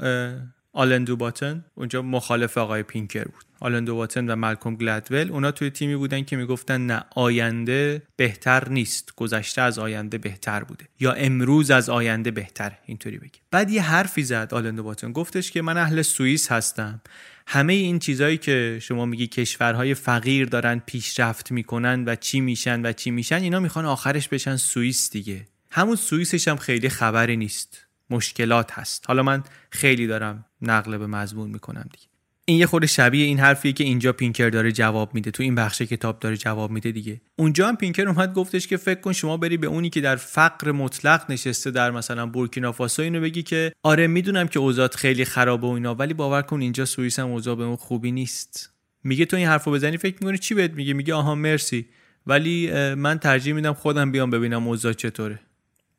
آلن 0.74 0.99
دو 0.99 1.16
باتن 1.16 1.66
اونجا 1.76 2.02
مخالف 2.02 2.58
آقای 2.58 2.84
پینکر 2.84 3.24
بود. 3.24 3.44
آلن 3.60 3.82
دو 3.82 3.96
باتن 3.96 4.30
و 4.30 4.36
مالکوم 4.36 4.76
گلدول 4.76 5.32
اونا 5.32 5.52
توی 5.52 5.70
تیمی 5.70 5.96
بودن 5.96 6.24
که 6.24 6.36
می‌گفتن 6.36 6.86
نه 6.86 7.04
آینده 7.16 8.02
بهتر 8.16 8.70
نیست 8.70 9.14
گذشته 9.16 9.62
از 9.62 9.80
آینده 9.80 10.18
بهتر 10.18 10.64
بوده. 10.64 10.86
یا 11.00 11.12
امروز 11.12 11.72
از 11.72 11.90
آینده 11.90 12.32
بهتر 12.32 12.72
اینطوری 12.86 13.18
بگی 13.18 13.40
بعد 13.52 13.72
یه 13.72 13.82
حرفی 13.82 14.24
زد 14.24 14.50
آلن 14.52 14.71
دو 14.71 14.84
باتن. 14.84 15.12
گفتش 15.12 15.52
که 15.52 15.62
من 15.62 15.78
اهل 15.78 16.02
سوئیس 16.02 16.52
هستم. 16.52 17.02
همه 17.48 17.74
این 17.74 18.00
چیزهایی 18.00 18.38
که 18.38 18.80
شما 18.82 19.06
میگی 19.06 19.28
کشورهای 19.28 19.94
فقیر 19.94 20.46
دارن 20.48 20.82
پیشرفت 20.86 21.52
می‌کنن 21.52 22.04
و 22.06 22.16
چی 22.16 22.40
میشن 22.40 22.86
و 22.86 22.94
چی 22.94 23.12
میشن 23.12 23.42
اینا 23.42 23.60
می‌خوان 23.60 23.86
آخرش 23.86 24.28
بشن 24.28 24.56
سوئیس 24.56 25.12
دیگه. 25.12 25.48
همون 25.72 25.96
سوئیسش 25.96 26.48
هم 26.48 26.58
خیلی 26.58 26.90
خبری 26.90 27.38
نیست. 27.38 27.88
مشکلات 28.10 28.72
هست. 28.72 29.04
حالا 29.08 29.24
من 29.24 29.44
خیلی 29.70 30.08
دارم 30.08 30.46
نقل 30.62 30.98
به 30.98 31.08
مضمون 31.08 31.50
می‌کنم 31.50 31.90
دیگه. 31.92 32.15
این 32.48 32.58
یه 32.58 32.66
خود 32.66 32.86
شبیه 32.86 33.26
این 33.26 33.40
حرفیه 33.40 33.74
که 33.74 33.84
اینجا 33.84 34.14
پینکر 34.14 34.50
داره 34.50 34.72
جواب 34.72 35.16
میده. 35.16 35.32
تو 35.32 35.44
این 35.44 35.56
بخش 35.56 35.82
کتاب 35.82 36.20
داره 36.20 36.38
جواب 36.38 36.72
میده 36.72 36.92
دیگه. 36.92 37.22
اونجا 37.36 37.68
هم 37.68 37.76
پینکر 37.76 38.08
اومد 38.08 38.34
گفتش 38.34 38.68
که 38.68 38.78
فکر 38.78 39.00
کن 39.00 39.14
شما 39.14 39.38
بری 39.38 39.58
به 39.58 39.68
اونی 39.68 39.90
که 39.90 40.02
در 40.02 40.16
فقر 40.16 40.72
مطلق 40.72 41.32
نشسته 41.32 41.72
در 41.72 41.92
مثلا 41.92 42.26
بورکینافاسو 42.26 43.02
اینو 43.02 43.22
بگی 43.22 43.44
که 43.44 43.72
آره 43.84 44.08
می‌دونم 44.08 44.48
که 44.48 44.60
اوضاع 44.60 44.88
خیلی 44.88 45.26
خرابه 45.26 45.68
و 45.68 45.70
اینا 45.70 45.96
ولی 45.96 46.14
باور 46.14 46.42
کن 46.42 46.62
اینجا 46.62 46.86
سوئیس 46.86 47.20
هم 47.20 47.28
اوضاع 47.28 47.56
به 47.56 47.64
اون 47.64 47.76
خوبی 47.76 48.12
نیست. 48.12 48.74
میگه 49.04 49.26
تو 49.26 49.38
این 49.38 49.48
حرفو 49.48 49.72
بزنی 49.72 49.98
فکر 49.98 50.16
می‌کنی 50.22 50.38
چی 50.38 50.54
بهت 50.54 50.72
میگه؟ 50.72 50.94
میگه 50.94 51.14
آها 51.14 51.36
مرسی. 51.36 51.86
ولی 52.28 52.72
من 52.96 53.20
ترجیح 53.20 53.54
میدم 53.54 53.74
خودم 53.74 54.12
بیام 54.12 54.30
ببینم 54.30 54.68
اوضاع 54.68 54.94
چطوره. 54.94 55.40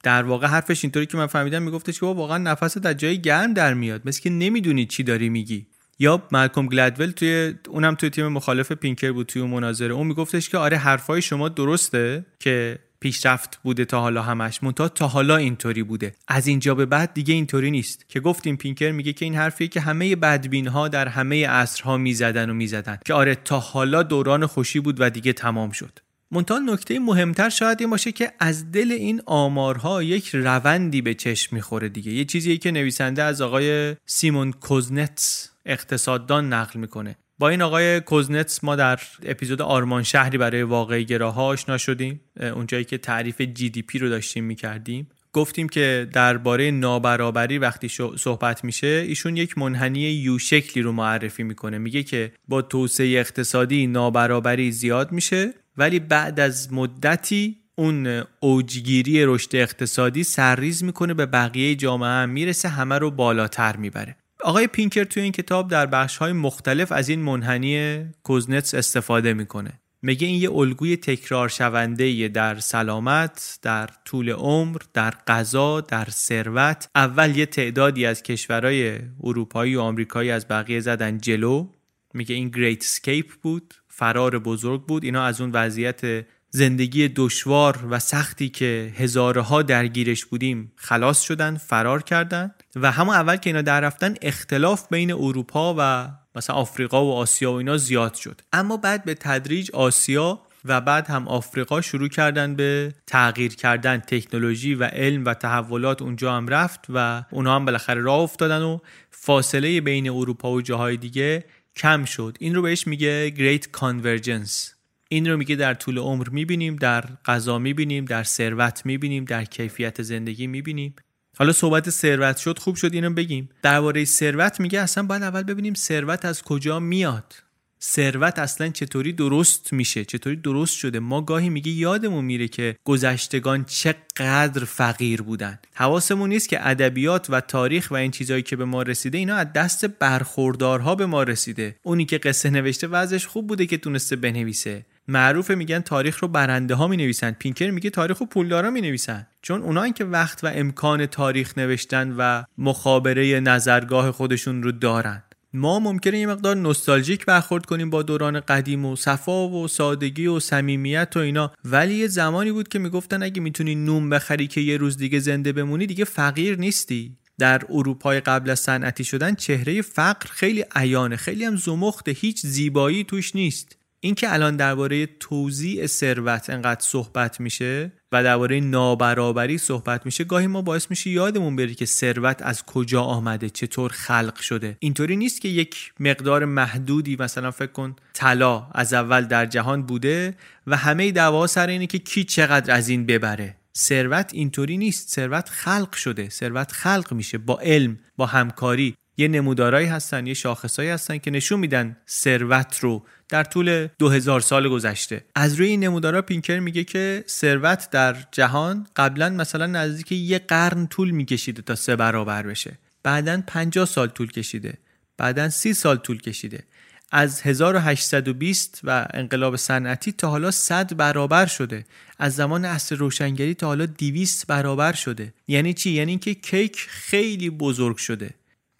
در 0.02 0.22
واقع 0.22 0.46
حرفش 0.46 0.84
اینطوری 0.84 1.06
که 1.06 1.16
من 1.16 1.26
فهمیدم 1.26 1.62
میگفتش 1.62 2.00
که 2.00 2.06
واقعا 2.06 2.38
نفست 2.38 2.86
از 2.86 2.96
جای 2.96 3.20
گرم 3.20 3.54
در 3.54 3.74
میاد. 3.74 4.02
مثل 4.04 4.22
که 4.22 4.30
نمی‌دونی 4.30 4.86
چی 4.86 5.02
داری 5.02 5.28
میگی. 5.28 5.66
یا 5.98 6.22
مالکوم 6.32 6.66
گلدول 6.66 7.10
توی 7.10 7.54
اونم 7.68 7.94
توی 7.94 8.10
تیم 8.10 8.28
مخالف 8.28 8.72
پینکر 8.72 9.12
بود 9.12 9.26
توی 9.26 9.42
مناظره. 9.42 9.94
اون 9.94 10.06
میگفتش 10.06 10.48
که 10.48 10.58
آره 10.58 10.76
حرفای 10.76 11.22
شما 11.22 11.48
درسته 11.48 12.26
که 12.38 12.78
پیشرفت 13.00 13.60
بوده 13.62 13.84
تا 13.84 14.00
حالا 14.00 14.22
همش. 14.22 14.62
مونتا 14.62 14.88
تا 14.88 15.08
حالا 15.08 15.36
اینطوری 15.36 15.82
بوده. 15.82 16.14
از 16.28 16.46
اینجا 16.46 16.74
به 16.74 16.86
بعد 16.86 17.14
دیگه 17.14 17.34
اینطوری 17.34 17.70
نیست. 17.70 18.08
که 18.08 18.20
گفتیم 18.20 18.56
پینکر 18.56 18.92
میگه 18.92 19.12
که 19.12 19.24
این 19.24 19.34
حرفیه 19.34 19.68
که 19.68 19.80
همه 19.80 20.16
بدبین 20.16 20.68
ها 20.68 20.88
در 20.88 21.08
همه 21.08 21.48
عصرها 21.48 21.96
می‌زدن 21.96 22.50
و 22.50 22.54
می‌زدن. 22.54 22.98
که 23.04 23.14
آره 23.14 23.34
تا 23.34 23.58
حالا 23.58 24.02
دوران 24.02 24.46
خوشی 24.46 24.80
بود 24.80 25.00
و 25.00 25.10
دیگه 25.10 25.32
تمام 25.32 25.70
شد. 25.70 25.98
منتها 26.30 26.58
نکته 26.58 26.98
مهمتر 26.98 27.48
شاید 27.48 27.80
این 27.80 27.90
باشه 27.90 28.12
که 28.12 28.32
از 28.38 28.72
دل 28.72 28.92
این 28.92 29.22
آمارها 29.26 30.02
یک 30.02 30.28
روندی 30.34 31.02
به 31.02 31.14
چشم 31.14 31.56
می‌خوره 31.56 31.88
دیگه. 31.88 32.12
یه 32.12 32.24
چیزیه 32.24 32.56
که 32.56 32.70
نویسنده 32.70 33.22
از 33.22 33.40
آقای 33.40 33.96
سیمون 34.06 34.52
کوزنتس 34.52 35.50
اقتصاددان 35.66 36.52
نقل 36.52 36.80
می‌کنه. 36.80 37.16
با 37.38 37.48
این 37.48 37.62
آقای 37.62 38.00
کوزنتس 38.00 38.64
ما 38.64 38.76
در 38.76 39.00
اپیزود 39.22 39.62
آرمان 39.62 40.02
شهری 40.02 40.38
برای 40.38 40.62
واقعی 40.62 41.04
گراها 41.04 41.46
آشنا 41.46 41.78
شدیم. 41.78 42.20
اونجایی 42.40 42.84
که 42.84 42.98
تعریف 42.98 43.40
جی 43.40 43.70
دی 43.70 43.82
پی 43.82 43.98
رو 43.98 44.08
داشتیم 44.08 44.44
می‌کردیم. 44.44 45.08
گفتیم 45.32 45.68
که 45.68 46.08
درباره 46.12 46.70
نابرابری 46.70 47.58
وقتی 47.58 47.88
صحبت 48.16 48.64
میشه 48.64 48.86
ایشون 48.86 49.36
یک 49.36 49.58
منحنی 49.58 50.00
یو 50.00 50.38
شکلی 50.38 50.82
رو 50.82 50.92
معرفی 50.92 51.42
می‌کنه. 51.42 51.78
میگه 51.78 52.02
که 52.02 52.32
با 52.48 52.62
توسعه 52.62 53.20
اقتصادی 53.20 53.86
نابرابری 53.86 54.72
زیاد 54.72 55.12
میشه 55.12 55.54
ولی 55.76 56.00
بعد 56.00 56.40
از 56.40 56.72
مدتی 56.72 57.56
اون 57.74 58.22
اوجگیری 58.40 59.24
رشد 59.24 59.56
اقتصادی 59.56 60.24
سرریز 60.24 60.84
می‌کنه 60.84 61.14
به 61.14 61.26
بقیه 61.26 61.74
جامعه 61.74 62.26
می‌رسه 62.26 62.68
همه 62.68 62.98
رو 62.98 63.10
بالاتر 63.10 63.76
می‌بره. 63.76 64.16
آقای 64.44 64.66
پینکر 64.66 65.04
توی 65.04 65.22
این 65.22 65.32
کتاب 65.32 65.70
در 65.70 65.86
بخش 65.86 66.16
های 66.16 66.32
مختلف 66.32 66.92
از 66.92 67.08
این 67.08 67.20
منحنی 67.20 68.04
کوزنتس 68.22 68.74
استفاده 68.74 69.34
می‌کنه. 69.34 69.72
میگه 70.02 70.26
این 70.26 70.42
یه 70.42 70.52
الگوی 70.52 70.96
تکرار 70.96 71.48
شونده 71.48 72.28
در 72.28 72.58
سلامت، 72.58 73.58
در 73.62 73.90
طول 74.04 74.30
عمر، 74.30 74.76
در 74.94 75.14
غذا، 75.26 75.80
در 75.80 76.06
ثروت. 76.10 76.88
اول 76.94 77.36
یه 77.36 77.46
تعدادی 77.46 78.06
از 78.06 78.22
کشورهای 78.22 78.98
اروپایی 79.22 79.76
و 79.76 79.80
آمریکایی 79.80 80.30
از 80.30 80.48
بقیه 80.48 80.80
زدن 80.80 81.18
جلو. 81.18 81.68
میگه 82.14 82.34
این 82.34 82.48
Great 82.48 82.82
Escape 82.82 83.30
بود 83.42 83.74
فرار 83.88 84.38
بزرگ 84.38 84.86
بود. 84.86 85.04
اینا 85.04 85.24
از 85.24 85.40
اون 85.40 85.50
وضعیت 85.52 86.26
زندگی 86.50 87.08
دشوار 87.08 87.86
و 87.90 87.98
سختی 87.98 88.48
که 88.48 88.92
هزارها 88.96 89.62
درگیرش 89.62 90.24
بودیم 90.24 90.72
خلاص 90.76 91.22
شدن 91.22 91.56
فرار 91.56 92.02
کردن. 92.02 92.54
و 92.76 92.92
همون 92.92 93.14
اول 93.14 93.36
که 93.36 93.50
اینا 93.50 93.62
در 93.62 93.80
رفتن 93.80 94.14
اختلاف 94.22 94.88
بین 94.90 95.12
اروپا 95.12 95.74
و 95.78 96.08
مثلا 96.34 96.56
آفریقا 96.56 97.04
و 97.04 97.12
آسیا 97.12 97.52
و 97.52 97.54
اینا 97.54 97.76
زیاد 97.76 98.14
شد. 98.14 98.40
اما 98.52 98.76
بعد 98.76 99.04
به 99.04 99.14
تدریج 99.14 99.70
آسیا 99.70 100.40
و 100.64 100.80
بعد 100.80 101.06
هم 101.06 101.28
آفریقا 101.28 101.80
شروع 101.80 102.08
کردن 102.08 102.54
به 102.54 102.94
تغییر 103.06 103.54
کردن 103.54 103.98
تکنولوژی 103.98 104.74
و 104.74 104.84
علم 104.84 105.24
و 105.24 105.34
تحولات 105.34 106.02
اونجا 106.02 106.36
هم 106.36 106.48
رفت 106.48 106.80
و 106.88 107.24
اونها 107.30 107.56
هم 107.56 107.64
بالاخره 107.64 108.00
راه 108.00 108.20
افتادن 108.20 108.62
و 108.62 108.78
فاصله 109.10 109.80
بین 109.80 110.10
اروپا 110.10 110.52
و 110.52 110.62
جاهای 110.62 110.96
دیگه 110.96 111.44
کم 111.76 112.04
شد. 112.04 112.36
این 112.40 112.54
رو 112.54 112.62
بهش 112.62 112.86
میگه 112.86 113.30
Great 113.36 113.80
Convergence. 113.80 114.76
این 115.08 115.28
رو 115.28 115.36
میگه 115.36 115.56
در 115.56 115.74
طول 115.74 115.98
عمر 115.98 116.28
می‌بینیم 116.28 116.76
در 116.76 117.04
غذا 117.24 117.58
می‌بینیم 117.58 118.04
در 118.04 118.22
ثروت 118.22 118.86
می‌بینیم 118.86 119.24
در 119.24 119.44
کیفیت 119.44 120.02
زندگی 120.02 120.46
می‌بینیم. 120.46 120.94
حالا 121.38 121.52
صحبت 121.52 121.90
ثروت 121.90 122.36
شد 122.36 122.58
خوب 122.58 122.76
شد 122.76 122.94
اینو 122.94 123.10
بگیم. 123.10 123.48
درباره 123.62 124.04
ثروت 124.04 124.60
میگه 124.60 124.80
اصلا 124.80 125.04
باید 125.06 125.22
اول 125.22 125.42
ببینیم 125.42 125.74
ثروت 125.74 126.24
از 126.24 126.42
کجا 126.42 126.80
میاد. 126.80 127.34
ثروت 127.82 128.38
اصلا 128.38 128.68
چطوری 128.68 129.12
درست 129.12 129.72
میشه؟ 129.72 130.04
چطوری 130.04 130.36
درست 130.36 130.76
شده؟ 130.76 130.98
ما 130.98 131.22
گاهی 131.22 131.48
میگه 131.48 131.72
یادمون 131.72 132.24
میره 132.24 132.48
که 132.48 132.76
گذشتگان 132.84 133.64
چقدر 133.64 134.64
فقیر 134.64 135.22
بودن 135.22 135.58
حواسمون 135.74 136.28
نیست 136.28 136.48
که 136.48 136.68
ادبیات 136.68 137.26
و 137.30 137.40
تاریخ 137.40 137.90
و 137.90 137.94
این 137.94 138.10
چیزهایی 138.10 138.42
که 138.42 138.56
به 138.56 138.64
ما 138.64 138.82
رسیده 138.82 139.18
اینا 139.18 139.34
از 139.34 139.52
دست 139.52 139.84
برخوردارها 139.84 140.94
به 140.94 141.06
ما 141.06 141.22
رسیده. 141.22 141.76
اونی 141.82 142.04
که 142.04 142.18
قصه 142.18 142.50
نوشته 142.50 142.86
وضعش 142.86 143.26
خوب 143.26 143.46
بوده 143.46 143.66
که 143.66 143.78
تونسته 143.78 144.16
بنویسه. 144.16 144.84
معروفه 145.08 145.54
میگن 145.54 145.80
تاریخ 145.80 146.18
رو 146.18 146.28
برنده 146.28 146.74
ها 146.74 146.88
می 146.88 146.96
نویسن 146.96 147.30
پینکر 147.30 147.70
میگه 147.70 147.90
تاریخ 147.90 148.18
رو 148.18 148.26
پولدارا 148.26 148.70
می 148.70 148.80
نویسن 148.80 149.26
چون 149.42 149.62
اونایی 149.62 149.92
که 149.92 150.04
وقت 150.04 150.44
و 150.44 150.50
امکان 150.54 151.06
تاریخ 151.06 151.58
نوشتن 151.58 152.14
و 152.18 152.44
مخابره 152.58 153.40
نظرگاه 153.40 154.12
خودشون 154.12 154.62
رو 154.62 154.72
دارن. 154.72 155.22
ما 155.54 155.78
ممکنه 155.78 156.18
یه 156.18 156.26
مقدار 156.26 156.56
نوستالژیک 156.56 157.26
برخورد 157.26 157.66
کنیم 157.66 157.90
با 157.90 158.02
دوران 158.02 158.40
قدیم 158.40 158.84
و 158.84 158.96
صفا 158.96 159.48
و 159.48 159.68
سادگی 159.68 160.26
و 160.26 160.40
صمیمیت 160.40 161.12
و 161.16 161.18
اینا. 161.18 161.52
ولی 161.64 161.94
یه 161.94 162.06
زمانی 162.06 162.52
بود 162.52 162.68
که 162.68 162.78
می‌گفتن 162.78 163.22
اگه 163.22 163.42
می‌تونی 163.42 163.74
نوم 163.74 164.10
بخری 164.10 164.46
که 164.46 164.60
یه 164.60 164.76
روز 164.76 164.96
دیگه 164.96 165.18
زنده 165.18 165.52
بمونی 165.52 165.86
دیگه 165.86 166.04
فقیر 166.04 166.58
نیستی. 166.58 167.16
در 167.38 167.62
اروپای 167.68 168.20
قبل 168.20 168.50
از 168.50 168.60
صنعتی 168.60 169.04
شدن 169.04 169.34
چهره 169.34 169.82
فقر 169.82 170.26
خیلی 170.30 170.64
عیانه 170.74 171.16
خیلی 171.16 171.44
هم 171.44 171.56
زمخته 171.56 172.10
هیچ 172.10 172.46
زیبایی 172.46 173.04
توش 173.04 173.34
نیست. 173.34 173.75
اینکه 174.06 174.32
الان 174.32 174.56
درباره 174.56 175.06
توزیع 175.06 175.86
ثروت 175.86 176.50
انقدر 176.50 176.80
صحبت 176.80 177.40
میشه 177.40 177.92
و 178.12 178.22
درباره 178.22 178.60
نابرابری 178.60 179.58
صحبت 179.58 180.06
میشه 180.06 180.24
گاهی 180.24 180.46
ما 180.46 180.62
باعث 180.62 180.86
میشه 180.90 181.10
یادمون 181.10 181.56
بره 181.56 181.74
که 181.74 181.86
ثروت 181.86 182.42
از 182.42 182.64
کجا 182.64 183.02
آمده 183.02 183.50
چطور 183.50 183.90
خلق 183.90 184.40
شده. 184.40 184.76
اینطوری 184.80 185.16
نیست 185.16 185.40
که 185.40 185.48
یک 185.48 185.92
مقدار 186.00 186.44
محدودی 186.44 187.16
مثلا 187.20 187.50
فکر 187.50 187.72
کن 187.72 187.96
طلا 188.14 188.66
از 188.74 188.94
اول 188.94 189.24
در 189.24 189.46
جهان 189.46 189.82
بوده 189.82 190.34
و 190.66 190.76
همه 190.76 191.12
دعوا 191.12 191.46
سر 191.46 191.66
اینه 191.66 191.86
که 191.86 191.98
کی 191.98 192.24
چقدر 192.24 192.74
از 192.74 192.88
این 192.88 193.06
ببره. 193.06 193.56
ثروت 193.76 194.30
اینطوری 194.32 194.76
نیست. 194.76 195.08
ثروت 195.08 195.48
خلق 195.48 195.94
شده. 195.94 196.28
ثروت 196.28 196.72
خلق 196.72 197.12
میشه 197.12 197.38
با 197.38 197.58
علم 197.58 197.98
با 198.16 198.26
همکاری. 198.26 198.94
یه 199.16 199.28
نمودارایی 199.28 199.86
هستن 199.86 200.26
یه 200.26 200.34
شاخصایی 200.34 200.88
هستن 200.88 201.18
که 201.18 201.30
نشون 201.30 201.60
میدن 201.60 201.96
ثروت 202.08 202.78
رو 202.80 203.02
در 203.28 203.44
طول 203.44 203.88
2000 203.98 204.40
سال 204.40 204.68
گذشته. 204.68 205.24
از 205.34 205.54
روی 205.54 205.68
این 205.68 205.84
نمودارا 205.84 206.22
پینکر 206.22 206.58
میگه 206.58 206.84
که 206.84 207.24
ثروت 207.28 207.90
در 207.90 208.16
جهان 208.32 208.86
قبلا 208.96 209.28
مثلا 209.28 209.66
نزدیک 209.66 210.12
یه 210.12 210.38
قرن 210.38 210.86
طول 210.86 211.10
میکشیده 211.10 211.62
تا 211.62 211.74
سه 211.74 211.96
برابر 211.96 212.42
بشه. 212.42 212.78
بعدا 213.02 213.42
50 213.46 213.86
سال 213.86 214.08
طول 214.08 214.30
کشیده. 214.30 214.78
بعدا 215.16 215.48
30 215.48 215.74
سال 215.74 215.96
طول 215.96 216.20
کشیده. 216.20 216.64
از 217.12 217.42
1820 217.42 218.80
و 218.84 219.06
انقلاب 219.14 219.56
صنعتی 219.56 220.12
تا 220.12 220.30
حالا 220.30 220.50
100 220.50 220.96
برابر 220.96 221.46
شده. 221.46 221.84
از 222.18 222.34
زمان 222.34 222.64
عصر 222.64 222.96
روشنگری 222.96 223.54
تا 223.54 223.66
حالا 223.66 223.86
200 223.86 224.46
برابر 224.46 224.92
شده. 224.92 225.34
یعنی 225.48 225.74
چی؟ 225.74 225.90
یعنی 225.90 226.18
که 226.18 226.34
کیک 226.34 226.76
خیلی 226.88 227.50
بزرگ 227.50 227.96
شده. 227.96 228.30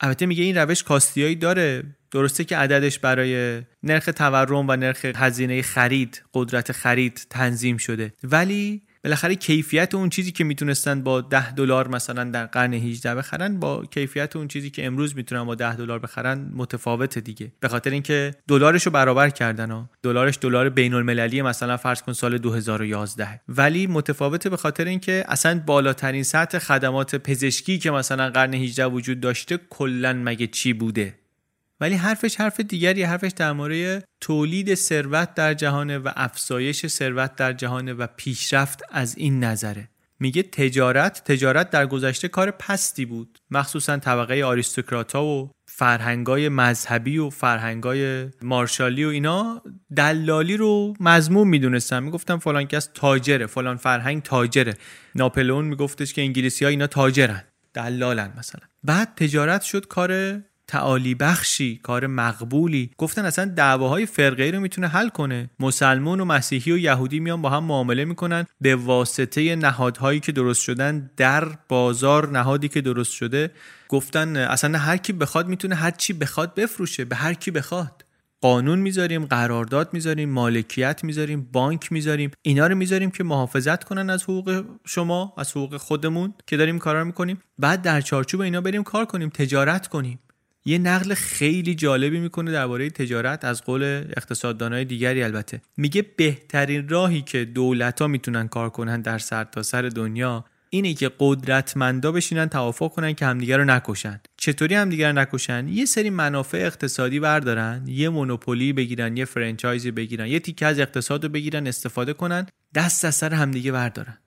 البته 0.01 0.27
میگه 0.27 0.45
این 0.45 0.57
روش 0.57 0.83
کاستیایی 0.83 1.37
داره. 1.37 1.83
درسته 2.11 2.45
که 2.45 2.57
عددش 2.57 2.99
برای 2.99 3.63
نرخ 3.83 4.05
تورم 4.05 4.69
و 4.69 4.77
نرخ 4.77 5.05
هزینه 5.05 5.63
خرید 5.63 6.23
قدرت 6.35 6.73
خرید 6.73 7.27
تنظیم 7.31 7.77
شده. 7.77 8.15
ولی 8.23 8.86
بالاخره 9.07 9.35
کیفیت 9.35 9.95
اون 9.95 10.09
چیزی 10.09 10.33
که 10.33 10.45
می‌تونستن 10.45 11.03
با 11.03 11.21
10 11.21 11.53
دلار 11.53 11.89
مثلا 11.89 12.25
در 12.25 12.47
قرن 12.47 12.75
18 12.75 13.15
بخرن 13.15 13.61
با 13.61 13.85
کیفیت 13.85 14.37
اون 14.37 14.49
چیزی 14.49 14.71
که 14.71 14.87
امروز 14.87 15.17
می‌تونن 15.17 15.45
با 15.45 15.55
10 15.55 15.77
دلار 15.77 15.99
بخرن 15.99 16.51
متفاوت 16.55 17.19
دیگه. 17.19 17.53
به 17.61 17.69
خاطر 17.69 17.91
اینکه 17.91 18.35
دلارش 18.49 18.83
رو 18.87 18.93
برابر 18.93 19.31
کردن 19.31 19.71
ها. 19.71 19.91
دلارش 20.03 20.39
دلار 20.41 20.69
بین 20.69 20.95
المللی 20.95 21.43
مثلا 21.43 21.77
فرض 21.77 22.03
کن 22.03 22.13
سال 22.13 22.39
2011 22.39 23.41
ولی 23.49 23.87
متفاوته 23.87 24.51
به 24.51 24.57
خاطر 24.57 24.85
اینکه 24.85 25.25
اصلا 25.29 25.63
بالاترین 25.67 26.23
سطح 26.23 26.59
خدمات 26.59 27.17
پزشکی 27.17 27.79
که 27.79 27.91
مثلا 27.91 28.31
قرن 28.31 28.55
18 28.55 28.87
وجود 28.87 29.21
داشته 29.21 29.59
کلا 29.71 30.13
مگه 30.13 30.47
چی 30.47 30.73
بوده؟ 30.73 31.15
ولی 31.81 31.95
حرفش 31.95 32.37
حرف 32.37 32.61
دیگری 32.61 33.03
حرفش 33.03 33.33
در 33.37 33.53
مورد 33.53 34.05
تولید 34.21 34.75
ثروت 34.75 35.35
در 35.35 35.55
جهانه 35.55 35.99
و 35.99 36.11
افزایش 36.17 36.87
ثروت 36.87 37.37
در 37.37 37.53
جهانه 37.53 37.93
و 37.93 38.07
پیشرفت 38.17 38.83
از 38.91 39.19
این 39.19 39.45
نظره. 39.45 39.89
میگه 40.21 40.43
تجارت 40.43 41.25
تجارت 41.25 41.71
در 41.71 41.87
گذشته 41.87 42.29
کار 42.29 42.51
پستی 42.51 43.05
بود. 43.05 43.39
مخصوصا 43.51 43.97
طبقه 43.97 44.45
آریستوکراتا 44.45 45.25
و 45.25 45.51
فرهنگای 45.67 46.49
مذهبی 46.49 47.19
و 47.19 47.31
فرهنگای 47.31 48.29
مارشالی 48.43 49.05
و 49.05 49.09
اینا 49.09 49.63
دلالی 49.97 50.57
رو 50.57 50.95
مضمون 51.01 51.49
می‌دونستن. 51.49 52.03
می‌گفتن 52.03 52.37
فلان 52.37 52.65
کس 52.65 52.89
تاجره 52.95 53.47
فلان 53.47 53.77
فرهنگ 53.77 54.23
تاجره. 54.23 54.75
ناپلئون 55.15 55.65
میگفتش 55.65 56.15
که 56.15 56.23
انگلیسی 56.23 56.65
ها 56.65 56.71
اینا 56.71 56.87
تاجرن 56.87 57.45
دلالن 57.75 58.33
مثلا. 58.39 58.61
بعد 58.85 59.15
تجارت 59.17 59.63
شد 59.63 59.87
کار 59.87 60.41
تعالی 60.69 61.15
بخشی 61.15 61.81
کار 61.83 62.07
مقبولی. 62.07 62.91
گفتن 62.99 63.25
اصلا 63.25 63.45
دعواهای 63.45 64.07
فرقه 64.07 64.51
رو 64.51 64.61
می‌تونه 64.61 64.89
حل 64.89 65.09
کنه. 65.09 65.51
مسلمون 65.61 66.21
و 66.21 66.25
مسیحی 66.25 66.73
و 66.73 66.79
یهودی 66.79 67.21
میان 67.21 67.43
با 67.43 67.51
هم 67.51 67.65
معامله 67.65 68.05
می‌کنن 68.05 68.47
به 68.61 68.77
واسطه 68.77 69.57
نهادهایی 69.57 70.21
که 70.21 70.33
درست 70.33 70.63
شدن 70.63 71.11
در 71.17 71.49
بازار 71.69 72.31
نهادی 72.31 72.69
که 72.69 72.81
درست 72.81 73.13
شده. 73.13 73.51
گفتن 73.89 74.37
اصلا 74.37 74.79
هر 74.79 74.97
کی 74.97 75.13
بخواد 75.13 75.49
می‌تونه 75.49 75.75
هر 75.75 75.91
چی 75.91 76.13
بخواد 76.13 76.55
بفروشه 76.55 77.05
به 77.05 77.17
هر 77.17 77.35
کی 77.35 77.51
بخواد. 77.51 78.03
قانون 78.41 78.79
می‌ذاریم 78.79 79.25
قرارداد 79.27 79.89
می‌ذاریم 79.93 80.31
مالکیت 80.31 81.05
می‌ذاریم 81.05 81.49
بانک 81.53 81.93
می‌ذاریم. 81.93 82.31
اینا 82.43 82.67
رو 82.67 82.75
می‌ذاریم 82.75 83.11
که 83.11 83.25
محافظت 83.25 83.85
کنن 83.85 84.11
از 84.11 84.23
حقوق 84.23 84.65
شما 84.87 85.35
از 85.39 85.51
حقوق 85.51 85.77
خودمون 85.77 86.35
که 86.47 86.57
داریم 86.57 86.79
کارا 86.79 87.05
می‌کنیم. 87.05 87.43
بعد 87.59 87.83
در 87.83 88.01
چارچوب 88.01 88.41
اینا 88.41 88.61
بریم 88.61 88.83
کار 88.83 89.05
کنیم 89.05 89.29
تجارت 89.29 89.87
کنیم. 89.87 90.19
یه 90.67 90.79
نقل 90.79 91.15
خیلی 91.15 91.75
جالبی 91.75 92.21
می‌کنه 92.21 92.53
درباره 92.53 92.91
تجارت 92.91 93.45
از 93.45 93.63
قول 93.63 93.83
اقتصاددانای 94.17 94.85
دیگری 94.85 95.23
البته. 95.23 95.61
میگه 95.77 96.03
بهترین 96.17 96.89
راهی 96.89 97.23
که 97.23 97.45
دولت 97.45 98.01
ها 98.01 98.09
می‌تونن 98.09 98.49
کار 98.49 98.71
کنن 98.71 99.01
در 99.01 99.19
سرتاسر 99.19 99.83
سر 99.83 99.89
دنیا 99.89 100.45
اینه 100.71 100.95
که 100.95 101.11
قدرتمندا 101.19 102.13
بشینن 102.13 102.47
توافق 102.47 102.93
کنن 102.93 103.13
که 103.13 103.27
همدیگه 103.27 103.57
رو 103.57 103.65
نکشن. 103.65 104.21
چطوری 104.37 104.75
همدیگه 104.75 105.07
رو 105.07 105.19
نکشن؟ 105.19 105.69
یه 105.69 105.85
سری 105.85 106.11
منافع 106.11 106.59
اقتصادی 106.59 107.21
بردارن 107.21 107.83
یه 107.87 108.09
monopoly 108.09 108.73
بگیرن 108.73 109.17
یه 109.17 109.25
franchise 109.25 109.84
ی 109.84 109.91
بگیرن 109.91 110.27
یه 110.27 110.41
تیکه 110.41 110.67
از 110.67 110.79
اقتصاد 110.79 111.25
رو 111.25 111.31
بگیرن 111.31 111.67
استفاده 111.67 112.13
کنن 112.13 112.47
دست 112.75 113.05
از 113.05 113.15
سر 113.15 113.35
همدیگه 113.35 113.73
بردارن. 113.73 114.19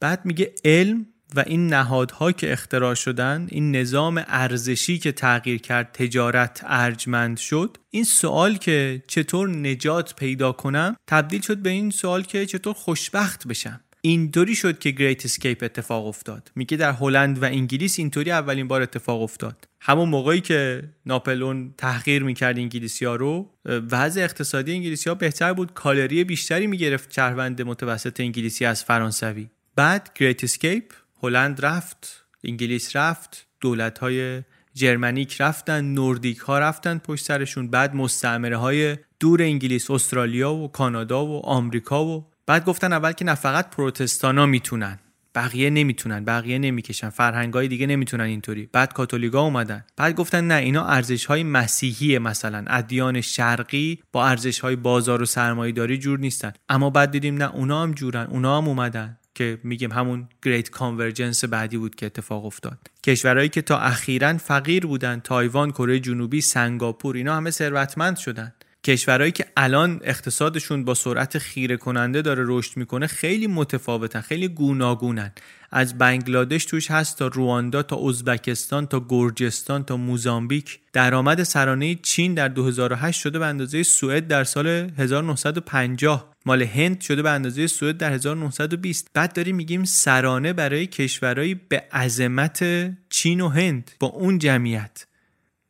بعد 0.00 0.24
میگه 0.24 0.52
علم 0.64 1.06
و 1.36 1.44
این 1.46 1.66
نهادها 1.66 2.32
که 2.32 2.52
اختراع 2.52 2.94
شدن 2.94 3.46
این 3.50 3.76
نظام 3.76 4.24
ارزشی 4.26 4.98
که 4.98 5.12
تغییر 5.12 5.60
کرد 5.60 5.92
تجارت 5.92 6.60
ارجمند 6.66 7.36
شد. 7.36 7.76
این 7.90 8.04
سوال 8.04 8.56
که 8.56 9.02
چطور 9.06 9.48
نجات 9.48 10.14
پیدا 10.14 10.52
کنم 10.52 10.96
تبدیل 11.06 11.40
شد 11.40 11.58
به 11.58 11.70
این 11.70 11.90
سوال 11.90 12.22
که 12.22 12.46
چطور 12.46 12.74
خوشبخت 12.74 13.48
بشم. 13.48 13.80
اینطوری 14.00 14.54
شد 14.54 14.78
که 14.78 14.90
Great 14.90 15.24
Escape 15.24 15.62
اتفاق 15.62 16.06
افتاد. 16.06 16.52
میگه 16.54 16.76
در 16.76 16.92
هلند 16.92 17.42
و 17.42 17.44
انگلیس 17.44 17.98
اینطوری 17.98 18.30
اولین 18.30 18.68
بار 18.68 18.82
اتفاق 18.82 19.22
افتاد. 19.22 19.68
همون 19.80 20.08
موقعی 20.08 20.40
که 20.40 20.88
ناپلون 21.06 21.74
تحقیر 21.78 22.22
می‌کرد 22.22 22.58
انگلیسی 22.58 23.04
ها 23.04 23.16
رو 23.16 23.50
وضع 23.66 24.20
اقتصادی 24.20 24.72
انگلیسی 24.72 25.08
ها 25.08 25.14
بهتر 25.14 25.52
بود. 25.52 25.74
کالری 25.74 26.24
بیشتری 26.24 26.66
می‌گرفت. 26.66 27.12
شهروند 27.12 27.62
متوسط 27.62 28.20
انگلیسی 28.20 28.64
از 28.64 28.84
فرانسوی. 28.84 29.48
بعد 29.76 30.10
Great 30.14 30.44
Escape 30.44 30.84
هلند 31.22 31.64
رفت 31.64 32.24
انگلیس 32.44 32.96
رفت 32.96 33.46
دولت 33.60 33.98
های 33.98 34.42
Germanic 34.74 35.40
رفتن 35.40 35.84
Nordic 35.84 36.38
ها 36.38 36.58
رفتن 36.58 36.98
پشت 36.98 37.24
سرشون 37.24 37.70
بعد 37.70 37.94
مستعمره 37.94 38.56
های 38.56 38.96
دور 39.20 39.42
انگلیس 39.42 39.90
استرالیا 39.90 40.54
و 40.54 40.68
کانادا 40.68 41.26
و 41.26 41.46
آمریکا 41.46 42.04
و 42.04 42.26
بعد 42.46 42.64
گفتن 42.64 42.92
اول 42.92 43.12
که 43.12 43.24
نه 43.24 43.34
فقط 43.34 43.70
پروتستانا 43.70 44.46
می‌تونن. 44.46 44.98
بقیه 45.34 45.70
نمی‌تونن 45.70 46.24
بقیه 46.24 46.58
نمی‌کشن 46.58 47.08
فرهنگ 47.08 47.54
های 47.54 47.68
دیگه 47.68 47.86
نمی‌تونن 47.86 48.24
اینطوری. 48.24 48.68
بعد 48.72 48.92
کاتولیکا 48.92 49.40
اومدن. 49.40 49.84
بعد 49.96 50.14
گفتن 50.14 50.46
نه 50.46 50.54
اینا 50.54 50.86
ارزش 50.86 51.24
های 51.24 51.42
مسیحی 51.42 52.18
مثلا. 52.18 52.64
ادیان 52.66 53.20
شرقی 53.20 53.98
با 54.12 54.26
ارزش 54.26 54.60
های 54.60 54.76
بازار 54.76 55.22
و 55.22 55.24
سرمایه‌داری 55.24 55.98
جور 55.98 56.18
نیستن. 56.18 56.52
اما 56.68 56.90
بعد 56.90 57.10
دیدیم 57.10 57.36
نه 57.36 57.54
اونا 57.54 57.82
هم 57.82 57.92
جورن 57.92 58.26
اونا 58.26 58.58
هم 58.58 58.68
اومدن. 58.68 59.18
که 59.38 59.58
میگیم 59.64 59.92
همون 59.92 60.28
Great 60.42 60.70
Convergence 60.70 61.44
بعدی 61.44 61.76
بود 61.76 61.94
که 61.94 62.06
اتفاق 62.06 62.44
افتاد. 62.44 62.78
کشورهایی 63.04 63.48
که 63.48 63.62
تا 63.62 63.78
اخیرا 63.78 64.38
فقیر 64.38 64.86
بودن 64.86 65.20
تایوان 65.20 65.70
کره 65.70 66.00
جنوبی 66.00 66.40
سنگاپور 66.40 67.16
اینا 67.16 67.36
همه 67.36 67.50
ثروتمند 67.50 68.16
شدن 68.16 68.52
کشورهایی 68.84 69.32
که 69.32 69.46
الان 69.56 70.00
اقتصادشون 70.04 70.84
با 70.84 70.94
سرعت 70.94 71.38
خیره 71.38 71.76
کننده 71.76 72.22
داره 72.22 72.44
رشد 72.46 72.76
می‌کنه 72.76 73.06
خیلی 73.06 73.46
متفاوتن 73.46 74.20
خیلی 74.20 74.48
گوناگونن. 74.48 75.32
از 75.70 75.98
بنگلادش 75.98 76.64
توش 76.64 76.90
هست 76.90 77.18
تا 77.18 77.26
رواندا 77.26 77.82
تا 77.82 78.08
ازبکستان 78.08 78.86
تا 78.86 79.06
گرجستان 79.08 79.84
تا 79.84 79.96
موزامبیک. 79.96 80.80
درآمد 80.92 81.42
سرانه 81.42 81.94
چین 81.94 82.34
در 82.34 82.48
2008 82.48 83.20
شده 83.20 83.38
به 83.38 83.46
اندازه 83.46 83.82
سوئد 83.82 84.26
در 84.26 84.44
سال 84.44 84.66
1950 84.66 86.34
مال 86.48 86.62
هند 86.62 87.00
شده 87.00 87.22
به 87.22 87.30
اندازه 87.30 87.66
سوئد 87.66 87.96
در 87.96 88.12
1920 88.12 89.08
بعد 89.14 89.32
داریم 89.32 89.56
میگیم 89.56 89.84
سرانه 89.84 90.52
برای 90.52 90.86
کشورهایی 90.86 91.54
به 91.54 91.84
عظمت 91.92 92.64
چین 93.10 93.40
و 93.40 93.48
هند 93.48 93.90
با 94.00 94.06
اون 94.06 94.38
جمعیت. 94.38 95.06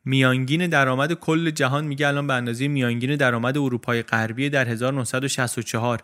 میانگین 0.05 0.67
درآمد 0.67 1.13
کل 1.13 1.49
جهان 1.51 1.85
میگه 1.85 2.07
الان 2.07 2.27
به 2.27 2.33
اندازه 2.33 2.67
میانگین 2.67 3.15
درآمد 3.15 3.57
اروپای 3.57 4.03
غربی 4.03 4.49
در 4.49 4.67
1964 4.67 6.03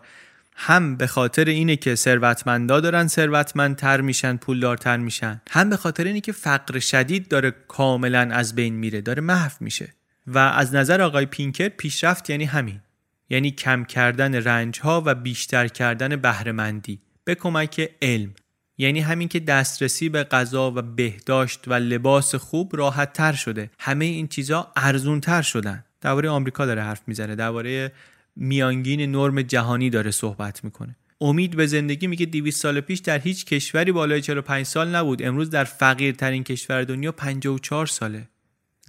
هم 0.56 0.96
به 0.96 1.06
خاطر 1.06 1.44
اینه 1.44 1.76
که 1.76 1.94
ثروتمندا 1.94 2.80
دارن 2.80 3.06
ثروتمندتر 3.06 4.00
میشن 4.00 4.36
پولدارتر 4.36 4.96
میشن. 4.96 5.40
هم 5.50 5.70
به 5.70 5.76
خاطر 5.76 6.04
اینه 6.04 6.20
که 6.20 6.32
فقر 6.32 6.78
شدید 6.78 7.28
داره 7.28 7.50
کاملا 7.68 8.28
از 8.32 8.54
بین 8.54 8.74
میره 8.74 9.00
داره 9.00 9.22
محو 9.22 9.52
میشه. 9.60 9.94
و 10.26 10.38
از 10.38 10.74
نظر 10.74 11.02
آقای 11.02 11.26
پینکر 11.26 11.68
پیشرفت 11.68 12.30
یعنی 12.30 12.44
همین. 12.44 12.80
یعنی 13.30 13.50
کم 13.50 13.84
کردن 13.84 14.34
رنج 14.34 14.80
ها 14.80 15.02
و 15.06 15.14
بیشتر 15.14 15.68
کردن 15.68 16.16
بهرهمندی. 16.16 17.00
به 17.24 17.34
کمک 17.34 17.90
علم. 18.02 18.34
یعنی 18.78 19.00
همین 19.00 19.28
که 19.28 19.40
دسترسی 19.40 20.08
به 20.08 20.24
غذا 20.24 20.70
و 20.70 20.82
بهداشت 20.82 21.68
و 21.68 21.74
لباس 21.74 22.34
خوب 22.34 22.76
راحت 22.76 23.12
تر 23.12 23.32
شده. 23.32 23.70
همه 23.78 24.04
این 24.04 24.28
چیزها 24.28 24.72
ارزون 24.76 25.20
تر 25.20 25.42
شدن. 25.42 25.84
درباره 26.00 26.28
آمریکا 26.28 26.66
داره 26.66 26.82
حرف 26.82 27.02
می‌زنه. 27.06 27.34
درباره 27.34 27.92
میانگین 28.36 29.16
نرم 29.16 29.42
جهانی 29.42 29.90
داره 29.90 30.10
صحبت 30.10 30.64
می‌کنه. 30.64 30.96
امید 31.20 31.56
به 31.56 31.66
زندگی 31.66 32.06
میگه 32.06 32.26
200 32.26 32.62
سال 32.62 32.80
پیش 32.80 32.98
در 32.98 33.18
هیچ 33.18 33.44
کشوری 33.44 33.92
بالای 33.92 34.20
45 34.22 34.66
سال 34.66 34.88
نبود. 34.88 35.22
امروز 35.22 35.50
در 35.50 35.64
فقیرترین 35.64 36.44
کشور 36.44 36.84
دنیا 36.84 37.12
54 37.12 37.86
ساله. 37.86 38.28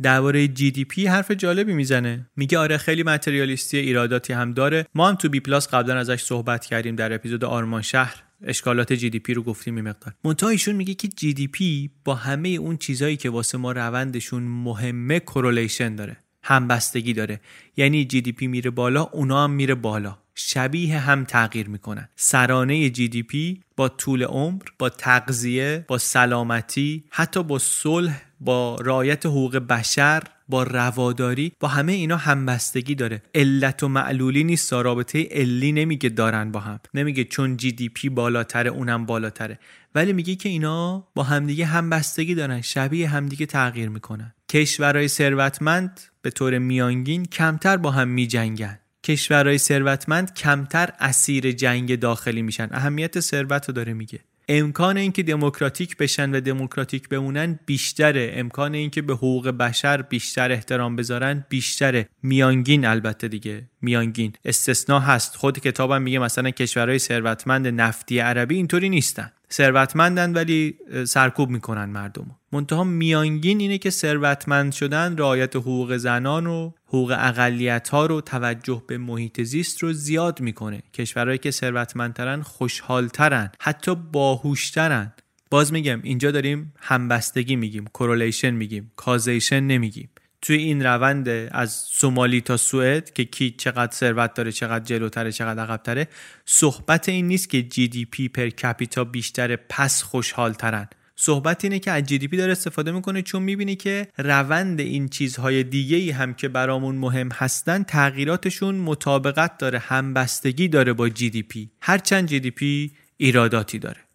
درباره 0.04 0.48
GDP 0.47 1.08
حرف 1.08 1.32
جالبی 1.32 1.74
می‌زنه. 1.74 2.30
میگه 2.36 2.58
آره 2.58 2.78
خیلی 2.78 3.04
materialistic 3.03 3.78
ایراداتی 3.78 4.34
هم 4.34 4.54
داره. 4.54 4.86
ما 4.95 5.10
هم 5.10 5.16
تو 5.16 5.30
بی 5.30 5.39
پلاس 5.39 5.68
قبلا 5.68 5.98
ازش 5.98 6.22
صحبت 6.22 6.66
کردیم 6.66 6.95
در 6.95 7.14
اپیزود 7.14 7.43
آرمان 7.43 7.82
شهر. 7.82 8.24
اشکالات 8.43 8.93
GDP 8.93 9.34
رو 9.34 9.43
گفتیم 9.43 9.74
یه 9.74 9.82
مقدار. 9.82 10.14
منتها 10.24 10.50
ایشون 10.50 10.76
میگه 10.76 10.93
که 10.93 11.08
GDP 11.08 11.89
با 12.06 12.16
همه 12.16 12.50
اون 12.50 12.78
چیزایی 12.78 13.18
که 13.18 13.30
واسه 13.30 13.58
ما 13.58 13.72
روندشون 13.72 14.43
مهمه 14.43 15.20
correlation 15.20 15.95
داره 15.95 16.18
همبستگی 16.43 17.14
داره. 17.14 17.39
یعنی 17.78 18.06
GDP 18.05 18.47
میره 18.48 18.70
بالا 18.70 19.04
اونا 19.04 19.43
هم 19.43 19.52
میره 19.52 19.76
بالا. 19.76 20.18
شبیه 20.36 21.00
هم 21.00 21.26
تغییر 21.26 21.70
می‌کنن. 21.70 22.10
سرانه 22.16 22.89
GDP 22.89 23.62
با 23.76 23.89
طول 23.89 24.24
عمر 24.24 24.64
با 24.80 24.89
تغذیه 24.89 25.86
با 25.88 25.98
سلامتی 25.98 27.04
حتی 27.10 27.43
با 27.43 27.60
صلح 27.60 28.26
با 28.40 28.76
رعایت 28.76 29.26
حقوق 29.26 29.58
بشر 29.58 30.24
با 30.50 30.64
رواداری 30.64 31.52
با 31.60 31.68
همه 31.68 31.92
اینا 31.92 32.18
همبستگی 32.18 32.96
داره. 32.96 33.22
علت 33.36 33.84
و 33.84 33.88
معلولی 33.88 34.44
نیست. 34.44 34.74
رابطه 34.74 35.28
علی 35.32 35.72
نمیگه 35.72 36.10
دارن 36.10 36.52
با 36.52 36.60
هم. 36.60 36.80
نمیگه 36.94 37.24
چون 37.24 37.58
GDP 37.58 38.10
بالاتره 38.10 38.70
اونم 38.70 39.06
بالاتره. 39.06 39.60
ولی 39.96 40.14
میگه 40.14 40.36
که 40.36 40.50
اینا 40.50 41.08
با 41.16 41.24
همدیگه 41.24 41.66
همبستگی 41.66 42.36
دارن. 42.36 42.62
شبیه 42.62 43.10
همدیگه 43.10 43.46
تغییر 43.46 43.90
می‌کنن. 43.90 44.34
کشورهای 44.50 45.08
ثروتمند 45.08 46.02
به 46.22 46.30
طور 46.30 46.58
میانگین 46.58 47.26
کمتر 47.26 47.78
با 47.78 47.92
هم 47.92 48.08
میجنگن. 48.08 48.80
کشورهای 49.04 49.58
ثروتمند 49.58 50.34
کمتر 50.34 50.90
اسیر 51.00 51.52
جنگ 51.52 52.00
داخلی 52.00 52.42
میشن. 52.42 52.68
اهمیت 52.72 53.20
ثروت 53.20 53.68
رو 53.68 53.74
داره 53.74 53.94
میگه. 53.94 54.20
امکان 54.50 54.98
اینکه 54.98 55.24
دموکراتیک 55.24 55.98
بشن 55.98 56.36
و 56.36 56.41
دموکراتیک 56.41 57.10
بمونن 57.10 57.60
بیشتره 57.66 58.32
امکان 58.34 58.74
اینکه 58.74 59.02
به 59.02 59.14
حقوق 59.14 59.48
بشر 59.48 60.02
بیشتر 60.02 60.52
احترام 60.52 60.95
بذارن 60.95 61.45
بیشتره 61.50 62.10
میانگین 62.24 62.86
البته 62.86 63.28
دیگه. 63.28 63.70
میانگین. 63.82 64.34
استثنا 64.45 65.00
هست. 65.00 65.36
خود 65.36 65.60
کتابم 65.60 66.02
میگه 66.02 66.20
مثلا 66.20 66.50
کشورهای 66.50 67.00
ثروتمند 67.00 67.68
نفتی 67.68 68.20
عربی 68.20 68.56
اینطوری 68.56 68.89
نیستن. 68.89 69.32
ثروتمندن 69.52 70.34
ولی 70.34 70.78
سرکوب 71.06 71.50
می‌کنن 71.50 71.86
مردم 71.86 72.37
منتها 72.52 72.84
میانگین 72.84 73.60
اینه 73.60 73.78
که 73.78 73.89
ثروتمند 73.89 74.72
شدن 74.72 75.18
رعایت 75.18 75.56
حقوق 75.56 75.98
زنان 75.98 76.48
و 76.48 76.72
حقوق 76.86 77.16
اقلیت 77.20 77.89
ها 77.89 78.06
رو 78.06 78.22
توجه 78.22 78.84
به 78.88 78.98
محیط 78.98 79.41
زیست 79.41 79.84
رو 79.84 79.93
زیاد 79.93 80.41
می‌کنه. 80.41 80.84
کشورهایی 80.93 81.38
که 81.38 81.52
ثروتمندترن 81.52 82.41
خوشحالترن 82.41 83.52
حتی 83.60 83.95
باهوشترن. 83.95 85.14
باز 85.50 85.74
میگم 85.74 86.00
اینجا 86.04 86.32
داریم 86.32 86.74
همبستگی 86.80 87.56
میگیم 87.56 87.86
correlation 87.93 88.51
میگیم 88.52 88.91
causation 88.95 89.60
نمیگیم. 89.60 90.10
توی 90.41 90.58
این 90.58 90.84
روند 90.86 91.30
از 91.52 91.72
سومالی 91.72 92.41
تا 92.41 92.58
سوئد 92.58 93.14
که 93.14 93.26
کی 93.26 93.52
چقدر 93.52 93.91
ثروت 93.91 94.34
داره 94.34 94.52
چقدر 94.52 94.86
جلوتره 94.86 95.32
چقدر 95.32 95.64
عقبتره 95.64 96.08
صحبت 96.45 97.10
این 97.10 97.28
نیست 97.28 97.50
که 97.50 97.64
GDP 97.64 98.28
per 98.28 98.49
capita 98.49 99.03
بیشتره 99.04 99.56
پس 99.70 100.04
خوشحال 100.04 100.54
ترن 100.54 100.88
صحبت 101.20 101.63
اینه 101.63 101.80
که 101.80 101.91
از 101.91 102.03
GDP 102.03 102.28
داره 102.28 102.51
استفاده 102.51 102.91
می‌کنه 102.91 103.22
چون 103.22 103.43
می‌بینی 103.43 103.76
که 103.76 104.07
روند 104.18 104.80
این 104.80 105.09
چیزهای 105.09 105.63
دیگه 105.63 105.97
ای 105.97 106.11
هم 106.11 106.34
که 106.34 106.47
برامون 106.47 106.95
مهم 106.95 107.30
هستن 107.34 107.84
تغییراتشون 107.84 108.76
مطابقت 108.76 109.57
داره 109.57 109.80
همبستگی 109.80 110.68
داره 110.68 110.93
با 110.93 111.09
GDP. 111.10 111.70
هرچند 111.82 112.28
GDP 112.28 112.91
ایراداتی 113.18 113.80
داره. 113.80 114.07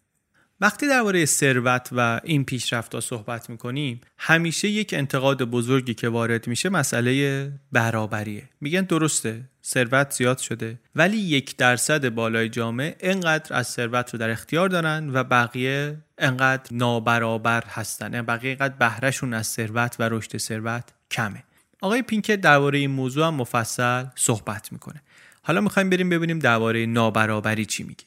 وقتی 0.63 0.87
درباره 0.87 1.25
ثروت 1.25 1.89
و 1.91 2.21
این 2.23 2.45
پیشرفت 2.45 2.99
صحبت 2.99 3.49
می‌کنیم 3.49 4.01
همیشه 4.17 4.67
یک 4.67 4.93
انتقاد 4.93 5.43
بزرگی 5.43 5.93
که 5.93 6.09
وارد 6.09 6.47
میشه 6.47 6.69
مسئله 6.69 7.51
برابریه. 7.71 8.49
میگن 8.61 8.81
درسته 8.81 9.41
ثروت 9.65 10.11
زیاد 10.11 10.37
شده 10.37 10.79
ولی 10.95 11.17
یک 11.17 11.57
درصد 11.57 12.09
بالای 12.09 12.49
جامعه 12.49 12.95
انقدر 12.99 13.55
از 13.55 13.67
ثروت 13.67 14.13
رو 14.13 14.19
در 14.19 14.29
اختیار 14.29 14.69
دارن 14.69 15.09
و 15.13 15.23
بقیه 15.23 15.97
انقدر 16.17 16.63
نابرابر 16.71 17.63
هستن. 17.67 18.13
یعنی 18.13 18.25
بقیه 18.25 18.51
انقدر 18.51 18.75
بهرهشون 18.79 19.33
از 19.33 19.47
ثروت 19.47 19.95
و 19.99 20.09
رشد 20.09 20.37
ثروت 20.37 20.83
کمه. 21.11 21.43
آقای 21.81 22.01
پینکر 22.01 22.35
درباره 22.35 22.79
این 22.79 22.91
موضوع 22.91 23.27
هم 23.27 23.33
مفصل 23.33 24.05
صحبت 24.15 24.71
می‌کنه. 24.71 25.01
حالا 25.41 25.61
می‌خوایم 25.61 25.89
بریم 25.89 26.09
ببینیم 26.09 26.39
درباره 26.39 26.85
نابرابری 26.85 27.65
چی 27.65 27.83
میگه. 27.83 28.05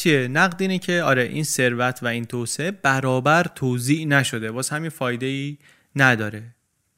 چیه؟ 0.00 0.28
نقد 0.28 0.62
اینه 0.62 0.78
که 0.78 1.02
آره 1.02 1.22
این 1.22 1.44
ثروت 1.44 1.98
و 2.02 2.06
این 2.06 2.24
توسعه 2.24 2.70
برابر 2.70 3.46
توزیع 3.54 4.06
نشده. 4.06 4.50
واسه 4.50 4.76
همین 4.76 4.90
فایده 4.90 5.26
ای 5.26 5.58
نداره. 5.96 6.42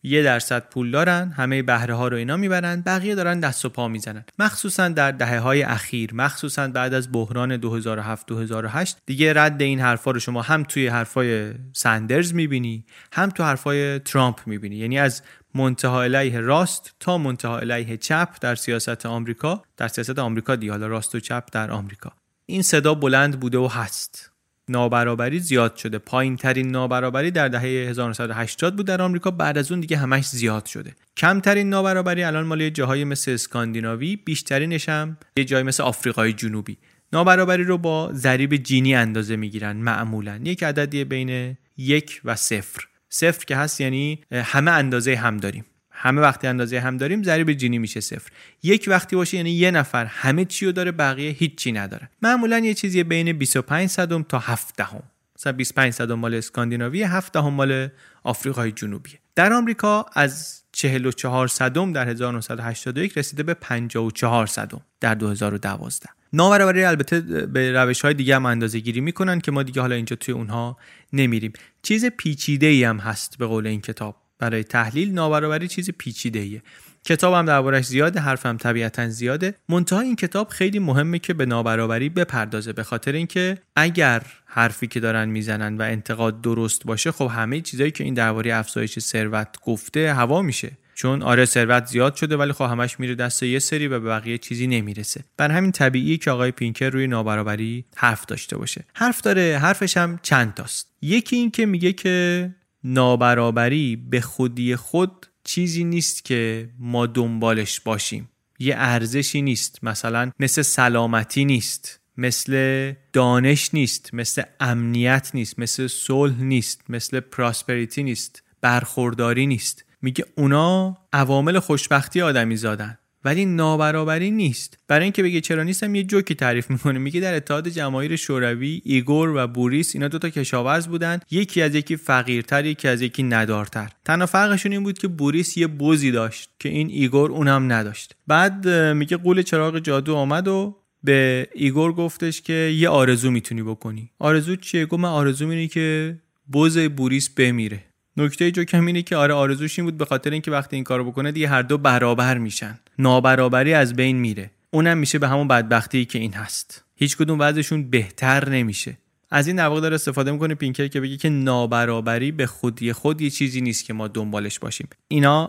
یه 0.02 0.22
درصد 0.22 0.68
پول 0.68 0.90
دارن 0.90 1.32
همه 1.36 1.62
بهره 1.62 1.94
ها 1.94 2.08
رو 2.08 2.16
اینا 2.16 2.36
می‌برن 2.36 2.80
بقیه 2.80 3.14
دارن 3.14 3.40
دست 3.40 3.64
و 3.64 3.68
پا 3.68 3.88
می‌زنن. 3.88 4.24
مخصوصا 4.38 4.88
در 4.88 5.10
دهه 5.10 5.38
های 5.38 5.62
اخیر 5.62 6.14
مخصوصا 6.14 6.68
بعد 6.68 6.94
از 6.94 7.12
بحران 7.12 7.56
2007 7.56 8.26
2008 8.26 8.96
دیگه 9.06 9.32
رد 9.32 9.62
این 9.62 9.80
حرفا 9.80 10.10
رو 10.10 10.20
شما 10.20 10.42
هم 10.42 10.62
توی 10.62 10.86
حرفای 10.86 11.54
سندرز 11.72 12.34
می‌بینی 12.34 12.84
هم 13.12 13.28
تو 13.28 13.44
حرفای 13.44 13.98
ترامپ 13.98 14.40
می‌بینی. 14.46 14.76
یعنی 14.76 14.98
از 14.98 15.22
منتها 15.54 16.02
علیه 16.02 16.40
راست 16.40 16.94
تا 17.00 17.18
منتها 17.18 17.58
علیه 17.58 17.96
چپ 17.96 18.28
در 18.40 18.54
سیاست 18.54 19.06
آمریکا 19.06 19.62
در 19.76 19.88
سیاست 19.88 20.18
آمریکا 20.18 20.56
دی 20.56 20.68
حالا 20.68 20.86
راست 20.86 21.14
و 21.14 21.20
چپ 21.20 21.44
در 21.52 21.70
آمریکا. 21.70 22.12
این 22.52 22.62
صدا 22.62 22.94
بلند 22.94 23.40
بوده 23.40 23.58
و 23.58 23.66
هست. 23.66 24.30
نابرابری 24.68 25.38
زیاد 25.38 25.76
شده. 25.76 25.98
پایین 25.98 26.36
ترین 26.36 26.70
نابرابری 26.70 27.30
در 27.30 27.48
دهه 27.48 27.62
1980 27.62 28.76
بود 28.76 28.86
در 28.86 29.02
آمریکا. 29.02 29.30
بعد 29.30 29.58
از 29.58 29.70
اون 29.72 29.80
دیگه 29.80 29.96
همش 29.96 30.28
زیاد 30.28 30.66
شده. 30.66 30.94
کمترین 31.16 31.68
نابرابری 31.68 32.22
الان 32.22 32.46
مال 32.46 32.70
جاهای 32.70 33.04
مثل 33.04 33.30
اسکاندیناوی 33.30 34.16
بیشترینش 34.16 34.88
هم 34.88 35.16
یه 35.36 35.44
جای 35.44 35.62
مثل 35.62 35.82
آفریقای 35.82 36.32
جنوبی. 36.32 36.78
نابرابری 37.12 37.64
رو 37.64 37.78
با 37.78 38.10
ضریب 38.12 38.56
جینی 38.56 38.94
اندازه 38.94 39.36
می‌گیرن 39.36 39.76
معمولا. 39.76 40.40
یک 40.44 40.62
عددی 40.62 41.04
بین 41.04 41.56
یک 41.76 42.20
و 42.24 42.36
صفر. 42.36 42.88
صفر 43.08 43.44
که 43.44 43.56
هست 43.56 43.80
یعنی 43.80 44.20
همه 44.32 44.70
اندازه 44.70 45.16
هم 45.16 45.36
داریم. 45.36 45.64
همه 46.02 46.20
وقتی 46.20 46.46
اندازه 46.46 46.80
هم 46.80 46.96
داریم 46.96 47.22
ضریب 47.22 47.52
جینی 47.52 47.78
میشه 47.78 48.00
صفر. 48.00 48.30
یک 48.62 48.84
وقتی 48.88 49.16
باشه 49.16 49.36
یعنی 49.36 49.50
یه 49.50 49.70
نفر 49.70 50.04
همه 50.04 50.44
چی 50.44 50.66
رو 50.66 50.72
داره 50.72 50.92
بقیه 50.92 51.30
هیچی 51.30 51.72
نداره. 51.72 52.10
معمولا 52.22 52.58
یه 52.58 52.74
چیزی 52.74 53.04
بین 53.04 53.32
25 53.32 53.88
صدم 53.88 54.22
تا 54.22 54.38
7 54.38 54.76
دهم 54.76 55.02
مثلا 55.42 55.52
25 55.52 55.92
صدم 55.92 56.14
مال 56.14 56.34
اسکاندیناوی 56.34 57.02
7 57.02 57.32
دهم 57.32 57.54
مال 57.54 57.88
آفریقای 58.22 58.72
جنوبی 58.72 59.10
در 59.34 59.52
آمریکا 59.52 60.06
از 60.12 60.62
44 60.72 61.48
صدم 61.48 61.92
در 61.92 62.08
1981 62.08 63.18
رسیده 63.18 63.42
به 63.42 63.54
54 63.54 64.46
صدم 64.46 64.80
در 65.00 65.14
2012 65.14 66.08
نابرابری 66.32 66.84
البته 66.84 67.20
به 67.46 67.72
روش 67.72 68.00
های 68.00 68.14
دیگه 68.14 68.36
هم 68.36 68.46
اندازه 68.46 68.78
گیری 68.78 69.00
می‌کنن 69.00 69.40
که 69.40 69.50
ما 69.50 69.62
دیگه 69.62 69.80
حالا 69.80 69.94
اینجا 69.94 70.16
توی 70.16 70.34
اونها 70.34 70.78
نمیریم. 71.12 71.52
چیز 71.82 72.04
پیچیده 72.04 72.66
ای 72.66 72.84
هم 72.84 72.98
هست 72.98 73.38
به 73.38 73.46
قول 73.46 73.66
این 73.66 73.80
کتاب. 73.80 74.21
برای 74.42 74.64
تحلیل 74.64 75.12
نابرابری 75.12 75.68
چیز 75.68 75.90
پیچیده 75.90 76.38
ایه 76.38 76.62
کتابم 77.04 77.46
دربارش 77.46 77.84
زیاده 77.84 78.20
حرفم 78.20 78.56
طبیعتا 78.56 79.08
زیاده. 79.08 79.54
منتها 79.68 80.00
این 80.00 80.16
کتاب 80.16 80.48
خیلی 80.48 80.78
مهمه 80.78 81.18
که 81.18 81.34
به 81.34 81.46
نابرابری 81.46 82.08
بپردازه 82.08 82.72
به 82.72 82.82
خاطر 82.82 83.12
اینکه 83.12 83.58
اگر 83.76 84.22
حرفی 84.46 84.86
که 84.86 85.00
دارن 85.00 85.28
می‌زنن 85.28 85.76
و 85.76 85.82
انتقاد 85.82 86.40
درست 86.40 86.84
باشه 86.84 87.12
خب 87.12 87.30
همه 87.34 87.60
چیزایی 87.60 87.90
که 87.90 88.04
این 88.04 88.14
درباره 88.14 88.54
افزایش 88.54 88.98
ثروت 88.98 89.48
گفته 89.64 90.14
هوا 90.14 90.42
میشه. 90.42 90.70
چون 90.94 91.22
آره 91.22 91.44
ثروت 91.44 91.86
زیاد 91.86 92.14
شده 92.14 92.36
ولی 92.36 92.52
خب 92.52 92.64
همش 92.64 93.00
میره 93.00 93.14
دست 93.14 93.42
یه 93.42 93.58
سری 93.58 93.88
و 93.88 94.00
به 94.00 94.08
بقیه 94.08 94.38
چیزی 94.38 94.66
نمی‌رسه. 94.66 95.24
بر 95.36 95.50
همین 95.50 95.72
طبیعی 95.72 96.18
که 96.18 96.30
آقای 96.30 96.50
پینکر 96.50 96.90
روی 96.90 97.06
نابرابری 97.06 97.84
حرف 97.96 98.26
داشته 98.26 98.56
باشه. 98.56 98.84
حرف 98.94 99.20
داره 99.20 99.58
حرفش 99.58 99.96
هم 99.96 100.18
چند 100.22 100.54
تاست. 100.54 100.92
یکی 101.02 101.36
این 101.36 101.50
که 101.50 101.66
میگه 101.66 101.92
که 101.92 102.50
نابرابری 102.84 103.96
به 103.96 104.20
خودی 104.20 104.76
خود 104.76 105.26
چیزی 105.44 105.84
نیست 105.84 106.24
که 106.24 106.70
ما 106.78 107.06
دنبالش 107.06 107.80
باشیم. 107.80 108.28
یه 108.58 108.74
ارزشی 108.78 109.42
نیست. 109.42 109.78
مثلا 109.82 110.30
مثل 110.40 110.62
سلامتی 110.62 111.44
نیست. 111.44 112.00
مثل 112.16 112.92
دانش 113.12 113.74
نیست. 113.74 114.14
مثل 114.14 114.42
امنیت 114.60 115.30
نیست. 115.34 115.58
مثل 115.58 115.86
صلح 115.86 116.40
نیست. 116.40 116.80
مثل 116.88 117.20
prosperity 117.20 118.02
نیست. 118.02 118.42
برخورداری 118.60 119.46
نیست. 119.46 119.84
میگه 120.02 120.24
اونا 120.36 120.98
عوامل 121.12 121.58
خوشبختی 121.58 122.22
آدمی 122.22 122.56
زادن. 122.56 122.98
ولی 123.24 123.44
نابرابری 123.44 124.30
نیست. 124.30 124.78
برای 124.88 125.02
اینکه 125.02 125.22
بگه 125.22 125.40
چرا 125.40 125.62
نیست 125.62 125.94
یه 125.94 126.04
جوکی 126.04 126.34
تعریف 126.34 126.70
می‌کنه. 126.70 126.98
میگه 126.98 127.20
در 127.20 127.34
اتحاد 127.34 127.68
جماهیر 127.68 128.16
شوروی 128.16 128.82
ایگور 128.84 129.32
و 129.36 129.46
بوریس 129.46 129.94
اینا 129.94 130.08
دوتا 130.08 130.30
کشاورز 130.30 130.86
بودن. 130.86 131.20
یکی 131.30 131.62
از 131.62 131.74
یکی 131.74 131.96
فقیرتر 131.96 132.64
یکی 132.64 132.88
از 132.88 133.02
یکی 133.02 133.22
ندارتر. 133.22 133.88
تنها 134.04 134.26
فرقشون 134.26 134.72
این 134.72 134.82
بود 134.82 134.98
که 134.98 135.08
بوریس 135.08 135.56
یه 135.56 135.66
بزی 135.66 136.10
داشت 136.10 136.50
که 136.58 136.68
این 136.68 136.90
ایگور 136.90 137.30
اونم 137.30 137.72
نداشت. 137.72 138.14
بعد 138.26 138.68
میگه 138.68 139.16
غول 139.16 139.42
چراغ 139.42 139.78
جادو 139.78 140.14
آمد 140.14 140.48
و 140.48 140.76
به 141.04 141.48
ایگور 141.54 141.92
گفتش 141.92 142.42
که 142.42 142.52
یه 142.52 142.88
آرزو 142.88 143.30
می‌تونی 143.30 143.62
بکنی. 143.62 144.10
آرزو 144.18 144.56
چیه؟ 144.56 144.86
گفت 144.86 145.00
من 145.00 145.08
آرزو 145.08 145.48
اینه 145.48 145.68
که 145.68 146.16
بز 146.46 146.78
بوریس 146.78 147.30
بمیره. 147.30 147.84
نکته 148.16 148.50
جوکم 148.50 148.86
اینه 148.86 149.02
که 149.02 149.16
آره 149.16 149.34
آرزوش 149.34 149.78
این 149.78 149.86
بود 149.86 149.96
به 149.96 150.04
خاطر 150.04 150.30
اینکه 150.30 150.50
وقتی 150.50 150.76
این 150.76 150.84
کارو 150.84 151.04
بکنه 151.04 151.32
دیگه 151.32 151.48
هر 151.48 151.62
دو 151.62 151.78
برابر 151.78 152.38
میشن. 152.38 152.78
نابرابری 153.02 153.74
از 153.74 153.94
بین 153.94 154.16
میره. 154.16 154.50
اونم 154.70 154.98
میشه 154.98 155.18
به 155.18 155.28
همون 155.28 155.48
بدبختی 155.48 156.04
که 156.04 156.18
این 156.18 156.32
هست. 156.32 156.84
هیچ 156.96 157.16
کدوم 157.16 157.40
وضعشون 157.40 157.90
بهتر 157.90 158.48
نمیشه. 158.48 158.98
از 159.30 159.46
این 159.46 159.56
در 159.56 159.68
داره 159.68 159.94
استفاده 159.94 160.32
می‌کنه 160.32 160.54
پینکر 160.54 160.86
که 160.86 161.00
بگه 161.00 161.16
که 161.16 161.28
نابرابری 161.28 162.32
به 162.32 162.46
خودی 162.46 162.92
خود 162.92 163.20
یه 163.20 163.30
چیزی 163.30 163.60
نیست 163.60 163.84
که 163.84 163.92
ما 163.92 164.08
دنبالش 164.08 164.58
باشیم. 164.58 164.88
اینا 165.08 165.46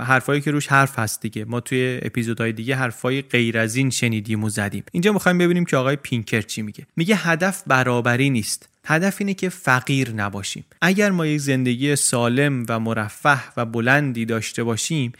حرفایی 0.00 0.40
که 0.40 0.50
روش 0.50 0.66
حرف 0.66 0.98
هست 0.98 1.20
دیگه. 1.20 1.44
ما 1.44 1.60
توی 1.60 1.98
اپیزودهای 2.02 2.52
دیگه 2.52 2.76
حرفای 2.76 3.22
غیر 3.22 3.58
از 3.58 3.76
این 3.76 3.90
شنیدیم 3.90 4.44
و 4.44 4.48
زدیم. 4.48 4.84
اینجا 4.92 5.12
می‌خوایم 5.12 5.38
ببینیم 5.38 5.64
که 5.64 5.76
آقای 5.76 5.96
پینکر 5.96 6.40
چی 6.40 6.62
میگه. 6.62 6.86
میگه 6.96 7.16
هدف 7.16 7.62
برابری 7.66 8.30
نیست. 8.30 8.68
هدف 8.86 9.16
اینه 9.18 9.34
که 9.34 9.48
فقیر 9.48 10.10
نباشیم. 10.10 10.64
اگر 10.82 11.10
ما 11.10 11.26
یک 11.26 11.40
زندگی 11.40 11.96
سالم 11.96 12.66
و 12.68 12.80
مرفه 12.80 13.38
و 13.56 13.64
بلندی 13.64 14.24
داشته 14.24 14.64
باشیم 14.64 15.12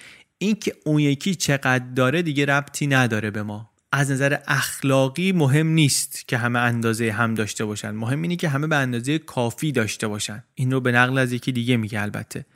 اینکه 0.47 0.73
اون 0.85 0.99
یکی 0.99 1.35
چقدر 1.35 1.85
داره 1.97 2.23
دیگه 2.23 2.47
ربطی 2.47 2.87
نداره 2.87 3.31
به 3.31 3.43
ما. 3.43 3.71
از 3.93 4.11
نظر 4.11 4.37
اخلاقی 4.47 5.33
مهم 5.33 5.67
نیست 5.67 6.29
که 6.29 6.39
همه 6.39 6.59
اندازه 6.59 7.11
هم 7.11 7.35
داشته 7.35 7.65
باشن. 7.65 7.91
مهم 7.91 8.23
اینه 8.23 8.37
که 8.37 8.49
همه 8.49 8.67
به 8.67 8.77
اندازه 8.77 9.19
کافی 9.19 9.73
داشته 9.73 10.09
باشن. 10.09 10.45
این 10.55 10.71
رو 10.73 10.81
به 10.81 10.93
نقل 10.93 11.19
از 11.19 11.33
یکی 11.33 11.53
دیگه 11.53 11.77
میگه 11.77 12.03
البته. 12.03 12.47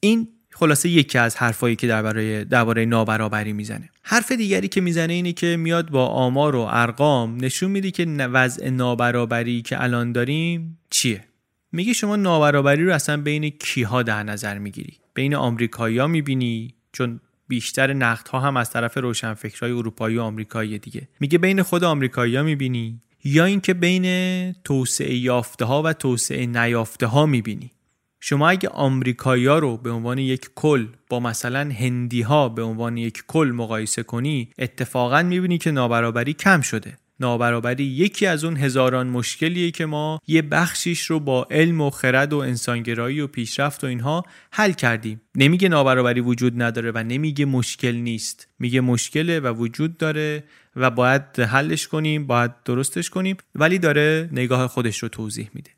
این 0.00 0.28
خلاصه 0.50 0.88
یکی 0.88 1.18
از 1.18 1.36
حرفایی 1.36 1.76
که 1.76 1.86
درباره 1.86 2.44
درباره 2.44 2.84
نابرابری 2.84 3.52
می‌زنه. 3.52 3.90
حرف 4.02 4.32
دیگری 4.32 4.68
که 4.68 4.80
می‌زنه 4.80 5.12
اینه 5.12 5.32
که 5.32 5.56
میاد 5.56 5.90
با 5.90 6.06
آمار 6.06 6.56
و 6.56 6.60
ارقام 6.70 7.44
نشون 7.44 7.70
میده 7.70 7.90
که 7.90 8.04
وضع 8.06 8.70
نابرابری 8.70 9.62
که 9.62 9.82
الان 9.82 10.12
داریم 10.12 10.78
چیه. 10.90 11.24
میگه 11.72 11.92
شما 11.92 12.16
نابرابری 12.16 12.84
رو 12.84 12.94
اصلا 12.94 13.16
بین 13.16 13.48
کیها 13.48 14.02
در 14.02 14.22
نظر 14.22 14.58
می‌گیری؟ 14.58 14.96
بین 15.14 15.34
آمریکایی‌ها 15.34 16.06
می‌بینی؟ 16.06 16.74
چون 16.92 17.20
بیشتر 17.48 17.92
نقد 17.92 18.28
ها 18.28 18.40
هم 18.40 18.56
از 18.56 18.70
طرف 18.70 18.98
روشنفکرهای 18.98 19.72
اروپایی 19.72 20.16
و 20.16 20.22
آمریکایی 20.22 20.78
دیگه. 20.78 21.08
میگه 21.20 21.38
بین 21.38 21.62
خود 21.62 21.84
آمریکایی‌ها 21.84 22.42
می‌بینی 22.42 23.00
یا 23.24 23.44
اینکه 23.44 23.74
بین 23.74 24.52
توسعه 24.52 25.14
یافته 25.14 25.64
ها 25.64 25.82
و 25.82 25.92
توسعه 25.92 26.46
نیافته 26.46 27.06
ها 27.06 27.26
می‌بینی. 27.26 27.70
شما 28.20 28.48
اگه 28.48 28.68
آمریکایی‌ها 28.68 29.58
رو 29.58 29.76
به 29.76 29.90
عنوان 29.90 30.18
یک 30.18 30.50
کل 30.54 30.86
با 31.10 31.20
مثلا 31.20 31.60
هندی 31.60 32.22
ها 32.22 32.48
به 32.48 32.62
عنوان 32.62 32.96
یک 32.96 33.22
کل 33.26 33.52
مقایسه 33.54 34.02
کنی 34.02 34.50
اتفاقا 34.58 35.22
می‌بینی 35.22 35.58
که 35.58 35.70
نابرابری 35.70 36.32
کم 36.32 36.60
شده. 36.60 36.98
نابرابری 37.20 37.84
یکی 37.84 38.26
از 38.26 38.44
اون 38.44 38.56
هزاران 38.56 39.06
مشکلیه 39.06 39.70
که 39.70 39.86
ما 39.86 40.20
یه 40.26 40.42
بخشیش 40.42 41.02
رو 41.02 41.20
با 41.20 41.46
علم 41.50 41.80
و 41.80 41.90
خرد 41.90 42.32
و 42.32 42.38
انسانگرایی 42.38 43.20
و 43.20 43.26
پیشرفت 43.26 43.84
و 43.84 43.86
اینها 43.86 44.22
حل 44.50 44.72
کردیم. 44.72 45.20
نمیگه 45.34 45.68
نابرابری 45.68 46.20
وجود 46.20 46.62
نداره 46.62 46.92
و 46.94 46.98
نمیگه 46.98 47.44
مشکل 47.44 47.94
نیست. 47.94 48.48
میگه 48.58 48.80
مشکله 48.80 49.40
و 49.40 49.46
وجود 49.46 49.96
داره 49.96 50.44
و 50.76 50.90
باید 50.90 51.40
حلش 51.40 51.88
کنیم 51.88 52.26
باید 52.26 52.50
درستش 52.64 53.10
کنیم 53.10 53.36
ولی 53.54 53.78
داره 53.78 54.28
نگاه 54.32 54.68
خودش 54.68 54.98
رو 54.98 55.08
توضیح 55.08 55.50
میده. 55.54 55.70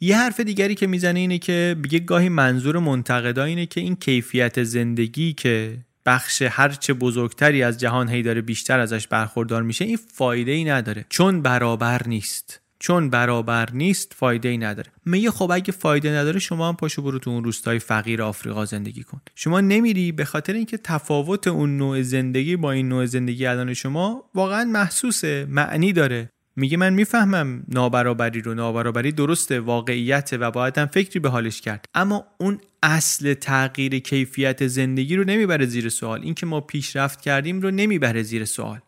یه 0.00 0.18
حرف 0.18 0.40
دیگری 0.40 0.74
که 0.74 0.86
می‌زنه 0.86 1.20
اینه 1.20 1.38
که 1.38 1.76
بگه 1.84 1.98
گاهی 1.98 2.28
منظور 2.28 2.78
منتقدا 2.78 3.44
اینه 3.44 3.66
که 3.66 3.80
این 3.80 3.96
کیفیت 3.96 4.62
زندگی 4.62 5.32
که 5.32 5.78
بخش 6.06 6.42
هرچه 6.42 6.94
بزرگتری 6.94 7.62
از 7.62 7.80
جهان 7.80 8.08
هی 8.08 8.22
داره 8.22 8.40
بیشتر 8.40 8.80
ازش 8.80 9.06
برخوردار 9.06 9.62
میشه 9.62 9.84
این 9.84 9.98
فایده 10.12 10.52
ای 10.52 10.64
نداره. 10.64 11.06
چون 11.08 11.42
برابر 11.42 12.02
نیست. 12.06 12.60
چون 12.78 13.10
برابر 13.10 13.68
نیست 13.72 14.14
فایده 14.16 14.48
ای 14.48 14.58
نداره. 14.58 14.90
میگه 15.04 15.30
خب 15.30 15.50
اگه 15.50 15.72
فایده 15.72 16.10
نداره 16.10 16.38
شما 16.38 16.68
هم 16.68 16.76
پاشو 16.76 17.02
برو 17.02 17.18
تو 17.18 17.30
اون 17.30 17.44
روستای 17.44 17.78
فقیر 17.78 18.22
آفریقا 18.22 18.64
زندگی 18.64 19.02
کن. 19.02 19.20
شما 19.34 19.60
نمیری 19.60 20.12
به 20.12 20.24
خاطر 20.24 20.52
اینکه 20.52 20.76
تفاوت 20.76 21.48
اون 21.48 21.76
نوع 21.76 22.02
زندگی 22.02 22.56
با 22.56 22.72
این 22.72 22.88
نوع 22.88 23.06
زندگی 23.06 23.46
الان 23.46 23.74
شما 23.74 24.24
واقعا 24.34 24.64
محسوسه 24.64 25.46
معنی 25.50 25.92
داره. 25.92 26.28
میگه 26.56 26.76
من 26.76 26.92
می‌فهمم 26.92 27.64
نابرابری 27.68 28.40
رو. 28.40 28.54
نابرابری 28.54 29.12
درسته 29.12 29.60
واقعیت 29.60 30.30
و 30.40 30.50
باید 30.50 30.78
هم 30.78 30.86
فکری 30.86 31.20
به 31.20 31.28
حالش 31.28 31.60
کرد. 31.60 31.84
اما 31.94 32.24
اون 32.38 32.60
اصل 32.88 33.34
تغییر 33.34 33.98
کیفیت 33.98 34.66
زندگی 34.66 35.16
رو 35.16 35.24
نمی‌بره 35.24 35.66
زیر 35.66 35.88
سوال. 35.88 36.22
اینکه 36.22 36.46
ما 36.46 36.60
پیشرفت 36.60 37.20
کردیم 37.20 37.60
رو 37.60 37.70
نمی‌بره 37.70 38.22
زیر 38.22 38.44
سوال. 38.44 38.80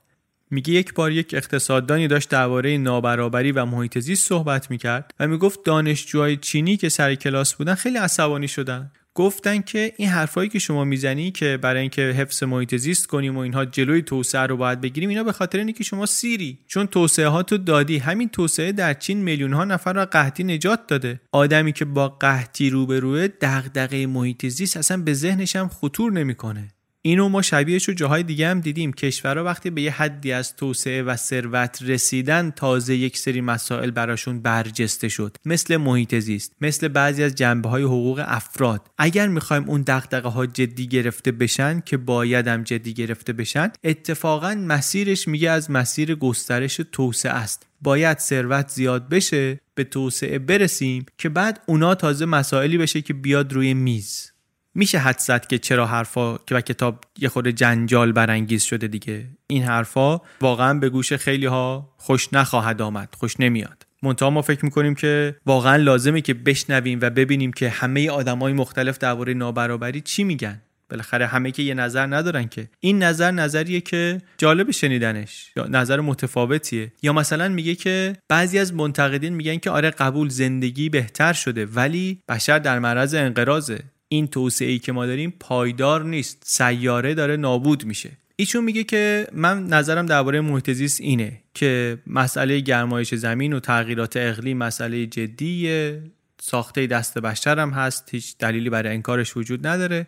میگه 0.50 0.72
یک 0.72 0.94
بار 0.94 1.12
یک 1.12 1.34
اقتصاددانی 1.34 2.08
داشت 2.08 2.28
درباره 2.28 2.78
نابرابری 2.78 3.52
و 3.52 3.64
محیط 3.64 3.98
زیست 3.98 4.28
صحبت 4.28 4.70
می‌کرد 4.70 5.14
و 5.20 5.26
می‌گفت 5.26 5.64
دانشجوهای 5.64 6.36
چینی 6.36 6.76
که 6.76 6.88
سر 6.88 7.14
کلاس 7.14 7.54
بودن 7.54 7.74
خیلی 7.74 7.98
عصبانی 7.98 8.48
شدن. 8.48 8.90
گفتن 9.18 9.60
که 9.60 9.92
این 9.96 10.08
حرفایی 10.08 10.48
که 10.48 10.58
شما 10.58 10.84
می‌زنی 10.84 11.30
که 11.30 11.58
برای 11.62 11.80
اینکه 11.80 12.02
حفظ 12.02 12.42
محیط 12.42 12.76
زیست 12.76 13.06
کنیم 13.06 13.36
و 13.36 13.38
اینها 13.38 13.64
جلوی 13.64 14.02
توسعه 14.02 14.40
رو 14.40 14.56
باید 14.56 14.80
بگیریم 14.80 15.08
اینا 15.08 15.24
به 15.24 15.32
خاطر 15.32 15.58
اینه 15.58 15.72
که 15.72 15.84
شما 15.84 16.06
سیری. 16.06 16.58
چون 16.66 16.86
توسعه 16.86 17.28
ها 17.28 17.42
تو 17.42 17.58
دادی. 17.58 17.98
همین 17.98 18.28
توسعه 18.28 18.72
در 18.72 18.94
چین 18.94 19.22
میلیون 19.22 19.52
ها 19.52 19.64
نفر 19.64 19.92
را 19.92 20.04
قحطی 20.04 20.44
نجات 20.44 20.86
داده. 20.86 21.20
آدمی 21.32 21.72
که 21.72 21.84
با 21.84 22.08
قحطی 22.08 22.70
روبروه 22.70 23.28
دغدغه 23.28 24.06
محیط 24.06 24.46
زیست 24.46 24.76
اصلا 24.76 25.02
به 25.02 25.14
ذهنش 25.14 25.56
هم 25.56 25.68
خطور 25.68 26.12
نمی‌کنه. 26.12 26.68
اینو 27.02 27.28
ما 27.28 27.42
شبیهش 27.42 27.88
رو 27.88 27.94
جاهای 27.94 28.22
دیگه 28.22 28.48
هم 28.48 28.60
دیدیم. 28.60 28.92
کشورها 28.92 29.44
وقتی 29.44 29.70
به 29.70 29.82
یه 29.82 29.90
حدی 29.90 30.32
از 30.32 30.56
توسعه 30.56 31.02
و 31.02 31.16
ثروت 31.16 31.78
رسیدن 31.82 32.50
تازه 32.50 32.96
یک 32.96 33.18
سری 33.18 33.40
مسائل 33.40 33.90
براشون 33.90 34.42
برجسته 34.42 35.08
شد. 35.08 35.36
مثل 35.44 35.76
محیط 35.76 36.14
زیست 36.14 36.52
مثل 36.60 36.88
بعضی 36.88 37.22
از 37.22 37.34
جنبه 37.34 37.68
های 37.68 37.82
حقوق 37.82 38.24
افراد. 38.26 38.90
اگر 38.98 39.28
می‌خوایم 39.28 39.64
اون 39.68 39.82
دغدغه 39.86 40.28
ها 40.28 40.46
جدی 40.46 40.86
گرفته 40.86 41.32
بشن 41.32 41.80
که 41.80 41.96
باید 41.96 42.48
هم 42.48 42.62
جدی 42.62 42.94
گرفته 42.94 43.32
بشن 43.32 43.70
اتفاقا 43.84 44.54
مسیرش 44.54 45.28
میگه 45.28 45.50
از 45.50 45.70
مسیر 45.70 46.14
گسترش 46.14 46.80
توسعه 46.92 47.32
است. 47.32 47.66
باید 47.80 48.18
ثروت 48.18 48.68
زیاد 48.68 49.08
بشه 49.08 49.60
به 49.74 49.84
توسعه 49.84 50.38
برسیم 50.38 51.06
که 51.18 51.28
بعد 51.28 51.60
اونا 51.66 51.94
تازه 51.94 52.26
مسائلی 52.26 52.78
بشه 52.78 53.02
که 53.02 53.14
بیاد 53.14 53.52
روی 53.52 53.74
میز. 53.74 54.32
میشه 54.78 54.98
حد 54.98 55.18
زد 55.18 55.46
که 55.46 55.58
چرا 55.58 55.86
حرفا 55.86 56.38
که 56.38 56.54
و 56.54 56.60
کتاب 56.60 57.04
یه 57.18 57.28
خورده 57.28 57.52
جنجال 57.52 58.12
برانگیز 58.12 58.62
شده 58.62 58.86
دیگه. 58.86 59.26
این 59.46 59.62
حرفا 59.62 60.20
واقعا 60.40 60.74
به 60.74 60.88
گوش 60.88 61.12
خیلی 61.12 61.46
ها 61.46 61.94
خوش 61.96 62.28
نخواهد 62.32 62.82
آمد 62.82 63.14
خوش 63.18 63.40
نمیاد. 63.40 63.86
منتها 64.02 64.30
ما 64.30 64.42
فکر 64.42 64.64
می‌کنیم 64.64 64.94
که 64.94 65.36
واقعا 65.46 65.76
لازمه 65.76 66.20
که 66.20 66.34
بشنویم 66.34 66.98
و 67.02 67.10
ببینیم 67.10 67.52
که 67.52 67.68
همه 67.68 68.10
آدمای 68.10 68.52
مختلف 68.52 68.98
درباره 68.98 69.34
نابرابری 69.34 70.00
چی 70.00 70.24
میگن. 70.24 70.60
بالاخره 70.90 71.26
همه 71.26 71.50
که 71.50 71.62
یه 71.62 71.74
نظر 71.74 72.06
ندارن 72.06 72.48
که. 72.48 72.68
این 72.80 73.02
نظر 73.02 73.30
نظریه 73.30 73.80
که 73.80 74.20
جالب 74.38 74.70
شنیدنش 74.70 75.52
یا 75.56 75.66
نظر 75.66 76.00
متفاوتیه. 76.00 76.92
یا 77.02 77.12
مثلا 77.12 77.48
میگه 77.48 77.74
که 77.74 78.16
بعضی 78.28 78.58
از 78.58 78.74
منتقدین 78.74 79.34
میگن 79.34 79.56
که 79.56 79.70
آره 79.70 79.90
قبول 79.90 80.28
زندگی 80.28 80.88
بهتر 80.88 81.32
شده 81.32 81.66
ولی 81.66 82.22
بشر 82.28 82.58
در 82.58 82.78
معرض 82.78 83.14
انقراضه. 83.14 83.80
این 84.08 84.26
توسعه 84.26 84.68
ای 84.68 84.78
که 84.78 84.92
ما 84.92 85.06
داریم 85.06 85.34
پایدار 85.40 86.04
نیست 86.04 86.42
سیاره 86.44 87.14
داره 87.14 87.36
نابود 87.36 87.84
میشه. 87.84 88.10
ایشون 88.36 88.64
میگه 88.64 88.84
که 88.84 89.26
من 89.32 89.66
نظرم 89.66 90.06
درباره 90.06 90.40
محیط 90.40 91.00
اینه 91.00 91.40
که 91.54 91.98
مسئله 92.06 92.60
گرمایش 92.60 93.14
زمین 93.14 93.52
و 93.52 93.60
تغییرات 93.60 94.16
اقلیم 94.16 94.58
مسئله 94.58 95.06
جدیه 95.06 96.02
ساخته 96.40 96.86
دست 96.86 97.18
بشر 97.18 97.58
هم 97.58 97.70
هست 97.70 98.08
هیچ 98.10 98.38
دلیلی 98.38 98.70
برای 98.70 98.94
انکارش 98.94 99.36
وجود 99.36 99.66
نداره. 99.66 100.06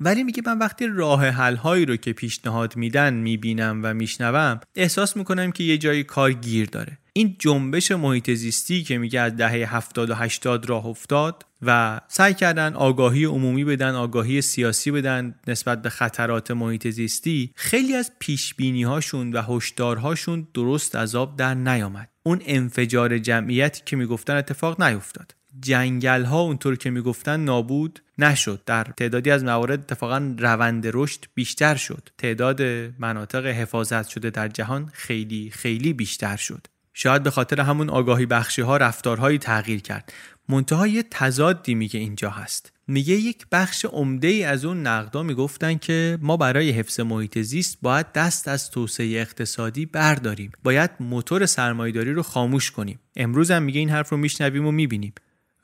ولی 0.00 0.24
میگه 0.24 0.42
من 0.46 0.58
وقتی 0.58 0.86
راه 0.86 1.26
حل 1.26 1.56
هایی 1.56 1.86
رو 1.86 1.96
که 1.96 2.12
پیشنهاد 2.12 2.76
میدن 2.76 3.14
می‌بینم 3.14 3.80
و 3.82 3.94
میشنوم 3.94 4.60
احساس 4.76 5.16
می‌کنم 5.16 5.52
که 5.52 5.64
یه 5.64 5.78
جایی 5.78 6.04
کار 6.04 6.32
گیر 6.32 6.66
داره. 6.66 6.98
این 7.12 7.36
جنبش 7.38 7.92
محیط 7.92 8.30
زیستی 8.30 8.82
که 8.82 8.98
میگه 8.98 9.20
از 9.20 9.36
دهه 9.36 9.74
70 9.74 10.10
و 10.10 10.14
80 10.14 10.68
راه 10.68 10.86
افتاد 10.86 11.44
و 11.62 12.00
سعی 12.08 12.34
کردن 12.34 12.74
آگاهی 12.74 13.24
عمومی 13.24 13.64
بدن 13.64 13.94
آگاهی 13.94 14.42
سیاسی 14.42 14.90
بدن 14.90 15.34
نسبت 15.46 15.82
به 15.82 15.90
خطرات 15.90 16.50
محیط 16.50 16.88
زیستی 16.88 17.52
خیلی 17.54 17.94
از 17.94 18.12
پیش 18.18 18.54
هاشون 18.84 19.32
و 19.32 19.42
هشدارهاشون 19.42 20.48
درست 20.54 20.96
از 20.96 21.14
آب 21.14 21.36
در 21.36 21.54
نیامد. 21.54 22.08
اون 22.22 22.42
انفجار 22.46 23.18
جمعیتی 23.18 23.82
که 23.86 23.96
می‌گفتن 23.96 24.36
اتفاق 24.36 24.82
نیفتاد. 24.82 25.34
جنگل 25.60 26.24
ها 26.24 26.40
اونطور 26.40 26.76
که 26.76 26.90
می‌گفتن 26.90 27.40
نابود 27.40 28.02
نشد. 28.18 28.62
در 28.66 28.84
تعدادی 28.84 29.30
از 29.30 29.44
موارد 29.44 29.80
اتفاقا 29.80 30.34
روند 30.38 30.90
رشد 30.92 31.24
بیشتر 31.34 31.74
شد. 31.74 32.08
تعداد 32.18 32.62
مناطق 32.98 33.46
حفاظت 33.46 34.08
شده 34.08 34.30
در 34.30 34.48
جهان 34.48 34.90
خیلی 34.92 35.50
خیلی 35.50 35.92
بیشتر 35.92 36.36
شد. 36.36 36.66
شاید 36.94 37.22
به 37.22 37.30
خاطر 37.30 37.60
همون 37.60 37.90
آگاهی 37.90 38.26
بخشی 38.26 38.62
ها 38.62 38.76
رفتارهایی 38.76 39.38
تغییر 39.38 39.80
کرد. 39.80 40.12
منتها 40.48 40.86
یه 40.86 41.02
تضادی 41.10 41.74
میگه 41.74 42.00
اینجا 42.00 42.30
هست. 42.30 42.72
میگه 42.86 43.14
یک 43.14 43.46
بخش 43.52 43.84
عمده 43.84 44.28
ای 44.28 44.44
از 44.44 44.64
اون 44.64 44.86
نقدا 44.86 45.22
می‌گفتن 45.22 45.78
که 45.78 46.18
ما 46.22 46.36
برای 46.36 46.70
حفظ 46.70 47.00
محیط 47.00 47.38
زیست 47.38 47.78
باید 47.82 48.12
دست 48.12 48.48
از 48.48 48.70
توسعه 48.70 49.20
اقتصادی 49.20 49.86
برداریم. 49.86 50.52
باید 50.64 50.90
موتور 51.00 51.46
سرمایهداری 51.46 52.12
رو 52.12 52.22
خاموش 52.22 52.70
کنیم. 52.70 52.98
امروز 53.16 53.50
هم 53.50 53.62
میگه 53.62 53.78
این 53.78 53.90
حرف 53.90 54.08
رو 54.08 54.16
میشنویم 54.16 54.66
و 54.66 54.72
می‌بینیم. 54.72 55.12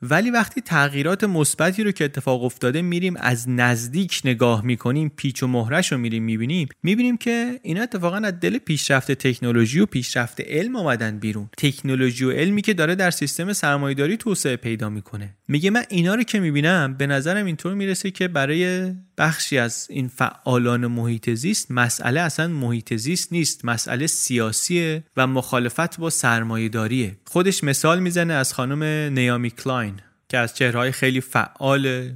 ولی 0.09 0.31
وقتی 0.31 0.61
تغییرات 0.61 1.23
مثبتی 1.23 1.83
رو 1.83 1.91
که 1.91 2.05
اتفاق 2.05 2.43
افتاده 2.43 2.81
میریم 2.81 3.15
از 3.17 3.49
نزدیک 3.49 4.21
نگاه 4.25 4.65
می‌کنیم 4.65 5.11
پیچ 5.15 5.43
و 5.43 5.47
مهرش 5.47 5.91
رو 5.91 5.97
میریم 5.97 6.23
می‌بینیم 6.23 6.67
می‌بینیم 6.83 7.17
که 7.17 7.59
اینا 7.63 7.81
اتفاقا 7.81 8.17
از 8.17 8.39
دل 8.39 8.57
پیشرفت 8.57 9.11
تکنولوژی 9.11 9.79
و 9.79 9.85
پیشرفت 9.85 10.41
علم 10.41 10.75
آمدن 10.75 11.19
بیرون. 11.19 11.49
تکنولوژی 11.57 12.25
و 12.25 12.31
علمی 12.31 12.61
که 12.61 12.73
داره 12.73 12.95
در 12.95 13.11
سیستم 13.11 13.53
سرمایهداری 13.53 14.17
توسعه 14.17 14.55
پیدا 14.55 14.89
می‌کنه. 14.89 15.33
میگه 15.47 15.69
من 15.69 15.83
اینا 15.89 16.15
رو 16.15 16.23
که 16.23 16.39
می‌بینم 16.39 16.93
به 16.93 17.07
نظرم 17.07 17.45
اینطور 17.45 17.73
می‌رسه 17.73 18.11
که 18.11 18.27
برای 18.27 18.91
بخشی 19.17 19.57
از 19.57 19.87
این 19.89 20.07
فعالان 20.07 20.87
محیط 20.87 21.29
زیست 21.29 21.71
مسئله 21.71 22.21
اصلا 22.21 22.47
محیط 22.47 22.93
زیست 22.93 23.33
نیست 23.33 23.65
مسئله 23.65 24.07
سیاسیه 24.07 25.03
و 25.17 25.27
مخالفت 25.27 25.97
با 25.99 26.09
سرمایهداریه. 26.09 27.17
خودش 27.27 27.63
مثال 27.63 27.99
می‌زنه 27.99 28.33
از 28.33 28.53
خانم 28.53 28.83
نیامی 29.13 29.51
کلاین 29.51 30.01
که 30.29 30.37
از 30.37 30.55
چهرهای 30.55 30.91
خیلی 30.91 31.21
فعال 31.21 32.11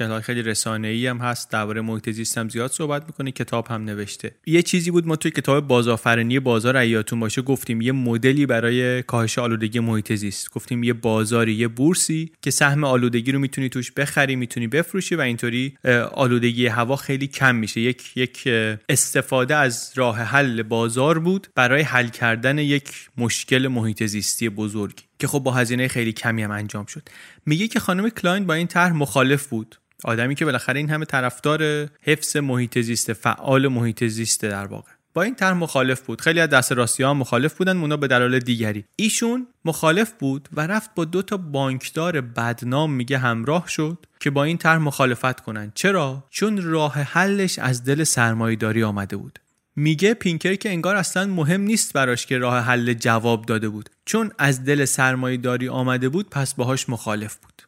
چهرهای 0.00 0.22
خیلی 0.22 0.42
رسانه‌ای 0.42 1.06
هم 1.06 1.18
هست. 1.18 1.50
درباره 1.50 1.80
محیط 1.80 2.10
زیست 2.10 2.38
هم 2.38 2.48
زیاد 2.48 2.70
صحبت 2.70 3.06
می‌کنه 3.06 3.30
کتاب 3.30 3.66
هم 3.68 3.84
نوشته. 3.84 4.34
یه 4.46 4.62
چیزی 4.62 4.90
بود 4.90 5.06
ما 5.06 5.16
توی 5.16 5.30
کتاب 5.30 5.66
بازآفرینی 5.66 6.40
بازار 6.40 6.76
ایاتون 6.76 7.20
باشه 7.20 7.42
گفتیم 7.42 7.80
یه 7.80 7.92
مدلی 7.92 8.46
برای 8.46 9.02
کاهش 9.02 9.38
آلودگی 9.38 9.80
محیط 9.80 10.12
زیست. 10.12 10.50
گفتیم 10.50 10.82
یه 10.82 10.92
بازاری 10.92 11.54
یه 11.54 11.68
بورسی 11.68 12.32
که 12.42 12.50
سهم 12.50 12.84
آلودگی 12.84 13.32
رو 13.32 13.38
می‌تونی 13.38 13.68
توش 13.68 13.92
بخری 13.92 14.36
می‌تونی 14.36 14.66
بفروشی 14.66 15.14
و 15.14 15.20
اینطوری 15.20 15.78
آلودگی 16.12 16.66
هوا 16.66 16.96
خیلی 16.96 17.26
کم 17.26 17.54
میشه. 17.54 17.80
یک 17.80 18.16
یک 18.16 18.48
استفاده 18.88 19.56
از 19.56 19.92
راه 19.94 20.18
حل 20.18 20.62
بازار 20.62 21.18
بود 21.18 21.46
برای 21.54 21.82
حل 21.82 22.08
کردن 22.08 22.58
یک 22.58 23.08
مشکل 23.16 23.68
محیط 23.68 24.04
زیستی 24.04 24.48
بزرگی 24.48 25.02
که 25.18 25.26
خب 25.26 25.38
با 25.38 25.52
هزینه 25.52 25.88
خیلی 25.88 26.12
کمی 26.12 26.42
هم 26.42 26.50
انجام 26.50 26.86
شد. 26.86 27.08
میگه 27.46 27.68
که 27.68 27.80
خانم 27.80 28.08
کلاین 28.08 28.46
با 28.46 28.54
این 28.54 28.66
طرح 28.66 28.92
مخالف 28.92 29.46
بود. 29.46 29.76
آدمی 30.04 30.34
که 30.34 30.44
بالاخره 30.44 30.78
این 30.78 30.90
همه 30.90 31.04
طرفدار 31.04 31.88
حفظ 32.02 32.36
محیط 32.36 32.78
زیست 32.78 33.12
فعال 33.12 33.68
محیط 33.68 34.04
زیست 34.04 34.42
در 34.42 34.66
واقع. 34.66 34.90
با 35.14 35.22
این 35.22 35.34
طرح 35.34 35.54
مخالف 35.54 36.00
بود. 36.00 36.20
خیلی 36.20 36.40
از 36.40 36.48
دست 36.48 36.72
راستی 36.72 37.02
ها 37.02 37.14
مخالف 37.14 37.54
بودن 37.54 37.76
اونا 37.76 37.96
به 37.96 38.08
دلایل 38.08 38.38
دیگری. 38.38 38.84
ایشون 38.96 39.46
مخالف 39.64 40.12
بود 40.18 40.48
و 40.52 40.66
رفت 40.66 40.90
با 40.94 41.04
دو 41.04 41.22
تا 41.22 41.36
بانکدار 41.36 42.20
بدنام 42.20 42.92
میگه 42.92 43.18
همراه 43.18 43.68
شد 43.68 43.98
که 44.20 44.30
با 44.30 44.44
این 44.44 44.58
طرح 44.58 44.78
مخالفت 44.78 45.40
کنن. 45.40 45.72
چرا؟ 45.74 46.24
چون 46.30 46.62
راه 46.62 46.94
حلش 46.94 47.58
از 47.58 47.84
دل 47.84 48.04
سرمایهداری 48.04 48.82
آمده 48.82 49.16
بود. 49.16 49.38
میگه 49.76 50.14
پینکر 50.14 50.54
که 50.54 50.68
انگار 50.68 50.96
اصلا 50.96 51.26
مهم 51.26 51.60
نیست 51.60 51.92
براش 51.92 52.26
که 52.26 52.38
راه 52.38 52.58
حل 52.58 52.92
جواب 52.92 53.46
داده 53.46 53.68
بود. 53.68 53.90
چون 54.04 54.30
از 54.38 54.64
دل 54.64 54.84
سرمایهداری 54.84 55.68
آمده 55.68 56.08
بود 56.08 56.30
پس 56.30 56.54
باهاش 56.54 56.88
مخالف 56.88 57.36
بود. 57.36 57.62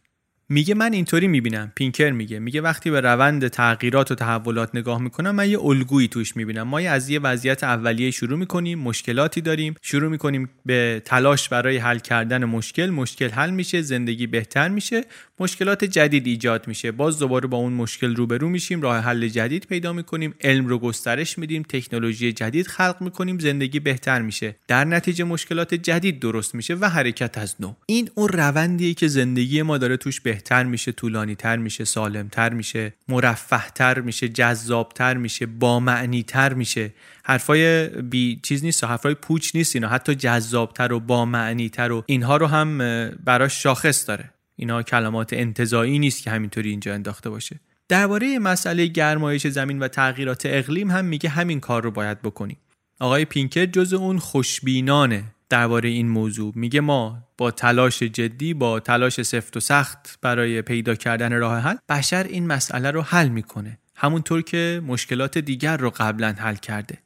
میگه 0.53 0.75
من 0.75 0.93
اینطوری 0.93 1.29
می‌بینم. 1.29 1.73
پینکر 1.75 2.11
میگه. 2.11 2.39
میگه 2.39 2.61
وقتی 2.61 2.91
به 2.91 3.01
روند 3.01 3.49
تغییرات 3.49 4.11
و 4.11 4.15
تحولات 4.15 4.71
نگاه 4.75 5.03
می‌کنم 5.03 5.35
من 5.35 5.51
یه 5.51 5.61
الگویی 5.61 6.09
توش 6.09 6.37
می‌بینم. 6.37 6.63
ما 6.63 6.79
از 6.79 7.09
یه 7.09 7.19
وضعیت 7.19 7.65
اولیه 7.65 8.11
شروع 8.11 8.39
می‌کنیم 8.39 8.79
مشکلاتی 8.79 9.41
داریم 9.41 9.75
شروع 9.83 10.11
می‌کنیم 10.11 10.51
به 10.67 11.03
تلاش 11.05 11.49
برای 11.49 11.77
حل 11.77 11.99
کردن 11.99 12.45
مشکل 12.45 12.87
مشکل 12.87 13.29
حل 13.29 13.51
میشه 13.51 13.83
زندگی 13.83 14.27
بهتر 14.27 14.69
میشه 14.69 15.05
مشکلات 15.41 15.85
جدید 15.85 16.27
ایجاد 16.27 16.69
میشه. 16.69 16.93
باز 16.93 17.19
دوباره 17.19 17.49
با 17.49 17.57
اون 17.57 17.73
مشکل 17.73 18.17
روبرو 18.17 18.49
میشیم 18.49 18.83
راه 18.83 18.99
حل 18.99 19.29
جدید 19.29 19.67
پیدا 19.67 19.93
می‌کنیم 19.93 20.35
علم 20.41 20.67
رو 20.67 20.79
گسترش 20.79 21.39
میدیم 21.39 21.63
تکنولوژی 21.69 22.33
جدید 22.33 22.67
خلق 22.67 22.97
می‌کنیم 23.01 23.39
زندگی 23.39 23.81
بهتر 23.81 24.23
میشه. 24.23 24.57
در 24.69 24.85
نتیجه 24.85 25.25
مشکلات 25.25 25.75
جدید 25.75 26.21
درست 26.21 26.55
میشه 26.55 26.75
و 26.75 26.89
حرکت 26.89 27.39
از 27.39 27.55
نو. 27.61 27.75
این 27.87 28.11
اون 28.15 28.29
روندیه 28.29 28.95
که 28.95 29.09
زندگی 29.09 29.63
ما 29.63 29.79
داره 29.79 29.97
توش 29.97 30.21
بهتر 30.21 30.42
میشه 30.51 30.93
طولانی 30.93 31.35
تر 31.35 31.57
میشه 31.57 31.85
سالم 31.85 32.29
تر 32.29 32.53
میشه 32.53 32.95
مرفه 33.09 33.69
تر 33.75 34.01
میشه 34.01 34.29
جذاب 34.29 34.93
تر 34.95 35.17
میشه 35.17 35.47
با 35.47 35.81
معنی 35.81 36.23
تر 36.23 36.55
میشه. 36.55 36.95
حرفای 37.25 37.89
بی 37.89 38.41
چیز 38.43 38.65
نیست 38.65 38.85
حرفای 38.85 39.15
پوچ 39.15 39.51
نیست 39.55 39.77
اینا. 39.77 39.89
حتی 39.89 40.15
جذابتر 40.15 40.93
و 40.93 41.01
با 41.01 41.25
معنی 41.25 41.69
تر 41.69 41.93
و 41.93 42.05
اینها 42.07 42.37
رو 42.37 42.47
هم 42.47 42.79
براش 43.25 43.63
شاخص 43.63 44.09
داره. 44.09 44.31
اینا 44.57 44.83
کلمات 44.83 45.33
انتظایی 45.33 45.99
نیست 45.99 46.23
که 46.23 46.31
همینطوری 46.31 46.71
اینجا 46.71 46.95
انداخته 46.95 47.31
باشه. 47.31 47.61
درباره 47.89 48.39
مسئله 48.39 48.87
گرمایش 48.87 49.47
زمین 49.47 49.79
و 49.79 49.89
تغییرات 49.89 50.43
اقلیم 50.47 50.91
هم 50.91 51.05
میگه 51.05 51.29
همین 51.29 51.61
کار 51.61 51.83
رو 51.83 51.91
باید 51.91 52.23
بکنیم. 52.23 52.57
آقای 53.01 53.25
پینکر 53.25 53.67
جز 53.67 53.93
اون 53.93 54.19
خوشبینانه 54.19 55.25
درباره 55.49 55.89
این 55.89 56.09
موضوع. 56.09 56.53
میگه 56.57 56.81
ما 56.81 57.19
تلاش 57.51 58.03
جدی 58.03 58.55
با 58.55 58.81
تلاش 58.81 59.23
سفت 59.23 59.57
و 59.57 59.61
سخت 59.61 60.19
برای 60.23 60.63
پیدا 60.63 60.95
کردن 60.95 61.33
راه 61.33 61.59
حل 61.59 61.77
بشر 61.89 62.25
این 62.25 62.47
مسئله 62.47 62.91
رو 62.91 63.03
حل 63.03 63.29
می‌کنه. 63.29 63.79
همونطور 63.97 64.43
که 64.43 64.83
مشکلات 64.87 65.39
دیگر 65.39 65.77
رو 65.77 65.91
قبلا 65.91 66.35
حل 66.39 66.55
کرده. 66.55 66.99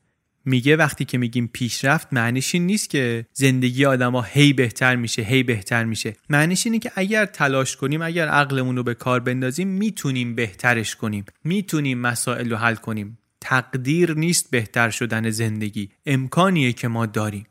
میگه 0.45 0.77
وقتی 0.77 1.05
که 1.05 1.19
میگیم 1.19 1.51
پیشرفت 1.53 2.09
معنیش 2.13 2.55
این 2.55 2.67
نیست 2.67 2.91
که 2.91 3.27
زندگی 3.33 3.85
آدما 3.85 4.23
هی 4.23 4.53
بهتر 4.53 4.97
میشه 4.97 5.23
هی 5.23 5.43
بهتر 5.43 5.85
میشه. 5.85 6.17
معنیش 6.31 6.67
اینه 6.67 6.79
که 6.79 6.93
اگر 6.95 7.27
تلاش 7.27 7.77
کنیم 7.77 8.03
اگر 8.03 8.29
عقلمون 8.29 8.77
رو 8.77 8.83
به 8.83 8.95
کار 8.95 9.21
بندازیم 9.21 9.69
می‌تونیم 9.69 10.35
بهترش 10.35 10.97
کنیم. 10.97 11.25
می‌تونیم 11.45 11.99
مسائل 11.99 12.51
رو 12.51 12.57
حل 12.57 12.75
کنیم. 12.75 13.19
تقدیر 13.41 14.15
نیست 14.15 14.51
بهتر 14.51 14.91
شدن 14.91 15.31
زندگی. 15.31 15.91
امکانیه 16.07 16.73
که 16.73 16.89
ما 16.89 17.07
داریم. 17.07 17.47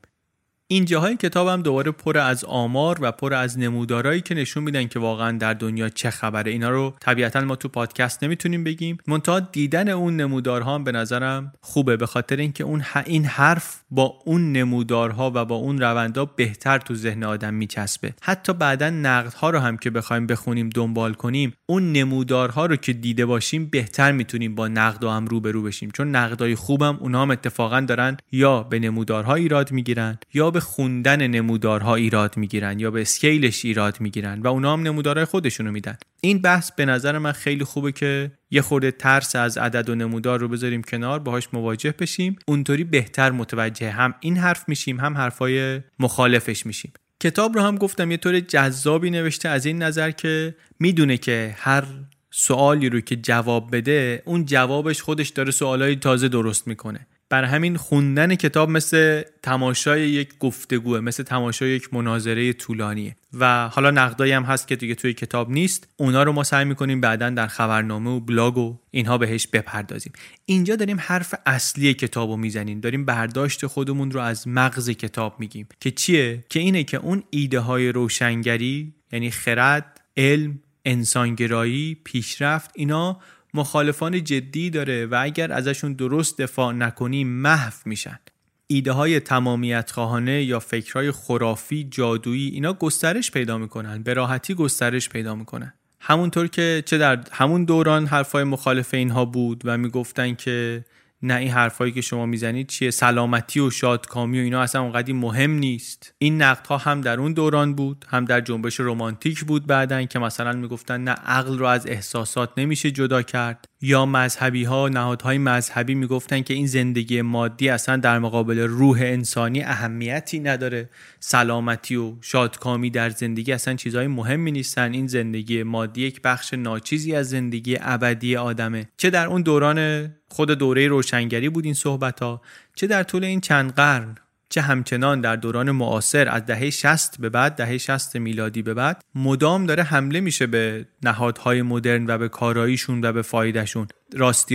این 0.68 0.86
جاهای 0.86 1.16
کتابم 1.16 1.61
دوباره 1.61 1.91
پر 1.91 2.18
از 2.18 2.45
آمار 2.45 2.97
و 3.01 3.11
پر 3.11 3.34
از 3.34 3.59
نمودارهایی 3.59 4.22
که 4.22 4.36
نشون 4.36 4.63
میدن 4.63 4.88
که 4.88 4.99
واقعا 4.99 5.38
در 5.38 5.53
دنیا 5.53 5.89
چه 5.89 6.09
خبره. 6.09 6.51
اینا 6.51 6.70
رو 6.70 6.93
طبیعتا 6.99 7.41
ما 7.41 7.55
تو 7.55 7.68
پادکست 7.68 8.24
نمی‌تونیم 8.24 8.63
بگیم. 8.63 8.97
منتها 9.07 9.39
دیدن 9.39 9.89
اون 9.89 10.16
نمودارها 10.16 10.80
به 10.80 10.91
نظرم 10.91 11.53
خوبه 11.61 11.97
به 11.97 12.05
خاطر 12.05 12.36
اینکه 12.36 12.63
اون 12.63 12.84
این 13.05 13.26
حرف 13.26 13.82
با 13.91 14.20
اون 14.26 14.51
نمودارها 14.51 15.32
و 15.36 15.45
با 15.45 15.55
اون 15.55 15.80
روندها 15.80 16.26
بهتر 16.26 16.80
تو 16.80 16.95
ذهن 16.95 17.24
آدم 17.24 17.53
میچسبه. 17.53 18.13
حتی 18.22 18.53
بعدا 18.53 18.89
نقدها 18.89 19.49
رو 19.49 19.59
هم 19.59 19.78
که 19.78 19.89
بخوایم 19.89 20.28
بخونیم 20.28 20.70
دنبال 20.70 21.13
کنیم 21.13 21.53
اون 21.66 21.91
نمودارها 21.91 22.66
رو 22.66 22.76
که 22.76 22.93
دیده 22.93 23.26
باشیم 23.26 23.66
بهتر 23.66 24.11
می‌تونیم 24.11 24.55
با 24.55 24.68
نقد 24.68 25.03
و 25.03 25.09
هم 25.09 25.26
روبرو 25.26 25.61
بشیم. 25.61 25.91
چون 25.91 26.16
نقدای 26.16 26.55
خوبم 26.55 26.97
اونها 27.01 27.22
هم 27.22 27.32
اتفاقا 27.32 27.82
دارن 27.82 28.18
یا 28.32 28.63
به 28.63 28.80
نمودارها 28.80 29.36
ایراد 29.36 29.72
می‌گیرن 29.72 30.18
یا 30.34 30.55
به 30.56 30.62
خوندن 30.62 31.28
نمودارها 31.28 31.95
ایراد 31.95 32.38
می‌گیرن 32.38 32.80
یا 32.80 32.91
به 32.91 33.01
اسکیلش 33.01 33.66
ایراد 33.66 34.01
می‌گیرن 34.01 34.41
و 34.41 34.47
اونا 34.47 34.74
هم 34.74 34.82
نمودارهای 34.82 35.26
خودشونو 35.26 35.72
میدن. 35.72 35.97
این 36.22 36.41
بحث 36.41 36.72
به 36.72 36.86
نظر 36.86 37.18
من 37.18 37.32
خیلی 37.32 37.64
خوبه 37.64 37.91
که 37.91 38.32
یه 38.51 38.62
خورده 38.62 38.91
ترس 38.91 39.36
از 39.36 39.58
عدد 39.58 39.89
و 39.89 39.95
نمودار 39.95 40.39
رو 40.39 40.47
بذاریم 40.47 40.82
کنار 40.82 41.20
باهاش 41.20 41.47
مواجه 41.53 41.93
بشیم. 41.99 42.36
اونطوری 42.47 42.84
بهتر 42.84 43.32
متوجه 43.32 43.91
هم 43.91 44.16
این 44.20 44.38
حرف 44.38 44.70
میشیم 44.70 44.99
هم 44.99 45.18
حرفای 45.18 45.82
مخالفش 45.99 46.66
میشیم. 46.66 46.93
کتاب 47.20 47.56
رو 47.56 47.62
هم 47.62 47.78
گفتم 47.78 48.12
یه 48.12 48.18
طور 48.18 48.39
جذابی 48.39 49.10
نوشته 49.10 49.49
از 49.49 49.66
این 49.66 49.84
نظر 49.84 50.12
که 50.12 50.56
می‌دونه 50.80 51.18
که 51.18 51.56
هر 51.58 51.84
سوالی 52.32 52.89
رو 52.89 53.01
که 53.01 53.16
جواب 53.16 53.76
بده 53.76 54.24
اون 54.26 54.45
جوابش 54.45 55.01
خودش 55.01 55.30
داره 55.30 55.51
سوالای 55.51 55.95
تازه 55.95 56.28
درست 56.28 56.68
می‌کنه. 56.68 57.08
بر 57.30 57.43
همین 57.43 57.78
خوندن 57.78 58.36
کتاب 58.36 58.69
مثل 58.69 59.21
تماشای 59.43 60.09
یک 60.09 60.38
گفتگوه 60.39 60.99
مثل 60.99 61.23
تماشای 61.23 61.69
یک 61.69 61.93
مناظره 61.93 62.53
طولانیه. 62.53 63.15
و 63.34 63.67
حالا 63.67 63.91
نقدایی 63.91 64.32
هم 64.32 64.43
هست 64.43 64.67
که 64.67 64.76
دیگه 64.76 64.95
توی 64.95 65.13
کتاب 65.13 65.51
نیست. 65.51 65.88
اونا 65.97 66.23
رو 66.23 66.32
ما 66.32 66.43
سعی 66.43 66.65
می‌کنیم 66.65 67.01
بعدا 67.01 67.30
در 67.30 67.47
خبرنامه 67.47 68.11
و 68.11 68.19
بلاگ 68.19 68.57
و 68.57 68.78
اینها 68.91 69.17
بهش 69.17 69.47
بپردازیم. 69.47 70.13
اینجا 70.45 70.76
داریم 70.76 70.97
حرف 70.99 71.34
اصلی 71.45 71.93
کتاب 71.93 72.30
رو 72.30 72.38
می‌زنیم. 72.38 72.80
داریم 72.80 73.05
برداشت 73.05 73.65
خودمون 73.65 74.11
رو 74.11 74.19
از 74.19 74.47
مغز 74.47 74.89
کتاب 74.89 75.39
میگیم. 75.39 75.67
که 75.80 75.91
چیه؟ 75.91 76.43
که 76.49 76.59
اینه 76.59 76.84
که 76.84 76.97
اون 76.97 77.23
ایده 77.30 77.59
های 77.59 77.91
روشنگری 77.91 78.93
یعنی 79.11 79.32
خرد 79.32 80.01
علم 80.17 80.59
انسانگرایی 80.86 81.97
پیشرفت 82.03 82.71
اینا 82.76 83.19
مخالفان 83.56 84.24
جدی 84.24 84.70
داره 84.70 85.06
و 85.06 85.20
اگر 85.22 85.51
ازشون 85.51 85.93
درست 85.93 86.41
دفاع 86.41 86.74
نکنیم 86.74 87.28
محو 87.28 87.74
میشن. 87.86 88.20
ایده 88.68 88.91
های 88.91 89.20
تمامیت 89.20 89.91
خواهانه 89.91 90.43
یا 90.43 90.60
فکرهای 90.60 91.12
خرافی 91.12 91.84
جادویی 91.84 92.49
اینا 92.49 92.74
گسترش 92.74 93.32
پیدا 93.32 93.58
می‌کنن 93.58 94.03
به 94.03 94.14
راحتی 94.14 94.53
گسترش 94.53 95.10
پیدا 95.10 95.36
می‌کنن. 95.36 95.74
همونطور 95.99 96.47
که 96.47 96.84
چه 96.86 96.97
در 96.97 97.20
همون 97.32 97.66
دوران 97.66 98.06
حرفای 98.06 98.43
مخالف 98.43 98.93
اینها 98.93 99.26
بود 99.26 99.62
و 99.66 99.78
می‌گفتن 99.78 100.36
که 100.36 100.86
نه 101.22 101.36
این 101.36 101.51
حرفایی 101.51 101.91
که 101.91 102.01
شما 102.01 102.26
می‌زنید 102.26 102.68
چیه؟ 102.68 102.91
سلامتی 102.91 103.59
و 103.59 103.70
شادکامی 103.70 104.39
و 104.39 104.43
اینا 104.43 104.61
اصلا 104.61 104.82
اونقدی 104.82 105.13
مهم 105.13 105.51
نیست. 105.51 106.13
این 106.18 106.41
نقدها 106.41 106.78
هم 106.78 107.01
در 107.01 107.20
اون 107.20 107.34
دوران 107.34 107.76
بود 107.76 108.05
هم 108.09 108.26
در 108.26 108.41
جنبش 108.41 108.80
رمانتیک 108.80 109.43
بود 109.43 109.68
بعدن 109.68 110.05
که 110.05 110.20
مثلا 110.20 110.53
می‌گفتن 110.53 111.01
نه 111.01 111.11
عقل 111.11 111.57
رو 111.57 111.66
از 111.66 111.88
احساسات 111.88 112.49
نمیشه 112.57 112.91
جدا 112.91 113.22
کرد. 113.22 113.66
یا 113.86 114.05
مذهبی 114.05 114.63
ها 114.63 114.89
نهادهای 114.89 115.38
مذهبی 115.38 115.95
می‌گفتن 115.95 116.41
که 116.41 116.53
این 116.53 116.67
زندگی 116.67 117.21
مادی 117.21 117.69
اصلا 117.69 117.97
در 117.97 118.19
مقابل 118.19 118.59
روح 118.59 118.99
انسانی 119.01 119.63
اهمیتی 119.63 120.39
نداره. 120.39 120.89
سلامتی 121.19 121.95
و 121.95 122.13
شادکامی 122.21 122.89
در 122.89 123.09
زندگی 123.09 123.51
اصلا 123.51 123.73
چیزهای 123.73 124.07
مهمی 124.07 124.51
نیستن. 124.51 124.93
این 124.93 125.07
زندگی 125.07 125.63
مادی 125.63 126.01
یک 126.01 126.21
بخش 126.21 126.53
ناچیزی 126.53 127.15
از 127.15 127.29
زندگی 127.29 127.77
ابدی 127.81 128.36
آدمه. 128.36 128.89
چه 128.97 129.09
در 129.09 129.27
اون 129.27 129.41
دوران 129.41 130.09
خود 130.27 130.51
دوره 130.51 130.88
روشنگری 130.88 131.49
بود 131.49 131.65
این 131.65 131.73
صحبت 131.73 132.19
ها 132.19 132.41
چه 132.75 132.88
در 132.88 133.03
طول 133.03 133.23
این 133.23 133.41
چند 133.41 133.73
قرن. 133.73 134.15
چه 134.56 134.62
همچنان 134.62 135.22
در 135.22 135.36
دوران 135.36 135.72
معاصر 135.72 136.30
از 136.30 136.45
دهه 136.45 136.70
60 136.70 137.18
به 137.20 137.30
بعد 137.30 137.56
دهه 137.56 137.78
60 137.78 138.16
میلادی 138.16 138.62
به 138.62 138.74
بعد 138.74 139.03
مدام 139.16 139.66
داره 139.66 139.84
حمله 139.84 140.20
میشه 140.20 140.47
به 140.47 140.86
نهادهای 141.03 141.62
مدرن 141.62 142.06
و 142.08 142.18
به 142.18 142.30
کاراییشون 142.30 143.06
و 143.06 143.14
به 143.14 143.22
فایدهشون. 143.22 143.88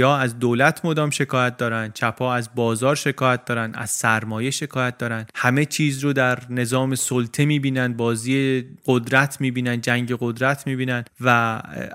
ها 0.02 0.18
از 0.18 0.38
دولت 0.38 0.84
مدام 0.84 1.10
شکایت 1.10 1.56
دارن 1.56 1.90
چپا 1.94 2.34
از 2.34 2.50
بازار 2.54 2.96
شکایت 2.96 3.44
دارن 3.44 3.74
از 3.74 3.90
سرمایه 3.90 4.50
شکایت 4.50 4.98
دارن. 4.98 5.26
همه 5.34 5.64
چیز 5.64 6.04
رو 6.04 6.12
در 6.12 6.38
نظام 6.50 6.94
سلطه 6.94 7.44
می‌بینن 7.44 7.92
بازی 7.92 8.64
قدرت 8.86 9.40
می‌بینن 9.40 9.80
جنگ 9.80 10.16
قدرت 10.20 10.66
می‌بینن 10.66 11.04
و 11.20 11.28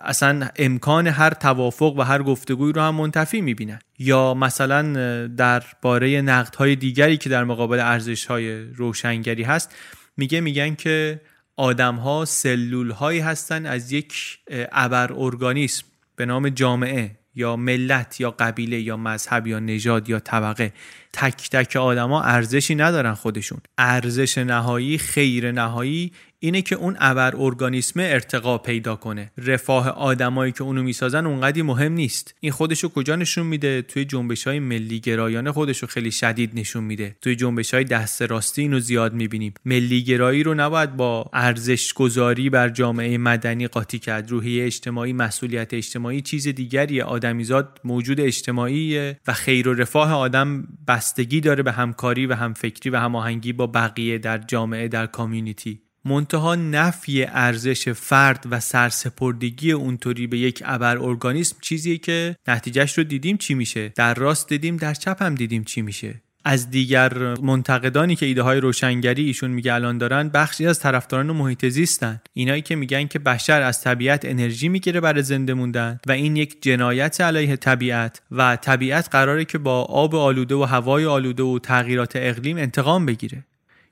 اصلا 0.02 0.48
امکان 0.56 1.08
هر 1.08 1.30
توافق 1.30 1.96
و 1.98 2.02
هر 2.02 2.24
گفتگوی 2.24 2.74
رو 2.74 2.82
هم 2.82 2.96
منتفی 2.96 3.42
می‌بینن. 3.42 3.80
یا 4.00 4.34
مثلا 4.34 4.82
در 5.28 5.64
باره 5.82 6.22
نقدهای 6.22 6.76
دیگری 6.76 7.18
که 7.18 7.30
در 7.30 7.44
مقابل 7.44 7.80
ارزش 7.80 8.26
های 8.26 8.64
روشنگری 8.64 9.44
هست 9.44 9.76
میگه 10.18 10.42
میگن 10.42 10.76
که 10.76 11.22
آدم 11.56 11.96
ها 11.96 12.26
سلول 12.26 12.92
هایی 12.92 13.20
هستن 13.20 13.66
از 13.66 13.92
یک 13.92 14.40
ابر 14.72 15.14
ارگانیسم 15.14 15.86
به 16.16 16.26
نام 16.26 16.50
جامعه. 16.50 17.25
یا 17.36 17.56
ملت 17.56 18.22
یا 18.22 18.32
قبیله 18.32 18.82
یا 18.82 18.98
مذهب 18.98 19.48
یا 19.48 19.60
نژاد 19.60 20.10
یا 20.10 20.20
طبقه 20.20 20.74
تک 21.16 21.50
تک 21.50 21.76
آدما 21.76 22.22
ارزشی 22.22 22.76
ندارن 22.76 23.14
خودشون. 23.14 23.60
ارزش 23.78 24.38
نهایی 24.38 24.98
خیر 24.98 25.52
نهایی 25.52 26.12
اینه 26.40 26.62
که 26.62 26.76
اون 26.76 26.96
ابر 27.00 27.34
ارگانیسم 27.38 28.00
ارتقا 28.00 28.58
پیدا 28.58 28.96
کنه. 28.96 29.32
رفاه 29.38 29.90
آدمایی 29.90 30.52
که 30.52 30.64
اونو 30.64 30.84
می‌سازن 30.84 31.26
اونقدی 31.26 31.62
مهم 31.62 31.92
نیست. 31.92 32.36
این 32.40 32.52
خودشو 32.52 32.90
کجا 32.90 33.16
نشون 33.16 33.46
میده؟ 33.46 33.82
توی 33.82 34.06
جنبش 34.06 34.48
های 34.48 34.60
ملی 34.60 35.00
گرایانه 35.00 35.52
خودشو 35.52 35.88
خیلی 35.88 36.12
شدید 36.12 36.52
نشون 36.54 36.84
میده. 36.84 37.16
توی 37.22 37.36
جنبش 37.36 37.74
های 37.74 37.84
دست 37.84 38.22
راستی 38.22 38.62
اینو 38.62 38.80
زیاد 38.80 39.14
می‌بینیم. 39.14 39.54
ملی 39.66 40.04
گرایی 40.04 40.44
رو 40.44 40.54
نباید 40.54 40.98
با 40.98 41.30
ارزش 41.34 41.94
گذاری 41.94 42.50
بر 42.50 42.70
جامعه 42.70 43.18
مدنی 43.18 43.68
قاطی 43.68 44.00
کرد. 44.00 44.32
روحیه 44.32 44.66
اجتماعی 44.66 45.14
مسئولیت 45.14 45.74
اجتماعی 45.74 46.22
چیز 46.22 46.48
دیگری 46.48 47.02
آدمیزاد 47.02 47.80
موجود 47.84 48.20
اجتماعی 48.20 49.14
و 49.28 49.34
خیر 49.34 49.68
و 49.68 49.74
رفاه 49.74 50.14
آدم 50.14 50.68
بستگی 51.06 51.42
داره 51.42 51.64
به 51.64 51.72
همکاری 51.72 52.26
و 52.26 52.34
همفکری 52.34 52.90
و 52.90 52.98
هماهنگی 53.00 53.54
با 53.54 53.68
بقیه 53.68 54.18
در 54.18 54.38
جامعه 54.38 54.88
در 54.88 55.08
کامیونیتی. 55.08 55.82
منتها 56.06 56.56
نفی 56.56 57.24
ارزش 57.24 57.90
فرد 57.90 58.46
و 58.50 58.60
سرسپردگی 58.60 59.72
اونطوری 59.72 60.28
به 60.28 60.38
یک 60.38 60.64
ابر 60.66 60.98
ارگانیسم 60.98 61.58
چیزیه 61.62 61.98
که 61.98 62.36
نتیجهش 62.48 62.98
رو 62.98 63.04
دیدیم 63.04 63.38
چی 63.38 63.54
میشه. 63.54 63.90
در 63.90 64.14
راست 64.14 64.50
دیدیم 64.50 64.78
در 64.78 64.94
چپ 64.94 65.22
هم 65.22 65.36
دیدیم 65.36 65.64
چی 65.64 65.82
میشه. 65.82 66.22
از 66.48 66.70
دیگر 66.72 67.42
منتقدانی 67.42 68.16
که 68.16 68.26
ایده 68.26 68.42
های 68.42 68.60
روشنگری 68.60 69.26
ایشون 69.26 69.52
میگه 69.52 69.74
الان 69.74 69.98
دارن 69.98 70.30
بخشی 70.30 70.68
از 70.68 70.80
طرفداران 70.80 71.32
محیط 71.32 71.66
زیستن. 71.66 72.22
اینایی 72.34 72.62
که 72.62 72.76
میگن 72.76 73.08
که 73.08 73.20
بشر 73.20 73.62
از 73.62 73.82
طبیعت 73.82 74.26
انرژی 74.26 74.70
می‌گیره 74.70 75.00
برای 75.00 75.24
زنده 75.24 75.54
موندن 75.54 76.00
و 76.08 76.12
این 76.12 76.36
یک 76.36 76.62
جنایت 76.62 77.22
علیه 77.22 77.56
طبیعت 77.56 78.22
و 78.32 78.56
طبیعت 78.56 79.10
قراره 79.12 79.46
که 79.46 79.58
با 79.58 79.84
آب 79.84 80.16
آلوده 80.16 80.56
و 80.56 80.64
هوای 80.64 81.06
آلوده 81.06 81.44
و 81.44 81.60
تغییرات 81.60 82.12
اقلیم 82.16 82.58
انتقام 82.58 83.06
بگیره. 83.06 83.44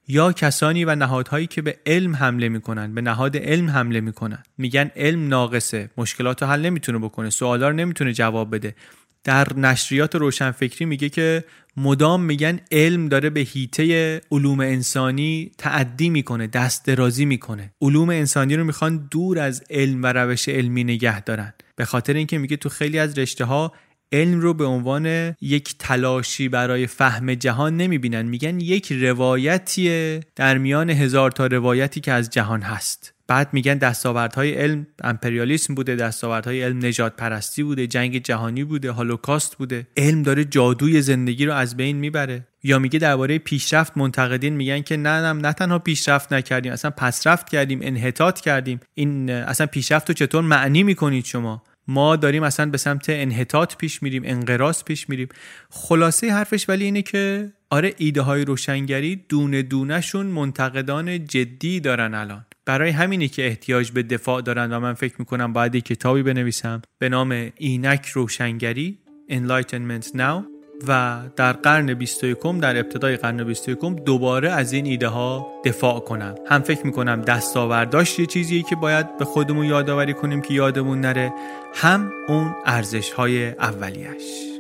یا 0.08 0.32
کسانی 0.32 0.86
و 0.86 0.96
نهادهایی 0.96 1.48
که 1.48 1.62
به 1.62 1.78
علم 1.86 2.16
حمله 2.16 2.50
می‌کنن 2.50 2.94
به 2.94 3.02
نهاد 3.02 3.38
علم 3.38 3.70
حمله 3.70 4.02
می‌کنن. 4.02 4.44
میگن 4.58 4.92
علم 4.96 5.28
ناقصه 5.28 5.90
مشکلات 5.98 6.44
حل 6.44 6.62
نمی‌تونه 6.62 6.98
بکنه 7.00 7.30
سوالا 7.30 7.70
رو 7.70 7.76
نمی‌تونه 7.76 8.14
جواب 8.14 8.56
بده. 8.56 8.76
در 9.24 9.48
نشریات 9.58 10.16
روشنفکری 10.16 10.86
میگه 10.86 11.10
که 11.10 11.44
مدام 11.78 12.24
میگن 12.24 12.60
علم 12.72 13.10
داره 13.10 13.30
به 13.30 13.40
هیته 13.40 14.22
علوم 14.32 14.60
انسانی 14.60 15.52
تعدی 15.58 16.10
می‌کنه 16.10 16.48
دست 16.48 16.86
درازی 16.86 17.26
می‌کنه. 17.26 17.74
علوم 17.82 18.10
انسانی 18.10 18.56
رو 18.56 18.64
می‌خوان 18.64 19.08
دور 19.12 19.40
از 19.40 19.64
علم 19.70 20.04
و 20.04 20.08
روش 20.14 20.50
علمی 20.50 20.84
نگه 20.84 21.22
دارن. 21.22 21.54
به 21.76 21.86
خاطر 21.86 22.14
اینکه 22.14 22.38
میگه 22.38 22.58
تو 22.58 22.70
خیلی 22.70 23.00
از 23.00 23.18
رشته 23.18 23.46
ها 23.46 23.74
علم 24.12 24.40
رو 24.40 24.54
به 24.54 24.66
عنوان 24.66 25.36
یک 25.42 25.76
تلاشی 25.80 26.50
برای 26.50 26.88
فهم 26.88 27.34
جهان 27.34 27.78
نمی‌بینن. 27.78 28.22
میگن 28.22 28.60
یک 28.60 28.92
روایتیه 28.92 30.20
در 30.36 30.58
میان 30.58 30.90
هزار 30.90 31.32
تا 31.32 31.48
روایتی 31.48 32.02
که 32.02 32.12
از 32.12 32.30
جهان 32.30 32.62
هست. 32.62 33.13
بعد 33.28 33.50
میگن 33.54 33.78
دستاوردهای 33.78 34.54
علم 34.54 34.88
امپریالیسم 35.04 35.76
بوده 35.76 35.96
دستاوردهای 35.96 36.64
علم 36.64 36.86
نجات 36.86 37.16
پرستی 37.16 37.64
بوده 37.64 37.88
جنگ 37.88 38.18
جهانی 38.18 38.64
بوده 38.64 38.92
هولوکاست 38.92 39.56
بوده. 39.58 39.88
علم 39.98 40.24
داره 40.24 40.46
جادوی 40.46 41.02
زندگی 41.02 41.46
رو 41.46 41.54
از 41.54 41.78
بین 41.78 41.98
می‌بره. 41.98 42.48
یا 42.64 42.80
میگه 42.80 43.00
درباره 43.00 43.38
پیشرفت 43.38 43.98
منتقدین 43.98 44.54
میگن 44.54 44.82
که 44.82 44.98
نه 44.98 45.34
نه 45.34 45.34
نه 45.34 45.54
تنها 45.54 45.80
پیشرفت 45.80 46.34
نکردیم 46.34 46.72
اصلا 46.72 46.92
پسرفت 46.92 47.50
کردیم 47.50 47.80
انحطاط 47.82 48.40
کردیم. 48.40 48.80
این 48.94 49.30
اصلا 49.30 49.68
پیشرفت 49.68 50.10
رو 50.10 50.14
چطور 50.14 50.44
معنی 50.44 50.84
می‌کنید 50.84 51.26
شما؟ 51.26 51.64
ما 51.88 52.16
داریم 52.16 52.44
اصلا 52.44 52.66
به 52.66 52.78
سمت 52.78 53.06
انحطاط 53.10 53.76
پیش 53.76 54.04
میریم 54.04 54.22
انقراض 54.26 54.84
پیش 54.84 55.10
میریم. 55.10 55.28
خلاصه 55.70 56.32
حرفش 56.32 56.70
ولی 56.70 56.86
اینه 56.86 57.02
که 57.02 57.52
آره 57.70 57.94
ایده 57.98 58.22
های 58.22 58.46
روشنگری 58.46 59.26
دونه 59.30 59.62
دونهشون 59.62 60.26
منتقدان 60.26 61.26
جدی 61.26 61.80
دارن 61.80 62.14
الان. 62.14 62.46
برای 62.66 62.90
همینی 62.90 63.28
که 63.28 63.48
احتیاج 63.48 63.92
به 63.92 64.04
دفاع 64.04 64.42
دارن 64.42 64.74
و 64.74 64.80
من 64.80 64.94
فکر 64.94 65.16
می‌کنم 65.20 65.54
باید 65.54 65.76
کتابی 65.76 66.24
بنویسم 66.24 66.82
به 67.00 67.10
نام 67.10 67.52
اینک 67.58 68.06
روشنگری 68.06 68.98
Enlightenment 69.30 70.06
Now 70.18 70.44
و 70.88 71.22
در 71.36 71.54
قرن 71.54 71.94
21 71.94 72.38
در 72.62 72.78
ابتدای 72.78 73.18
قرن 73.18 73.44
21 73.44 73.80
دوباره 74.06 74.52
از 74.52 74.74
این 74.74 74.86
ایده 74.86 75.08
ها 75.08 75.48
دفاع 75.66 76.00
کنم. 76.00 76.36
هم 76.50 76.62
فکر 76.62 76.86
می‌کنم 76.86 77.22
دستاورداش 77.22 78.20
یه 78.20 78.26
چیزیه 78.26 78.64
که 78.64 78.76
باید 78.76 79.18
به 79.18 79.26
خودمون 79.26 79.66
یادآوری 79.66 80.14
کنیم 80.14 80.42
که 80.42 80.54
یادمون 80.54 81.02
نره 81.02 81.34
هم 81.74 82.12
اون 82.28 82.56
ارزش 82.66 83.12
های 83.12 83.48
اولیش. 83.48 84.53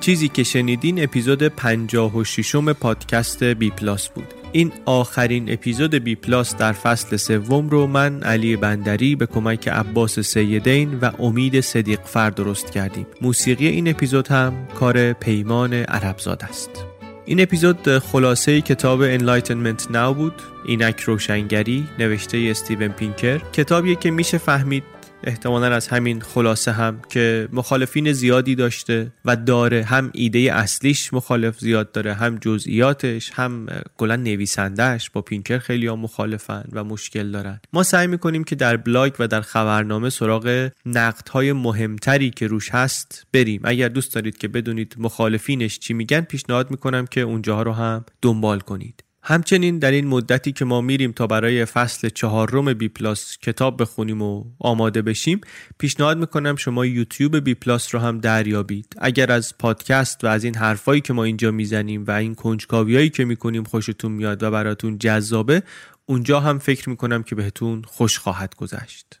چیزی 0.00 0.28
که 0.28 0.42
شنیدین 0.42 1.02
اپیزود 1.02 1.42
56 1.42 2.54
م 2.54 2.72
پادکست 2.72 3.44
بی 3.44 3.70
پلاس 3.70 4.08
بود. 4.08 4.34
این 4.52 4.72
آخرین 4.84 5.52
اپیزود 5.52 5.94
بی 5.94 6.14
پلاس 6.14 6.56
در 6.56 6.72
فصل 6.72 7.16
سوم 7.16 7.68
رو 7.68 7.86
من 7.86 8.22
علی 8.22 8.56
بندری 8.56 9.16
به 9.16 9.26
کمک 9.26 9.68
عباس 9.68 10.20
سیدین 10.20 10.98
و 10.98 11.10
امید 11.18 11.60
صدیق 11.60 12.00
فر 12.04 12.30
درست 12.30 12.70
کردیم. 12.70 13.06
موسیقی 13.20 13.66
این 13.66 13.88
اپیزود 13.88 14.28
هم 14.28 14.66
کار 14.74 15.12
پیمان 15.12 15.72
عربزاد 15.72 16.42
است. 16.42 16.70
این 17.24 17.40
اپیزود 17.40 17.98
خلاصه 17.98 18.60
کتاب 18.60 19.18
Enlightenment 19.18 19.82
Now 19.92 20.14
بود. 20.16 20.34
اینک 20.66 21.00
روشنگری 21.00 21.88
نوشته 21.98 22.48
استیون 22.50 22.88
پینکر. 22.88 23.38
کتابیه 23.38 23.94
که 23.94 24.10
میشه 24.10 24.38
فهمید 24.38 24.84
احتمالا 25.24 25.66
از 25.66 25.88
همین 25.88 26.20
خلاصه 26.20 26.72
هم 26.72 27.00
که 27.08 27.48
مخالفین 27.52 28.12
زیادی 28.12 28.54
داشته 28.54 29.12
و 29.24 29.36
داره 29.36 29.84
هم 29.84 30.10
ایده 30.14 30.38
اصلیش 30.38 31.12
مخالف 31.12 31.58
زیاد 31.58 31.92
داره 31.92 32.14
هم 32.14 32.38
جزئیاتش 32.38 33.30
هم 33.34 33.66
کلا 33.96 34.16
نویسندهش 34.16 35.10
با 35.10 35.22
پینکر 35.22 35.58
خیلی 35.58 35.86
ها 35.86 35.96
مخالفن 35.96 36.64
و 36.72 36.84
مشکل 36.84 37.30
دارن. 37.30 37.60
ما 37.72 37.82
سعی 37.82 38.06
می‌کنیم 38.06 38.44
که 38.44 38.54
در 38.54 38.76
بلاگ 38.76 39.12
و 39.18 39.28
در 39.28 39.40
خبرنامه 39.40 40.10
سراغ 40.10 40.70
نقدهای 40.86 41.52
مهمتری 41.52 42.30
که 42.30 42.46
روش 42.46 42.70
هست 42.70 43.26
بریم. 43.32 43.60
اگر 43.64 43.88
دوست 43.88 44.14
دارید 44.14 44.38
که 44.38 44.48
بدونید 44.48 44.94
مخالفینش 44.98 45.78
چی 45.78 45.94
میگن 45.94 46.20
پیشنهاد 46.20 46.70
می‌کنم 46.70 47.06
که 47.06 47.20
اونجاها 47.20 47.62
رو 47.62 47.72
هم 47.72 48.04
دنبال 48.22 48.60
کنید. 48.60 49.04
همچنین 49.22 49.78
در 49.78 49.90
این 49.90 50.06
مدتی 50.06 50.52
که 50.52 50.64
ما 50.64 50.80
میریم 50.80 51.12
تا 51.12 51.26
برای 51.26 51.64
فصل 51.64 52.08
چهارم 52.08 52.74
بی 52.74 52.88
پلاس 52.88 53.38
کتاب 53.42 53.82
بخونیم 53.82 54.22
و 54.22 54.44
آماده 54.58 55.02
بشیم 55.02 55.40
پیشنهاد 55.78 56.18
می‌کنم 56.18 56.56
شما 56.56 56.86
یوتیوب 56.86 57.36
بی 57.36 57.54
پلاس 57.54 57.94
رو 57.94 58.00
هم 58.00 58.18
دریابید. 58.18 58.94
اگر 58.98 59.32
از 59.32 59.58
پادکست 59.58 60.24
و 60.24 60.26
از 60.26 60.44
این 60.44 60.56
حرفایی 60.56 61.00
که 61.00 61.12
ما 61.12 61.24
اینجا 61.24 61.50
می‌زنیم 61.50 62.04
و 62.04 62.10
این 62.10 62.34
کنجکاویایی 62.34 63.10
که 63.10 63.24
می‌کنیم 63.24 63.64
خوشتون 63.64 64.12
میاد 64.12 64.42
و 64.42 64.50
براتون 64.50 64.98
جذابه 64.98 65.62
اونجا 66.06 66.40
هم 66.40 66.58
فکر 66.58 66.88
می‌کنم 66.88 67.22
که 67.22 67.34
بهتون 67.34 67.82
خوش 67.82 68.18
خواهد 68.18 68.54
گذشت. 68.54 69.20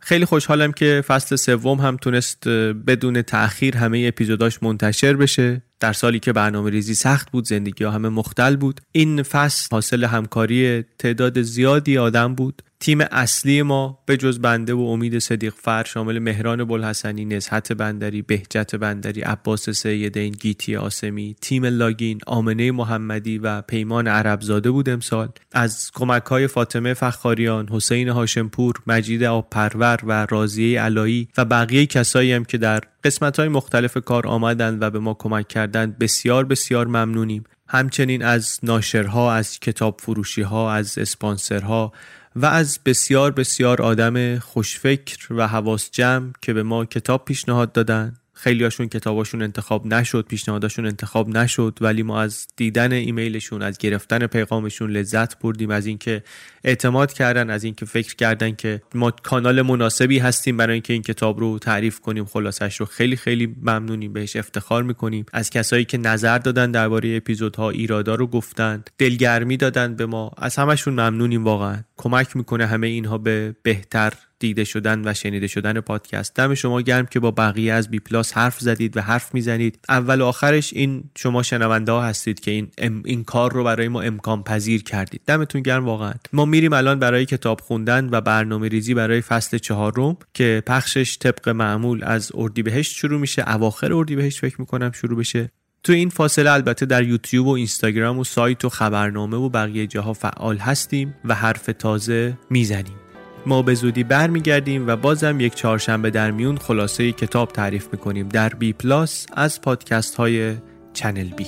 خیلی 0.00 0.24
خوشحالم 0.24 0.72
که 0.72 1.04
فصل 1.06 1.36
سوم 1.36 1.80
هم 1.80 1.96
تونست 1.96 2.48
بدون 2.48 3.22
تاخیر 3.22 3.76
همه 3.76 4.04
اپیزوداش 4.08 4.62
منتشر 4.62 5.16
بشه. 5.16 5.62
در 5.84 5.92
سالی 5.92 6.20
که 6.20 6.32
برنامه 6.32 6.70
ریزی 6.70 6.94
سخت 6.94 7.30
بود 7.30 7.46
زندگی 7.46 7.84
ها 7.84 7.90
همه 7.90 8.08
مختل 8.08 8.56
بود. 8.56 8.80
این 8.92 9.22
فصل 9.22 9.68
حاصل 9.72 10.04
همکاری 10.04 10.82
تعداد 10.98 11.42
زیادی 11.42 11.98
آدم 11.98 12.34
بود. 12.34 12.62
تیم 12.84 13.00
اصلی 13.00 13.62
ما 13.62 13.98
به 14.06 14.16
جز 14.16 14.38
بنده 14.38 14.74
و 14.74 14.80
امید 14.80 15.18
صدیق 15.18 15.54
فر 15.56 15.84
شامل 15.84 16.18
مهران 16.18 16.64
بلحسنی 16.64 17.24
نزهت 17.24 17.72
بندری 17.72 18.22
بهجت 18.22 18.74
بندری 18.74 19.20
عباس 19.20 19.70
سیدین 19.70 20.32
گیتی 20.32 20.76
آسمی 20.76 21.36
تیم 21.40 21.64
لاگین 21.64 22.20
آمنه 22.26 22.72
محمدی 22.72 23.38
و 23.38 23.62
پیمان 23.62 24.08
عربزاده 24.08 24.70
بود 24.70 24.88
امسال. 24.88 25.28
از 25.52 25.90
کمک 25.94 26.22
های 26.22 26.46
فاطمه 26.46 26.94
فخاریان 26.94 27.68
حسین 27.68 28.08
هاشمپور 28.08 28.74
مجید 28.86 29.24
آبپرور 29.24 30.00
و 30.06 30.26
رازیه 30.30 30.80
علایی 30.80 31.28
و 31.38 31.44
بقیه 31.44 31.86
کسایی 31.86 32.32
هم 32.32 32.44
که 32.44 32.58
در 32.58 32.80
قسمت 33.04 33.38
های 33.38 33.48
مختلف 33.48 33.98
کار 33.98 34.26
آمدند 34.26 34.82
و 34.82 34.90
به 34.90 34.98
ما 34.98 35.14
کمک 35.14 35.48
کردند 35.48 35.98
بسیار 35.98 36.44
بسیار 36.44 36.86
ممنونیم. 36.86 37.44
همچنین 37.68 38.24
از 38.24 38.58
ناشرها 38.62 39.32
از 39.32 39.60
کتاب 39.60 40.00
فروشی 40.00 40.42
ها 40.42 40.72
از 40.72 40.98
اسپانسرها 40.98 41.92
و 42.36 42.46
از 42.46 42.78
بسیار 42.84 43.30
بسیار 43.30 43.82
آدم 43.82 44.38
خوشفکر 44.38 45.32
و 45.32 45.48
حواس 45.48 45.90
جمع 45.90 46.32
که 46.42 46.52
به 46.52 46.62
ما 46.62 46.84
کتاب 46.84 47.24
پیشنهاد 47.24 47.72
دادن. 47.72 48.16
خیلیاشون 48.44 48.88
کتاباشون 48.88 49.42
انتخاب 49.42 49.86
نشد 49.86 50.26
پیشنهاداشون 50.28 50.86
انتخاب 50.86 51.28
نشد 51.28 51.78
ولی 51.80 52.02
ما 52.02 52.20
از 52.20 52.46
دیدن 52.56 52.92
ایمیلشون 52.92 53.62
از 53.62 53.78
گرفتن 53.78 54.26
پیغامشون 54.26 54.90
لذت 54.90 55.38
بردیم 55.38 55.70
از 55.70 55.86
اینکه 55.86 56.22
اعتماد 56.64 57.12
کردن 57.12 57.50
از 57.50 57.64
اینکه 57.64 57.86
فکر 57.86 58.14
کردن 58.16 58.54
که 58.54 58.82
ما 58.94 59.10
کانال 59.10 59.62
مناسبی 59.62 60.18
هستیم 60.18 60.56
برای 60.56 60.72
اینکه 60.72 60.92
این 60.92 61.02
کتاب 61.02 61.40
رو 61.40 61.58
تعریف 61.58 62.00
کنیم 62.00 62.24
خلاصش 62.24 62.76
رو 62.76 62.86
خیلی 62.86 63.16
خیلی 63.16 63.56
ممنونیم 63.62 64.12
بهش 64.12 64.36
افتخار 64.36 64.82
می‌کنیم. 64.82 65.26
از 65.32 65.50
کسایی 65.50 65.84
که 65.84 65.98
نظر 65.98 66.38
دادن 66.38 66.70
درباره 66.70 67.16
اپیزودها 67.16 67.70
ایرادا 67.70 68.14
رو 68.14 68.26
گفتن 68.26 68.84
دلگرمی 68.98 69.56
دادن 69.56 69.96
به 69.96 70.06
ما 70.06 70.30
از 70.36 70.56
همشون 70.56 70.94
ممنونیم 70.94 71.44
واقعا. 71.44 71.76
کمک 71.96 72.36
می‌کنه 72.36 72.66
همه 72.66 72.86
اینها 72.86 73.18
به 73.18 73.56
بهتر 73.62 74.12
دیده 74.44 74.64
شدن 74.64 75.08
و 75.08 75.14
شنیده 75.14 75.46
شدن 75.46 75.80
پادکست. 75.80 76.34
دم 76.34 76.54
شما 76.54 76.80
گرم 76.80 77.06
که 77.06 77.20
با 77.20 77.30
بقیه 77.30 77.72
از 77.72 77.90
بی 77.90 77.98
پلاس 77.98 78.32
حرف 78.32 78.60
زدید 78.60 78.96
و 78.96 79.00
حرف 79.00 79.34
می‌زنید. 79.34 79.78
اول 79.88 80.20
و 80.20 80.24
آخرش 80.24 80.72
این 80.72 81.04
شما 81.16 81.42
شنونده 81.42 81.92
ها 81.92 82.02
هستید 82.02 82.40
که 82.40 82.50
این 82.50 82.68
این 83.04 83.24
کار 83.24 83.52
رو 83.52 83.64
برای 83.64 83.88
ما 83.88 84.02
امکان 84.02 84.42
پذیر 84.42 84.82
کردید. 84.82 85.20
دمتون 85.26 85.62
گرم 85.62 85.84
واقعا. 85.84 86.12
ما 86.32 86.44
میریم 86.44 86.72
الان 86.72 86.98
برای 86.98 87.26
کتاب 87.26 87.60
خوندن 87.60 88.08
و 88.12 88.20
برنامه 88.20 88.68
ریزی 88.68 88.94
برای 88.94 89.20
فصل 89.20 89.58
چهارم 89.58 90.16
که 90.34 90.62
پخشش 90.66 91.18
طبق 91.18 91.48
معمول 91.48 92.04
از 92.04 92.32
اردیبهشت 92.34 92.96
شروع 92.96 93.20
میشه. 93.20 93.54
اواخر 93.54 93.92
اردیبهشت 93.92 94.38
فکر 94.38 94.60
می‌کنم 94.60 94.92
شروع 94.92 95.18
بشه. 95.18 95.50
تو 95.82 95.92
این 95.92 96.08
فاصله 96.08 96.50
البته 96.50 96.86
در 96.86 97.02
یوتیوب 97.02 97.46
و 97.46 97.50
اینستاگرام 97.50 98.18
و 98.18 98.24
سایت 98.24 98.64
و 98.64 98.68
خبرنامه 98.68 99.36
و 99.36 99.48
بقیه 99.48 99.86
جاها 99.86 100.12
فعال 100.12 100.56
هستیم 100.56 101.14
و 101.24 101.34
حرف 101.34 101.70
تازه 101.78 102.38
می‌زنیم. 102.50 103.03
ما 103.46 103.62
به 103.62 103.74
زودی 103.74 104.04
برمیگردیم 104.04 104.86
و 104.86 104.96
بازم 104.96 105.40
یک 105.40 105.54
چهارشنبه 105.54 106.10
در 106.10 106.30
میون 106.30 106.56
خلاصه 106.56 107.12
کتاب 107.12 107.48
تعریف 107.48 107.88
می‌کنیم 107.92 108.28
در 108.28 108.48
بی 108.48 108.72
پلاس 108.72 109.26
از 109.32 109.60
پادکست 109.60 110.14
های 110.14 110.54
چنل 110.92 111.28
بی. 111.28 111.46